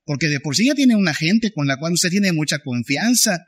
Porque 0.03 0.27
de 0.27 0.41
por 0.41 0.57
sí 0.57 0.65
ya 0.65 0.75
tiene 0.75 0.97
una 0.97 1.13
gente 1.13 1.53
con 1.53 1.67
la 1.67 1.77
cual 1.77 1.93
usted 1.93 2.09
tiene 2.09 2.33
mucha 2.33 2.59
confianza. 2.59 3.47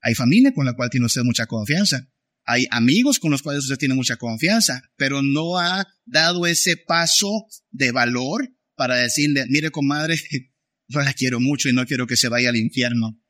Hay 0.00 0.14
familia 0.14 0.52
con 0.52 0.66
la 0.66 0.74
cual 0.74 0.90
tiene 0.90 1.06
usted 1.06 1.22
mucha 1.22 1.46
confianza. 1.46 2.10
Hay 2.48 2.66
amigos 2.70 3.18
con 3.18 3.30
los 3.30 3.42
cuales 3.42 3.64
usted 3.64 3.76
tiene 3.76 3.94
mucha 3.94 4.16
confianza, 4.16 4.82
pero 4.96 5.22
no 5.22 5.58
ha 5.58 5.86
dado 6.06 6.46
ese 6.46 6.76
paso 6.76 7.46
de 7.70 7.92
valor 7.92 8.50
para 8.74 8.96
decirle, 8.96 9.44
mire 9.48 9.70
comadre, 9.70 10.16
yo 10.88 11.00
la 11.00 11.12
quiero 11.12 11.40
mucho 11.40 11.68
y 11.68 11.72
no 11.72 11.84
quiero 11.84 12.06
que 12.06 12.16
se 12.16 12.28
vaya 12.28 12.48
al 12.48 12.56
infierno. 12.56 13.20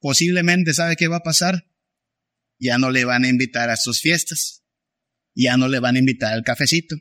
Posiblemente, 0.00 0.74
¿sabe 0.74 0.96
qué 0.96 1.08
va 1.08 1.16
a 1.16 1.22
pasar? 1.22 1.66
Ya 2.58 2.78
no 2.78 2.90
le 2.90 3.04
van 3.04 3.24
a 3.24 3.28
invitar 3.28 3.70
a 3.70 3.76
sus 3.76 4.00
fiestas 4.00 4.62
ya 5.34 5.56
no 5.56 5.68
le 5.68 5.80
van 5.80 5.96
a 5.96 5.98
invitar 5.98 6.32
al 6.32 6.44
cafecito. 6.44 6.96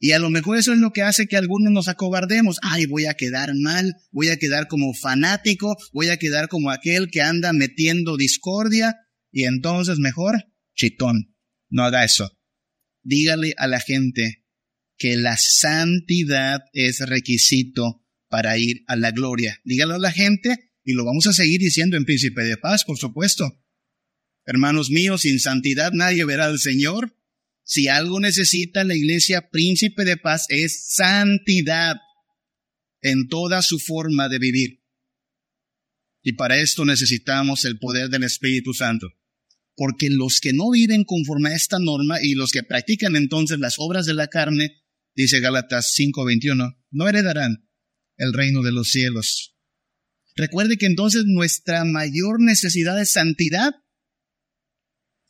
Y 0.00 0.12
a 0.12 0.20
lo 0.20 0.30
mejor 0.30 0.56
eso 0.56 0.72
es 0.72 0.78
lo 0.78 0.92
que 0.92 1.02
hace 1.02 1.26
que 1.26 1.36
algunos 1.36 1.72
nos 1.72 1.88
acobardemos. 1.88 2.58
Ay, 2.62 2.86
voy 2.86 3.06
a 3.06 3.14
quedar 3.14 3.52
mal, 3.56 3.96
voy 4.12 4.28
a 4.28 4.36
quedar 4.36 4.68
como 4.68 4.94
fanático, 4.94 5.76
voy 5.92 6.08
a 6.08 6.18
quedar 6.18 6.48
como 6.48 6.70
aquel 6.70 7.10
que 7.10 7.20
anda 7.20 7.52
metiendo 7.52 8.16
discordia. 8.16 8.96
Y 9.32 9.44
entonces 9.44 9.98
mejor, 9.98 10.44
chitón, 10.78 11.36
no 11.68 11.84
haga 11.84 12.04
eso. 12.04 12.38
Dígale 13.02 13.54
a 13.58 13.66
la 13.66 13.80
gente 13.80 14.46
que 14.96 15.16
la 15.16 15.36
santidad 15.36 16.60
es 16.72 17.00
requisito 17.00 18.06
para 18.28 18.56
ir 18.58 18.84
a 18.86 18.96
la 18.96 19.10
gloria. 19.10 19.60
Dígalo 19.64 19.94
a 19.94 19.98
la 19.98 20.12
gente 20.12 20.72
y 20.84 20.94
lo 20.94 21.04
vamos 21.04 21.26
a 21.26 21.32
seguir 21.32 21.60
diciendo 21.60 21.96
en 21.96 22.04
Príncipe 22.04 22.42
de 22.42 22.56
Paz, 22.56 22.84
por 22.84 22.96
supuesto. 22.96 23.62
Hermanos 24.46 24.90
míos, 24.90 25.22
sin 25.22 25.40
santidad 25.40 25.92
nadie 25.92 26.24
verá 26.24 26.46
al 26.46 26.58
Señor. 26.58 27.14
Si 27.64 27.88
algo 27.88 28.18
necesita 28.18 28.82
la 28.84 28.96
iglesia 28.96 29.50
príncipe 29.50 30.06
de 30.06 30.16
paz 30.16 30.46
es 30.48 30.86
santidad 30.94 31.96
en 33.02 33.28
toda 33.28 33.60
su 33.60 33.78
forma 33.78 34.30
de 34.30 34.38
vivir. 34.38 34.82
Y 36.22 36.32
para 36.32 36.58
esto 36.58 36.86
necesitamos 36.86 37.66
el 37.66 37.78
poder 37.78 38.08
del 38.08 38.24
Espíritu 38.24 38.72
Santo. 38.72 39.17
Porque 39.78 40.10
los 40.10 40.40
que 40.40 40.52
no 40.52 40.70
viven 40.70 41.04
conforme 41.04 41.50
a 41.50 41.56
esta 41.56 41.78
norma 41.78 42.18
y 42.20 42.34
los 42.34 42.52
que 42.52 42.62
practican 42.62 43.16
entonces 43.16 43.58
las 43.58 43.76
obras 43.78 44.04
de 44.04 44.12
la 44.12 44.26
carne, 44.26 44.82
dice 45.14 45.40
Gálatas 45.40 45.94
5:21, 45.96 46.76
no 46.90 47.08
heredarán 47.08 47.66
el 48.18 48.34
reino 48.34 48.62
de 48.62 48.72
los 48.72 48.90
cielos. 48.90 49.56
Recuerde 50.36 50.76
que 50.76 50.86
entonces 50.86 51.24
nuestra 51.26 51.84
mayor 51.84 52.42
necesidad 52.42 53.00
es 53.00 53.12
santidad 53.12 53.72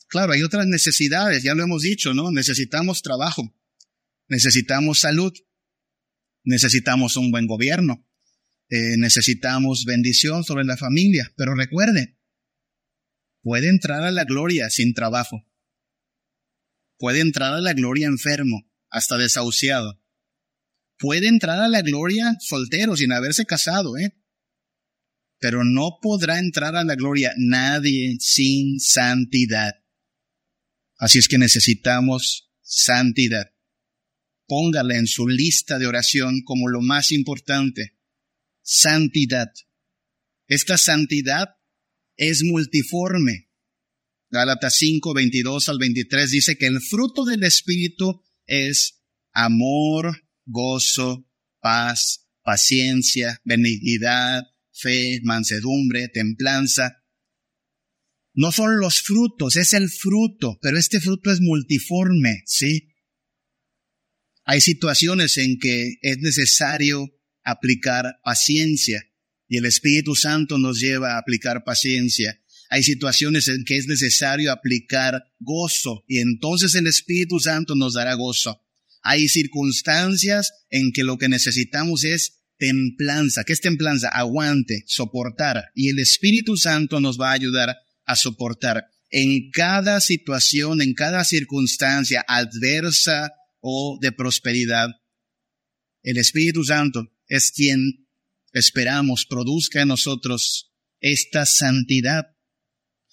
Claro, 0.09 0.33
hay 0.33 0.43
otras 0.43 0.67
necesidades, 0.67 1.43
ya 1.43 1.55
lo 1.55 1.63
hemos 1.63 1.83
dicho, 1.83 2.15
¿no? 2.15 2.31
Necesitamos 2.33 3.03
trabajo, 3.03 3.55
necesitamos 4.27 5.01
salud, 5.01 5.33
necesitamos 6.45 7.17
un 7.19 7.31
buen 7.31 7.47
gobierno, 7.47 8.09
eh, 8.71 8.97
necesitamos 8.97 9.85
bendición 9.85 10.45
sobre 10.45 10.65
la 10.65 10.79
familia, 10.79 11.31
pero 11.37 11.55
recuerde, 11.55 12.18
puede 13.43 13.69
entrar 13.69 14.03
a 14.03 14.11
la 14.11 14.25
gloria 14.25 14.71
sin 14.71 14.95
trabajo, 14.95 15.45
puede 16.99 17.21
entrar 17.21 17.55
a 17.55 17.61
la 17.61 17.73
gloria 17.73 18.07
enfermo, 18.07 18.71
hasta 18.91 19.17
desahuciado, 19.17 20.03
puede 20.99 21.29
entrar 21.29 21.61
a 21.61 21.69
la 21.69 21.83
gloria 21.83 22.37
soltero 22.41 22.97
sin 22.97 23.13
haberse 23.13 23.45
casado, 23.45 23.97
¿eh? 23.97 24.15
Pero 25.41 25.63
no 25.65 25.99
podrá 26.03 26.39
entrar 26.39 26.75
a 26.75 26.85
la 26.85 26.97
gloria 26.97 27.33
nadie 27.37 28.17
sin 28.19 28.81
santidad. 28.81 29.75
Así 30.97 31.21
es 31.21 31.29
que 31.29 31.39
necesitamos 31.39 32.51
santidad. 32.61 33.53
Póngala 34.49 34.97
en 34.97 35.07
su 35.07 35.29
lista 35.29 35.79
de 35.79 35.87
oración 35.87 36.43
como 36.43 36.69
lo 36.69 36.81
más 36.81 37.13
importante. 37.13 37.97
Santidad. 38.63 39.53
Esta 40.49 40.77
santidad 40.77 41.58
es 42.19 42.43
multiforme. 42.43 43.49
Gálatas 44.31 44.77
5, 44.77 45.15
22 45.15 45.69
al 45.71 45.79
23 45.79 46.31
dice 46.31 46.59
que 46.59 46.67
el 46.67 46.83
fruto 46.83 47.25
del 47.25 47.45
Espíritu 47.45 48.23
es 48.45 49.03
amor, 49.33 50.25
gozo, 50.45 51.31
paz, 51.61 52.29
paciencia, 52.43 53.41
benignidad, 53.45 54.43
fe, 54.73 55.21
mansedumbre, 55.23 56.09
templanza. 56.09 57.05
No 58.35 58.53
son 58.53 58.79
los 58.79 59.01
frutos, 59.01 59.57
es 59.57 59.73
el 59.73 59.89
fruto, 59.89 60.59
pero 60.61 60.79
este 60.79 61.01
fruto 61.01 61.33
es 61.33 61.41
multiforme, 61.41 62.43
¿sí? 62.47 62.95
Hay 64.45 64.61
situaciones 64.61 65.37
en 65.39 65.59
que 65.59 65.99
es 66.03 66.19
necesario 66.19 67.09
aplicar 67.43 68.19
paciencia 68.23 69.08
y 69.49 69.57
el 69.57 69.65
Espíritu 69.65 70.15
Santo 70.15 70.59
nos 70.59 70.79
lleva 70.79 71.15
a 71.15 71.19
aplicar 71.19 71.65
paciencia. 71.65 72.39
Hay 72.71 72.83
situaciones 72.83 73.49
en 73.49 73.65
que 73.65 73.79
es 73.79 73.87
necesario 73.87 74.53
aplicar 74.53 75.25
gozo 75.41 76.05
y 76.07 76.19
entonces 76.19 76.75
el 76.75 76.87
Espíritu 76.87 77.41
Santo 77.41 77.75
nos 77.75 77.95
dará 77.95 78.15
gozo. 78.15 78.61
Hay 79.03 79.29
circunstancias 79.29 80.53
en 80.71 80.93
que 80.93 81.03
lo 81.03 81.17
que 81.17 81.29
necesitamos 81.29 82.05
es 82.05 82.39
templanza. 82.59 83.45
¿Qué 83.45 83.55
es 83.55 83.61
templanza? 83.61 84.09
Aguante, 84.09 84.85
soportar. 84.87 85.71
Y 85.75 85.89
el 85.89 85.99
Espíritu 85.99 86.57
Santo 86.57 87.01
nos 87.01 87.19
va 87.19 87.31
a 87.31 87.35
ayudar 87.35 87.77
a 88.05 88.17
soportar. 88.17 88.87
En 89.11 89.51
cada 89.51 90.01
situación, 90.01 90.83
en 90.83 90.93
cada 90.93 91.25
circunstancia 91.25 92.23
adversa 92.29 93.33
o 93.61 93.99
de 94.03 94.13
prosperidad, 94.13 94.91
el 96.03 96.19
Espíritu 96.19 96.65
Santo 96.65 97.11
es 97.29 97.51
quien 97.53 98.08
esperamos 98.53 99.27
produzca 99.27 99.83
en 99.83 99.89
nosotros 99.89 100.73
esta 101.01 101.47
santidad. 101.47 102.27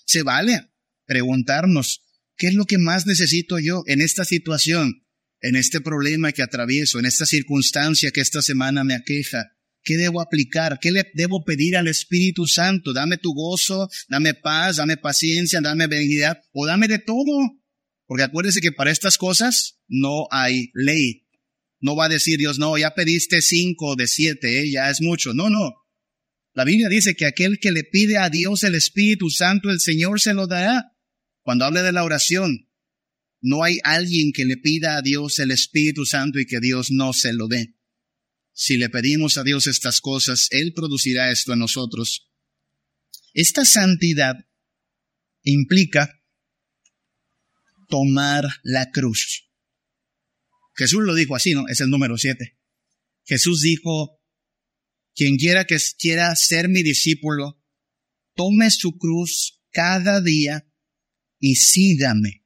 Se 0.05 0.23
vale 0.23 0.71
preguntarnos, 1.05 2.01
¿qué 2.37 2.47
es 2.47 2.53
lo 2.53 2.65
que 2.65 2.77
más 2.77 3.05
necesito 3.05 3.59
yo 3.59 3.83
en 3.87 4.01
esta 4.01 4.25
situación? 4.25 5.05
en 5.45 5.55
este 5.55 5.79
problema 5.79 6.31
que 6.31 6.41
atravieso, 6.41 6.97
en 6.97 7.05
esta 7.05 7.25
circunstancia 7.25 8.09
que 8.09 8.21
esta 8.21 8.41
semana 8.41 8.83
me 8.83 8.95
aqueja? 8.95 9.51
¿Qué 9.83 9.95
debo 9.95 10.19
aplicar? 10.19 10.79
¿Qué 10.81 10.91
le 10.91 11.05
debo 11.13 11.45
pedir 11.45 11.77
al 11.77 11.87
Espíritu 11.87 12.47
Santo? 12.47 12.93
Dame 12.93 13.19
tu 13.19 13.33
gozo, 13.35 13.87
dame 14.09 14.33
paz, 14.33 14.77
dame 14.77 14.97
paciencia, 14.97 15.61
dame 15.61 15.85
benignidad 15.85 16.41
o 16.51 16.65
dame 16.65 16.87
de 16.87 16.97
todo. 16.97 17.31
Porque 18.07 18.23
acuérdese 18.23 18.61
que 18.61 18.71
para 18.71 18.89
estas 18.89 19.19
cosas 19.19 19.79
no 19.87 20.27
hay 20.31 20.71
ley. 20.73 21.24
No 21.85 21.95
va 21.95 22.05
a 22.05 22.09
decir 22.09 22.39
Dios, 22.39 22.57
no, 22.57 22.75
ya 22.79 22.95
pediste 22.95 23.43
cinco 23.43 23.95
de 23.95 24.07
siete, 24.07 24.59
¿eh? 24.59 24.71
ya 24.71 24.89
es 24.89 25.01
mucho. 25.01 25.35
No, 25.35 25.51
no. 25.51 25.75
La 26.55 26.63
Biblia 26.63 26.89
dice 26.89 27.15
que 27.15 27.27
aquel 27.27 27.59
que 27.59 27.71
le 27.71 27.83
pide 27.83 28.17
a 28.17 28.31
Dios 28.31 28.63
el 28.63 28.73
Espíritu 28.73 29.29
Santo, 29.29 29.69
el 29.69 29.79
Señor 29.79 30.19
se 30.19 30.33
lo 30.33 30.47
dará. 30.47 30.97
Cuando 31.43 31.63
hable 31.63 31.83
de 31.83 31.91
la 31.91 32.03
oración, 32.03 32.71
no 33.39 33.63
hay 33.63 33.77
alguien 33.83 34.31
que 34.33 34.45
le 34.45 34.57
pida 34.57 34.97
a 34.97 35.03
Dios 35.03 35.37
el 35.37 35.51
Espíritu 35.51 36.07
Santo 36.07 36.39
y 36.39 36.47
que 36.47 36.59
Dios 36.59 36.89
no 36.89 37.13
se 37.13 37.33
lo 37.33 37.47
dé. 37.47 37.75
Si 38.51 38.77
le 38.77 38.89
pedimos 38.89 39.37
a 39.37 39.43
Dios 39.43 39.67
estas 39.67 40.01
cosas, 40.01 40.47
Él 40.49 40.73
producirá 40.73 41.29
esto 41.29 41.53
en 41.53 41.59
nosotros. 41.59 42.31
Esta 43.35 43.63
santidad 43.63 44.33
implica 45.43 46.19
tomar 47.89 48.47
la 48.63 48.89
cruz. 48.89 49.44
Jesús 50.75 51.03
lo 51.03 51.15
dijo 51.15 51.35
así, 51.35 51.53
¿no? 51.53 51.67
Es 51.67 51.79
el 51.81 51.89
número 51.89 52.17
siete. 52.17 52.57
Jesús 53.23 53.61
dijo, 53.61 54.21
quien 55.15 55.37
quiera 55.37 55.65
que 55.65 55.77
quiera 55.97 56.35
ser 56.35 56.69
mi 56.69 56.83
discípulo, 56.83 57.63
tome 58.35 58.69
su 58.69 58.97
cruz 58.97 59.63
cada 59.71 60.21
día 60.21 60.69
y 61.39 61.55
sígame. 61.55 62.45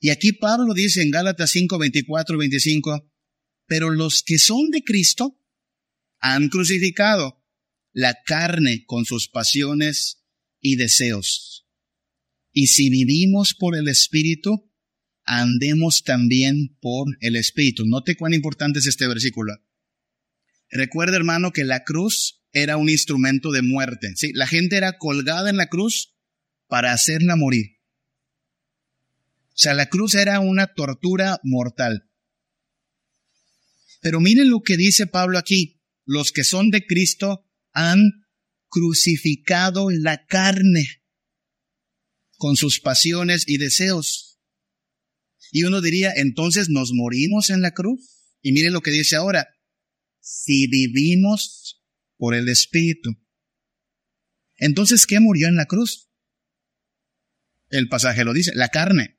Y 0.00 0.10
aquí 0.10 0.32
Pablo 0.32 0.74
dice 0.74 1.02
en 1.02 1.10
Gálatas 1.10 1.50
5, 1.52 1.78
24 1.78 2.38
25, 2.38 3.12
pero 3.66 3.90
los 3.90 4.22
que 4.22 4.38
son 4.38 4.70
de 4.70 4.82
Cristo 4.82 5.38
han 6.18 6.48
crucificado 6.48 7.44
la 7.92 8.18
carne 8.24 8.84
con 8.86 9.04
sus 9.04 9.28
pasiones 9.28 10.24
y 10.60 10.76
deseos. 10.76 11.66
Y 12.52 12.66
si 12.68 12.90
vivimos 12.90 13.54
por 13.54 13.76
el 13.76 13.88
Espíritu, 13.88 14.69
andemos 15.30 16.02
también 16.02 16.76
por 16.80 17.16
el 17.20 17.36
Espíritu. 17.36 17.86
Note 17.86 18.16
cuán 18.16 18.34
importante 18.34 18.80
es 18.80 18.86
este 18.88 19.06
versículo. 19.06 19.54
Recuerda, 20.70 21.16
hermano, 21.16 21.52
que 21.52 21.62
la 21.62 21.84
cruz 21.84 22.42
era 22.52 22.76
un 22.76 22.88
instrumento 22.88 23.52
de 23.52 23.62
muerte. 23.62 24.12
¿sí? 24.16 24.32
La 24.34 24.48
gente 24.48 24.76
era 24.76 24.98
colgada 24.98 25.48
en 25.48 25.56
la 25.56 25.68
cruz 25.68 26.16
para 26.66 26.92
hacerla 26.92 27.36
morir. 27.36 27.78
O 29.50 29.62
sea, 29.62 29.72
la 29.74 29.86
cruz 29.86 30.16
era 30.16 30.40
una 30.40 30.74
tortura 30.74 31.38
mortal. 31.44 32.10
Pero 34.00 34.18
miren 34.20 34.50
lo 34.50 34.62
que 34.62 34.76
dice 34.76 35.06
Pablo 35.06 35.38
aquí. 35.38 35.80
Los 36.06 36.32
que 36.32 36.42
son 36.42 36.70
de 36.70 36.86
Cristo 36.86 37.46
han 37.72 38.26
crucificado 38.68 39.90
la 39.90 40.26
carne 40.26 41.04
con 42.36 42.56
sus 42.56 42.80
pasiones 42.80 43.44
y 43.46 43.58
deseos. 43.58 44.29
Y 45.50 45.64
uno 45.64 45.80
diría, 45.80 46.12
entonces 46.14 46.68
nos 46.68 46.92
morimos 46.92 47.50
en 47.50 47.62
la 47.62 47.72
cruz. 47.72 48.34
Y 48.42 48.52
miren 48.52 48.72
lo 48.72 48.80
que 48.80 48.90
dice 48.90 49.16
ahora, 49.16 49.48
si 50.20 50.66
vivimos 50.68 51.82
por 52.16 52.34
el 52.34 52.48
Espíritu. 52.48 53.10
Entonces, 54.56 55.06
¿qué 55.06 55.20
murió 55.20 55.48
en 55.48 55.56
la 55.56 55.66
cruz? 55.66 56.10
El 57.68 57.88
pasaje 57.88 58.24
lo 58.24 58.32
dice, 58.32 58.52
la 58.54 58.68
carne. 58.68 59.18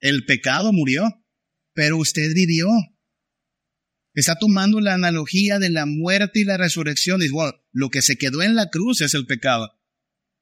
El 0.00 0.24
pecado 0.24 0.72
murió, 0.72 1.24
pero 1.74 1.98
usted 1.98 2.32
vivió. 2.34 2.68
Está 4.14 4.36
tomando 4.36 4.80
la 4.80 4.94
analogía 4.94 5.58
de 5.58 5.70
la 5.70 5.86
muerte 5.86 6.40
y 6.40 6.44
la 6.44 6.56
resurrección. 6.56 7.22
Y 7.22 7.28
bueno, 7.28 7.52
lo 7.72 7.90
que 7.90 8.00
se 8.00 8.16
quedó 8.16 8.42
en 8.42 8.54
la 8.54 8.70
cruz 8.70 9.00
es 9.00 9.14
el 9.14 9.26
pecado. 9.26 9.70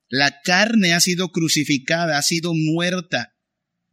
La 0.08 0.42
carne 0.42 0.92
ha 0.92 1.00
sido 1.00 1.32
crucificada, 1.32 2.18
ha 2.18 2.22
sido 2.22 2.52
muerta, 2.54 3.34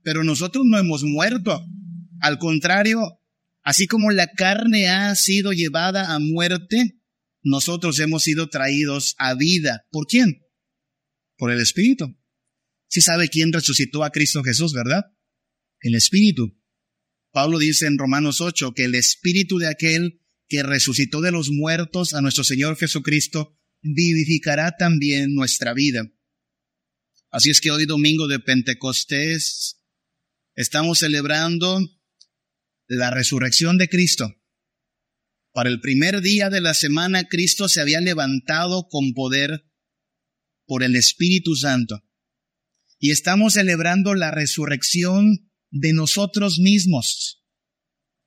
pero 0.03 0.23
nosotros 0.23 0.63
no 0.65 0.77
hemos 0.77 1.03
muerto. 1.03 1.65
Al 2.21 2.37
contrario, 2.37 3.21
así 3.63 3.87
como 3.87 4.11
la 4.11 4.27
carne 4.27 4.89
ha 4.89 5.15
sido 5.15 5.53
llevada 5.53 6.13
a 6.13 6.19
muerte, 6.19 6.99
nosotros 7.41 7.99
hemos 7.99 8.23
sido 8.23 8.49
traídos 8.49 9.15
a 9.17 9.35
vida. 9.35 9.85
¿Por 9.91 10.07
quién? 10.07 10.41
Por 11.37 11.51
el 11.51 11.61
Espíritu. 11.61 12.17
Si 12.87 13.01
sabe 13.01 13.29
quién 13.29 13.53
resucitó 13.53 14.03
a 14.03 14.11
Cristo 14.11 14.43
Jesús, 14.43 14.73
¿verdad? 14.73 15.05
el 15.81 15.95
Espíritu. 15.95 16.57
Pablo 17.31 17.59
dice 17.59 17.85
en 17.85 17.97
Romanos 17.97 18.41
8 18.41 18.73
que 18.73 18.85
el 18.85 18.95
Espíritu 18.95 19.57
de 19.57 19.67
aquel 19.67 20.21
que 20.47 20.63
resucitó 20.63 21.21
de 21.21 21.31
los 21.31 21.51
muertos 21.51 22.13
a 22.13 22.21
nuestro 22.21 22.43
Señor 22.43 22.75
Jesucristo 22.77 23.55
vivificará 23.81 24.75
también 24.77 25.35
nuestra 25.35 25.73
vida. 25.73 26.11
Así 27.29 27.51
es 27.51 27.61
que 27.61 27.71
hoy 27.71 27.85
domingo 27.85 28.27
de 28.27 28.39
Pentecostés 28.39 29.78
estamos 30.59 30.99
celebrando 30.99 31.79
la 32.89 33.11
resurrección 33.11 33.77
de 33.77 33.87
Cristo. 33.87 34.35
Para 35.53 35.69
el 35.69 35.79
primer 35.79 36.19
día 36.19 36.49
de 36.49 36.59
la 36.59 36.73
semana 36.73 37.29
Cristo 37.29 37.69
se 37.69 37.79
había 37.79 38.01
levantado 38.01 38.89
con 38.89 39.13
poder 39.13 39.63
por 40.65 40.83
el 40.83 40.97
Espíritu 40.97 41.55
Santo. 41.55 42.03
Y 42.99 43.11
estamos 43.11 43.53
celebrando 43.53 44.15
la 44.15 44.31
resurrección 44.31 45.49
de 45.69 45.93
nosotros 45.93 46.59
mismos, 46.59 47.41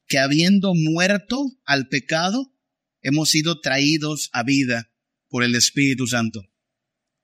que 0.07 0.19
habiendo 0.19 0.73
muerto 0.75 1.45
al 1.67 1.89
pecado, 1.89 2.57
hemos 3.03 3.29
sido 3.29 3.61
traídos 3.61 4.31
a 4.33 4.43
vida 4.43 4.91
por 5.29 5.45
el 5.45 5.55
Espíritu 5.55 6.07
Santo. 6.07 6.51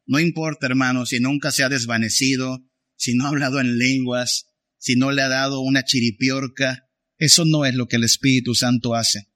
No 0.05 0.21
importa, 0.21 0.67
hermano, 0.67 1.07
si 1.07 1.19
nunca 1.19 1.51
se 1.51 1.65
ha 1.65 1.71
desvanecido, 1.71 2.63
si 2.95 3.15
no 3.15 3.25
ha 3.25 3.29
hablado 3.29 3.59
en 3.59 3.79
lenguas, 3.79 4.48
si 4.79 4.97
no 4.97 5.12
le 5.12 5.22
ha 5.22 5.29
dado 5.29 5.61
una 5.61 5.85
chiripiorca, 5.85 6.89
eso 7.16 7.45
no 7.45 7.64
es 7.64 7.74
lo 7.74 7.89
que 7.89 7.97
el 7.97 8.05
Espíritu 8.05 8.55
Santo 8.55 8.95
hace. 8.95 9.29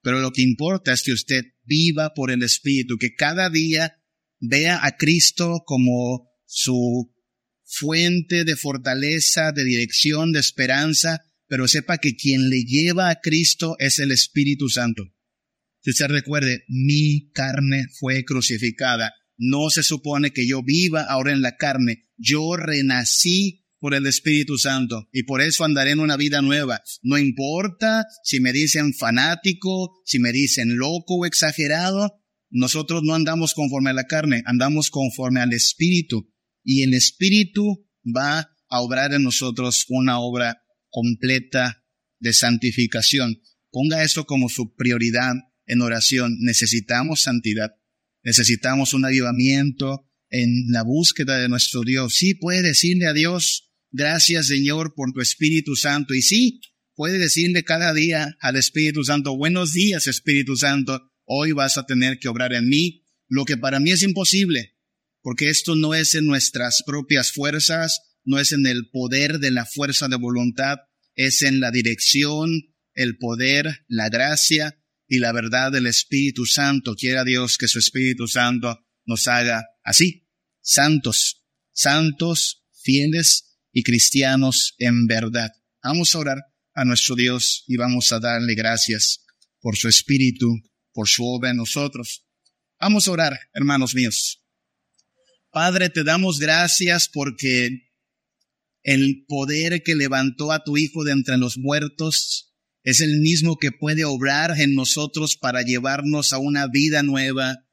pero 0.00 0.20
lo 0.20 0.30
que 0.30 0.42
importa 0.42 0.92
es 0.92 1.02
que 1.02 1.12
usted 1.12 1.44
viva 1.64 2.14
por 2.14 2.30
el 2.30 2.42
Espíritu, 2.42 2.96
que 2.98 3.14
cada 3.14 3.50
día 3.50 4.00
vea 4.40 4.84
a 4.86 4.96
Cristo 4.96 5.62
como 5.66 6.30
su 6.46 7.12
fuente 7.64 8.44
de 8.44 8.56
fortaleza, 8.56 9.52
de 9.52 9.64
dirección, 9.64 10.32
de 10.32 10.40
esperanza, 10.40 11.20
pero 11.46 11.68
sepa 11.68 11.98
que 11.98 12.16
quien 12.16 12.48
le 12.48 12.62
lleva 12.64 13.10
a 13.10 13.20
Cristo 13.20 13.76
es 13.78 13.98
el 13.98 14.12
Espíritu 14.12 14.68
Santo. 14.68 15.04
Si 15.80 15.90
usted 15.90 16.06
recuerde, 16.06 16.64
mi 16.68 17.30
carne 17.32 17.86
fue 17.98 18.24
crucificada. 18.24 19.12
No 19.36 19.70
se 19.70 19.82
supone 19.82 20.32
que 20.32 20.46
yo 20.46 20.62
viva 20.62 21.02
ahora 21.02 21.32
en 21.32 21.42
la 21.42 21.56
carne. 21.56 22.08
Yo 22.16 22.56
renací 22.56 23.67
por 23.80 23.94
el 23.94 24.06
Espíritu 24.06 24.58
Santo 24.58 25.08
y 25.12 25.22
por 25.22 25.40
eso 25.40 25.64
andaré 25.64 25.92
en 25.92 26.00
una 26.00 26.16
vida 26.16 26.42
nueva. 26.42 26.82
No 27.02 27.18
importa 27.18 28.04
si 28.24 28.40
me 28.40 28.52
dicen 28.52 28.94
fanático, 28.94 30.02
si 30.04 30.18
me 30.18 30.32
dicen 30.32 30.76
loco 30.76 31.16
o 31.16 31.26
exagerado, 31.26 32.20
nosotros 32.50 33.02
no 33.04 33.14
andamos 33.14 33.54
conforme 33.54 33.90
a 33.90 33.94
la 33.94 34.06
carne, 34.06 34.42
andamos 34.46 34.90
conforme 34.90 35.40
al 35.40 35.52
Espíritu 35.52 36.32
y 36.64 36.82
el 36.82 36.94
Espíritu 36.94 37.86
va 38.04 38.50
a 38.68 38.80
obrar 38.80 39.12
en 39.14 39.22
nosotros 39.22 39.84
una 39.88 40.20
obra 40.20 40.62
completa 40.90 41.84
de 42.18 42.32
santificación. 42.32 43.40
Ponga 43.70 44.02
eso 44.02 44.24
como 44.24 44.48
su 44.48 44.74
prioridad 44.74 45.34
en 45.66 45.82
oración. 45.82 46.36
Necesitamos 46.40 47.22
santidad, 47.22 47.70
necesitamos 48.22 48.94
un 48.94 49.04
avivamiento 49.04 50.08
en 50.30 50.66
la 50.68 50.82
búsqueda 50.82 51.38
de 51.38 51.48
nuestro 51.48 51.82
Dios. 51.82 52.16
Sí 52.16 52.34
puede 52.34 52.62
decirle 52.62 53.06
a 53.06 53.12
Dios, 53.12 53.67
gracias 53.90 54.46
Señor 54.46 54.94
por 54.94 55.12
tu 55.12 55.20
Espíritu 55.20 55.76
Santo. 55.76 56.14
Y 56.14 56.22
sí, 56.22 56.60
puede 56.94 57.18
decirle 57.18 57.64
cada 57.64 57.94
día 57.94 58.36
al 58.40 58.56
Espíritu 58.56 59.04
Santo, 59.04 59.36
buenos 59.36 59.72
días 59.72 60.06
Espíritu 60.06 60.56
Santo, 60.56 61.12
hoy 61.24 61.52
vas 61.52 61.78
a 61.78 61.86
tener 61.86 62.18
que 62.18 62.28
obrar 62.28 62.52
en 62.52 62.68
mí, 62.68 63.04
lo 63.28 63.44
que 63.44 63.56
para 63.56 63.78
mí 63.78 63.90
es 63.90 64.02
imposible, 64.02 64.76
porque 65.22 65.50
esto 65.50 65.76
no 65.76 65.94
es 65.94 66.14
en 66.14 66.24
nuestras 66.24 66.82
propias 66.86 67.32
fuerzas, 67.32 68.00
no 68.24 68.38
es 68.38 68.52
en 68.52 68.66
el 68.66 68.90
poder 68.90 69.38
de 69.38 69.50
la 69.50 69.64
fuerza 69.64 70.08
de 70.08 70.16
voluntad, 70.16 70.78
es 71.14 71.42
en 71.42 71.60
la 71.60 71.70
dirección, 71.70 72.50
el 72.94 73.16
poder, 73.16 73.84
la 73.86 74.08
gracia 74.08 74.82
y 75.06 75.18
la 75.18 75.32
verdad 75.32 75.72
del 75.72 75.86
Espíritu 75.86 76.46
Santo. 76.46 76.94
Quiera 76.94 77.24
Dios 77.24 77.58
que 77.58 77.68
su 77.68 77.78
Espíritu 77.78 78.26
Santo 78.26 78.78
nos 79.04 79.28
haga 79.28 79.66
así, 79.82 80.28
santos, 80.60 81.44
santos, 81.72 82.64
fieles 82.82 83.47
y 83.72 83.82
cristianos 83.82 84.74
en 84.78 85.06
verdad. 85.06 85.50
Vamos 85.82 86.14
a 86.14 86.18
orar 86.18 86.38
a 86.74 86.84
nuestro 86.84 87.14
Dios 87.14 87.64
y 87.66 87.76
vamos 87.76 88.12
a 88.12 88.20
darle 88.20 88.54
gracias 88.54 89.24
por 89.60 89.76
su 89.76 89.88
Espíritu, 89.88 90.54
por 90.92 91.08
su 91.08 91.24
obra 91.24 91.50
en 91.50 91.56
nosotros. 91.56 92.24
Vamos 92.80 93.08
a 93.08 93.12
orar, 93.12 93.38
hermanos 93.52 93.94
míos. 93.94 94.44
Padre, 95.50 95.88
te 95.90 96.04
damos 96.04 96.38
gracias 96.38 97.08
porque 97.08 97.88
el 98.82 99.24
poder 99.26 99.82
que 99.82 99.96
levantó 99.96 100.52
a 100.52 100.62
tu 100.62 100.76
Hijo 100.76 101.04
de 101.04 101.12
entre 101.12 101.36
los 101.36 101.58
muertos 101.58 102.54
es 102.84 103.00
el 103.00 103.20
mismo 103.20 103.58
que 103.58 103.72
puede 103.72 104.04
obrar 104.04 104.58
en 104.60 104.74
nosotros 104.74 105.36
para 105.36 105.62
llevarnos 105.62 106.32
a 106.32 106.38
una 106.38 106.68
vida 106.68 107.02
nueva, 107.02 107.66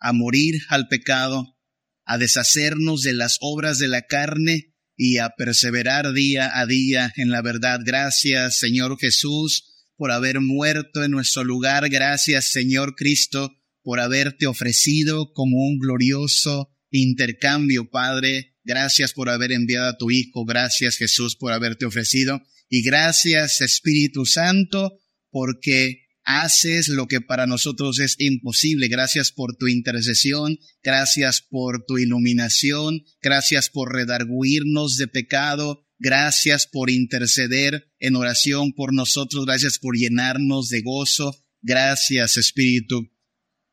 a 0.00 0.12
morir 0.12 0.62
al 0.68 0.88
pecado, 0.88 1.58
a 2.04 2.18
deshacernos 2.18 3.02
de 3.02 3.12
las 3.12 3.36
obras 3.40 3.78
de 3.78 3.88
la 3.88 4.02
carne 4.02 4.74
y 5.00 5.18
a 5.18 5.30
perseverar 5.30 6.12
día 6.12 6.50
a 6.58 6.66
día 6.66 7.12
en 7.16 7.30
la 7.30 7.40
verdad. 7.40 7.80
Gracias, 7.84 8.58
Señor 8.58 8.98
Jesús, 8.98 9.86
por 9.96 10.10
haber 10.10 10.40
muerto 10.40 11.04
en 11.04 11.12
nuestro 11.12 11.44
lugar. 11.44 11.88
Gracias, 11.88 12.50
Señor 12.50 12.96
Cristo, 12.96 13.56
por 13.82 14.00
haberte 14.00 14.48
ofrecido 14.48 15.32
como 15.32 15.56
un 15.58 15.78
glorioso 15.78 16.68
intercambio, 16.90 17.88
Padre. 17.88 18.56
Gracias 18.64 19.12
por 19.12 19.30
haber 19.30 19.52
enviado 19.52 19.88
a 19.88 19.96
tu 19.96 20.10
Hijo. 20.10 20.44
Gracias, 20.44 20.96
Jesús, 20.96 21.36
por 21.36 21.52
haberte 21.52 21.86
ofrecido. 21.86 22.42
Y 22.68 22.82
gracias, 22.82 23.60
Espíritu 23.60 24.26
Santo, 24.26 24.98
porque 25.30 26.07
haces 26.28 26.88
lo 26.88 27.06
que 27.06 27.22
para 27.22 27.46
nosotros 27.46 27.98
es 28.00 28.16
imposible. 28.18 28.88
Gracias 28.88 29.32
por 29.32 29.56
tu 29.56 29.66
intercesión, 29.66 30.58
gracias 30.82 31.40
por 31.40 31.86
tu 31.86 31.96
iluminación, 31.96 33.02
gracias 33.22 33.70
por 33.70 33.94
redarguirnos 33.94 34.98
de 34.98 35.08
pecado, 35.08 35.86
gracias 35.98 36.66
por 36.66 36.90
interceder 36.90 37.90
en 37.98 38.14
oración 38.14 38.74
por 38.74 38.92
nosotros, 38.92 39.46
gracias 39.46 39.78
por 39.78 39.96
llenarnos 39.96 40.68
de 40.68 40.82
gozo, 40.82 41.34
gracias 41.62 42.36
Espíritu 42.36 43.10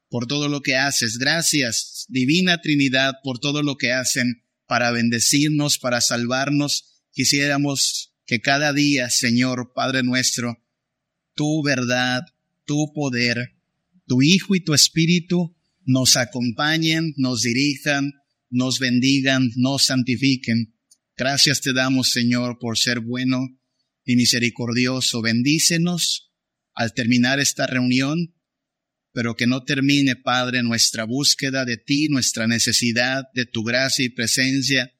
por 0.07 0.25
todo 0.25 0.47
lo 0.47 0.61
que 0.61 0.77
haces, 0.77 1.17
gracias 1.17 2.05
Divina 2.07 2.61
Trinidad 2.61 3.15
por 3.21 3.39
todo 3.39 3.63
lo 3.63 3.75
que 3.75 3.91
hacen 3.91 4.45
para 4.65 4.91
bendecirnos, 4.91 5.77
para 5.77 5.99
salvarnos. 5.99 7.03
Quisiéramos 7.11 8.13
que 8.25 8.39
cada 8.39 8.71
día, 8.71 9.09
Señor 9.09 9.73
Padre 9.75 10.03
nuestro, 10.03 10.63
tu 11.33 11.61
verdad, 11.61 12.23
tu 12.65 12.91
poder, 12.93 13.55
tu 14.07 14.21
Hijo 14.21 14.55
y 14.55 14.59
tu 14.63 14.73
Espíritu 14.73 15.55
nos 15.85 16.17
acompañen, 16.17 17.13
nos 17.17 17.43
dirijan, 17.43 18.13
nos 18.49 18.79
bendigan, 18.79 19.51
nos 19.55 19.85
santifiquen. 19.85 20.75
Gracias 21.15 21.61
te 21.61 21.73
damos, 21.73 22.11
Señor, 22.11 22.57
por 22.59 22.77
ser 22.77 22.99
bueno 22.99 23.39
y 24.03 24.15
misericordioso. 24.15 25.21
Bendícenos 25.21 26.33
al 26.73 26.93
terminar 26.93 27.39
esta 27.39 27.67
reunión, 27.67 28.35
pero 29.13 29.35
que 29.35 29.47
no 29.47 29.63
termine, 29.63 30.15
Padre, 30.15 30.61
nuestra 30.61 31.05
búsqueda 31.05 31.63
de 31.63 31.77
ti, 31.77 32.09
nuestra 32.09 32.47
necesidad 32.47 33.23
de 33.33 33.45
tu 33.45 33.63
gracia 33.63 34.05
y 34.05 34.09
presencia, 34.09 34.91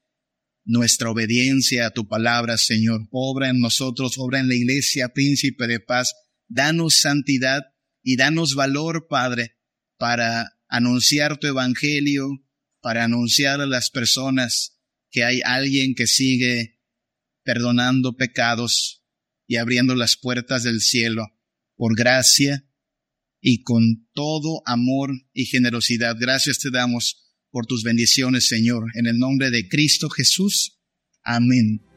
nuestra 0.63 1.09
obediencia 1.11 1.87
a 1.87 1.91
tu 1.91 2.07
palabra, 2.07 2.57
Señor. 2.57 3.07
Obra 3.11 3.49
en 3.49 3.59
nosotros, 3.59 4.17
obra 4.17 4.39
en 4.39 4.47
la 4.47 4.55
iglesia, 4.55 5.09
príncipe 5.09 5.67
de 5.67 5.79
paz 5.79 6.13
danos 6.47 6.99
santidad 6.99 7.63
y 8.03 8.17
danos 8.17 8.55
valor, 8.55 9.07
Padre, 9.07 9.57
para 9.97 10.59
anunciar 10.67 11.37
tu 11.37 11.47
evangelio, 11.47 12.29
para 12.81 13.03
anunciar 13.03 13.61
a 13.61 13.65
las 13.65 13.89
personas 13.89 14.79
que 15.09 15.23
hay 15.23 15.41
alguien 15.43 15.95
que 15.95 16.07
sigue 16.07 16.81
perdonando 17.43 18.17
pecados 18.17 19.03
y 19.47 19.57
abriendo 19.57 19.95
las 19.95 20.17
puertas 20.17 20.63
del 20.63 20.81
cielo 20.81 21.27
por 21.75 21.95
gracia 21.95 22.67
y 23.41 23.61
con 23.63 24.09
todo 24.13 24.61
amor 24.65 25.11
y 25.33 25.45
generosidad. 25.45 26.15
Gracias 26.19 26.59
te 26.59 26.71
damos 26.71 27.25
por 27.51 27.65
tus 27.65 27.83
bendiciones, 27.83 28.47
Señor, 28.47 28.85
en 28.95 29.07
el 29.07 29.17
nombre 29.17 29.51
de 29.51 29.69
Cristo 29.69 30.09
Jesús. 30.09 30.79
Amén. 31.23 31.94